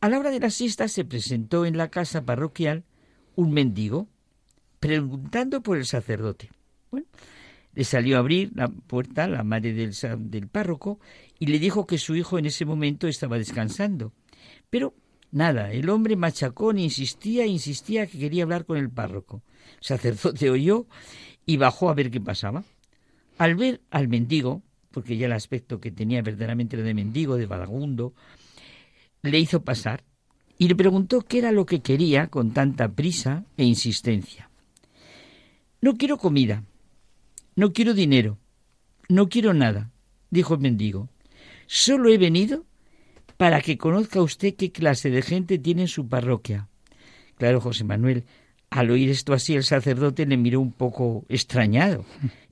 [0.00, 2.84] A la hora de la siesta se presentó en la casa parroquial
[3.34, 4.06] un mendigo,
[4.78, 6.52] preguntando por el sacerdote.
[6.92, 7.08] Bueno,
[7.74, 9.96] le salió a abrir la puerta la madre del,
[10.30, 11.00] del párroco
[11.40, 14.12] y le dijo que su hijo en ese momento estaba descansando.
[14.70, 14.94] Pero
[15.34, 19.42] Nada, el hombre machacón insistía, insistía que quería hablar con el párroco.
[19.78, 20.86] El sacerdote oyó
[21.44, 22.62] y bajó a ver qué pasaba.
[23.36, 24.62] Al ver al mendigo,
[24.92, 28.14] porque ya el aspecto que tenía verdaderamente era de mendigo, de vagabundo,
[29.22, 30.04] le hizo pasar
[30.56, 34.50] y le preguntó qué era lo que quería con tanta prisa e insistencia.
[35.80, 36.62] No quiero comida,
[37.56, 38.38] no quiero dinero,
[39.08, 39.90] no quiero nada,
[40.30, 41.08] dijo el mendigo.
[41.66, 42.66] Solo he venido
[43.36, 46.68] para que conozca usted qué clase de gente tiene en su parroquia.
[47.36, 48.24] Claro, José Manuel,
[48.70, 52.04] al oír esto así, el sacerdote le miró un poco extrañado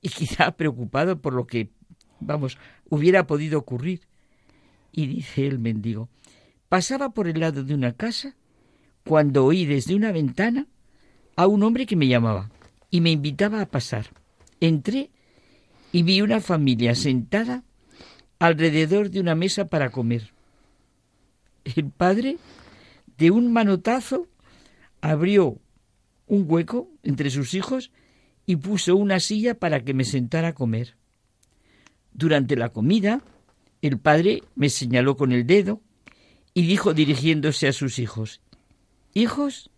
[0.03, 1.71] y quizá preocupado por lo que,
[2.21, 4.01] vamos, hubiera podido ocurrir.
[4.91, 6.09] Y dice el mendigo,
[6.69, 8.35] pasaba por el lado de una casa
[9.05, 10.67] cuando oí desde una ventana
[11.37, 12.51] a un hombre que me llamaba
[12.91, 14.07] y me invitaba a pasar.
[14.61, 15.11] Entré
[15.93, 17.65] y vi una familia sentada
[18.39, 20.33] alrededor de una mesa para comer
[21.65, 22.39] el padre
[23.19, 24.29] de un manotazo
[25.01, 25.59] abrió
[26.27, 27.91] un hueco entre sus hijos
[28.47, 30.97] y puso una silla para que me sentara a comer.
[32.13, 33.23] Durante la comida,
[33.81, 35.81] el padre me señaló con el dedo
[36.55, 38.41] y dijo dirigiéndose a sus hijos,
[39.15, 39.71] Hijos,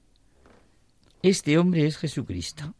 [1.23, 2.75] este hombre es Jesucristo.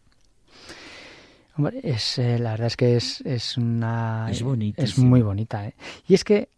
[1.57, 4.29] Hombre, es, eh, la verdad es que es, es una...
[4.31, 4.83] Es bonita.
[4.83, 5.67] Es muy bonita.
[5.67, 5.75] ¿eh?
[6.07, 6.49] Y es que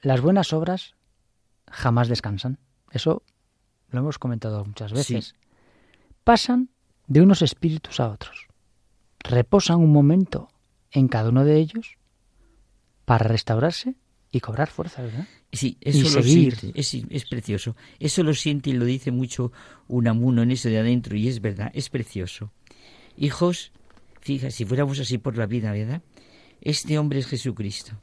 [0.00, 0.94] las buenas obras
[1.72, 2.58] jamás descansan.
[2.90, 3.22] Eso
[3.90, 5.34] lo hemos comentado muchas veces.
[6.22, 6.70] Pasan
[7.06, 8.46] de unos espíritus a otros.
[9.20, 10.48] Reposan un momento
[10.90, 11.96] en cada uno de ellos
[13.04, 13.94] para restaurarse
[14.30, 15.26] y cobrar fuerza, ¿verdad?
[15.52, 17.76] Sí, eso lo siente, es, es, precioso.
[17.98, 19.52] Eso lo siente y lo dice mucho
[19.88, 22.52] un amuno en eso de adentro y es verdad, es precioso.
[23.16, 23.72] Hijos,
[24.20, 26.02] fija, si fuéramos así por la vida, ¿verdad?
[26.62, 27.98] Este hombre es Jesucristo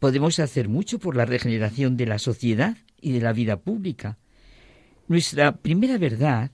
[0.00, 4.18] podemos hacer mucho por la regeneración de la sociedad y de la vida pública.
[5.06, 6.50] Nuestra primera verdad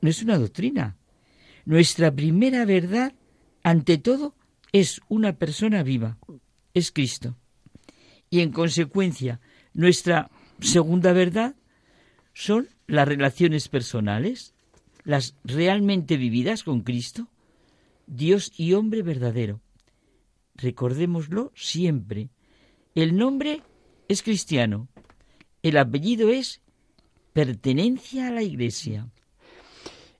[0.00, 0.96] no es una doctrina.
[1.66, 3.12] Nuestra primera verdad,
[3.62, 4.34] ante todo,
[4.72, 6.16] es una persona viva,
[6.72, 7.36] es Cristo.
[8.30, 9.40] Y en consecuencia,
[9.74, 10.30] Nuestra
[10.60, 11.54] segunda verdad
[12.34, 14.54] son las relaciones personales,
[15.04, 17.28] las realmente vividas con Cristo,
[18.06, 19.60] Dios y hombre verdadero.
[20.54, 22.28] Recordémoslo siempre.
[22.94, 23.62] El nombre
[24.08, 24.88] es cristiano,
[25.62, 26.60] el apellido es
[27.32, 29.08] pertenencia a la Iglesia.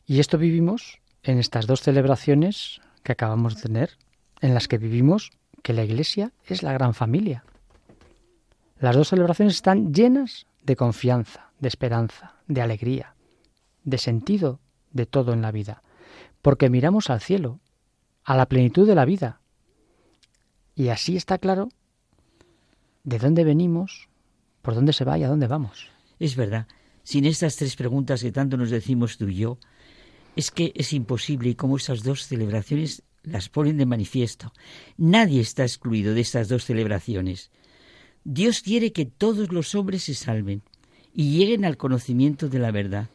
[0.07, 3.99] Y esto vivimos en estas dos celebraciones que acabamos de tener,
[4.41, 5.33] en las que vivimos
[5.63, 7.45] que la Iglesia es la gran familia.
[8.79, 13.15] Las dos celebraciones están llenas de confianza, de esperanza, de alegría,
[13.85, 14.61] de sentido
[14.93, 15.83] de todo en la vida,
[16.41, 17.61] porque miramos al cielo,
[18.25, 19.43] a la plenitud de la vida.
[20.75, 21.69] Y así está claro
[23.05, 24.09] de dónde venimos,
[24.63, 25.91] por dónde se va y a dónde vamos.
[26.19, 26.67] Es verdad,
[27.03, 29.59] sin estas tres preguntas que tanto nos decimos tú y yo,
[30.37, 34.53] es que es imposible y como estas dos celebraciones las ponen de manifiesto.
[34.97, 37.51] Nadie está excluido de estas dos celebraciones.
[38.25, 40.63] Dios quiere que todos los hombres se salven
[41.13, 43.09] y lleguen al conocimiento de la verdad.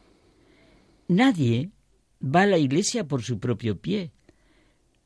[1.08, 1.70] Nadie
[2.22, 4.12] va a la iglesia por su propio pie.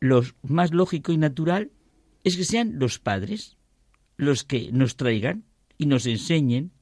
[0.01, 1.71] Lo más lógico y natural
[2.25, 3.57] es que sean los padres
[4.17, 5.45] los que nos traigan
[5.79, 6.73] y nos enseñen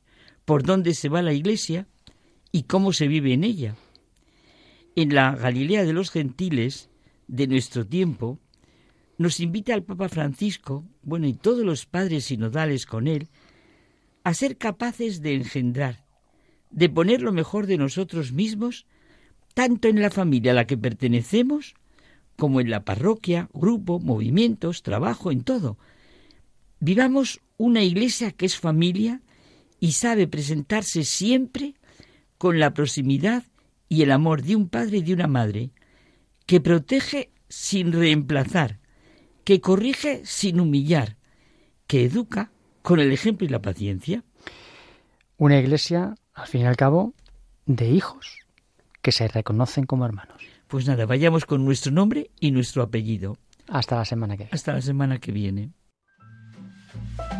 [0.44, 1.86] por dónde se va la iglesia
[2.52, 3.76] y cómo se vive en ella.
[4.96, 6.90] En la Galilea de los gentiles
[7.28, 8.38] de nuestro tiempo,
[9.18, 13.28] nos invita al Papa Francisco, bueno, y todos los padres sinodales con él,
[14.24, 16.04] a ser capaces de engendrar,
[16.70, 18.86] de poner lo mejor de nosotros mismos,
[19.54, 21.74] tanto en la familia a la que pertenecemos,
[22.36, 25.78] como en la parroquia, grupo, movimientos, trabajo, en todo.
[26.80, 29.20] Vivamos una iglesia que es familia
[29.78, 31.74] y sabe presentarse siempre
[32.38, 33.44] con la proximidad
[33.88, 35.70] y el amor de un padre y de una madre,
[36.46, 38.78] que protege sin reemplazar,
[39.44, 41.16] que corrige sin humillar,
[41.86, 42.50] que educa
[42.82, 44.24] con el ejemplo y la paciencia.
[45.36, 47.14] Una iglesia, al fin y al cabo,
[47.66, 48.38] de hijos
[49.02, 50.42] que se reconocen como hermanos.
[50.66, 53.36] Pues nada, vayamos con nuestro nombre y nuestro apellido.
[53.68, 54.54] Hasta la semana que viene.
[54.54, 55.72] Hasta la semana que viene.
[57.00, 57.39] Thank you.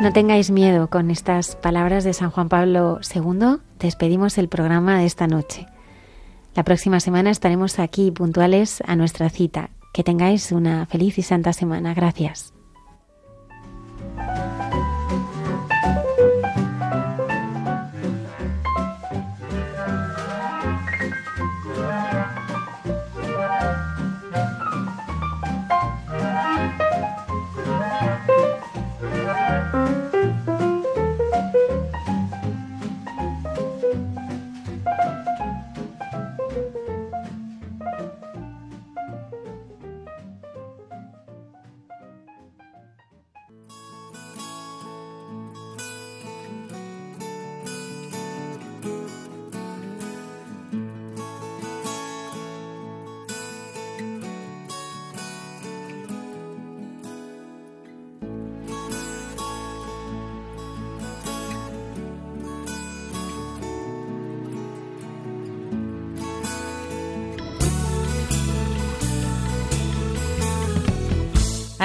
[0.00, 3.56] No tengáis miedo con estas palabras de San Juan Pablo II.
[3.80, 5.66] Despedimos el programa de esta noche.
[6.54, 9.70] La próxima semana estaremos aquí puntuales a nuestra cita.
[9.92, 11.94] Que tengáis una feliz y santa semana.
[11.94, 12.54] Gracias.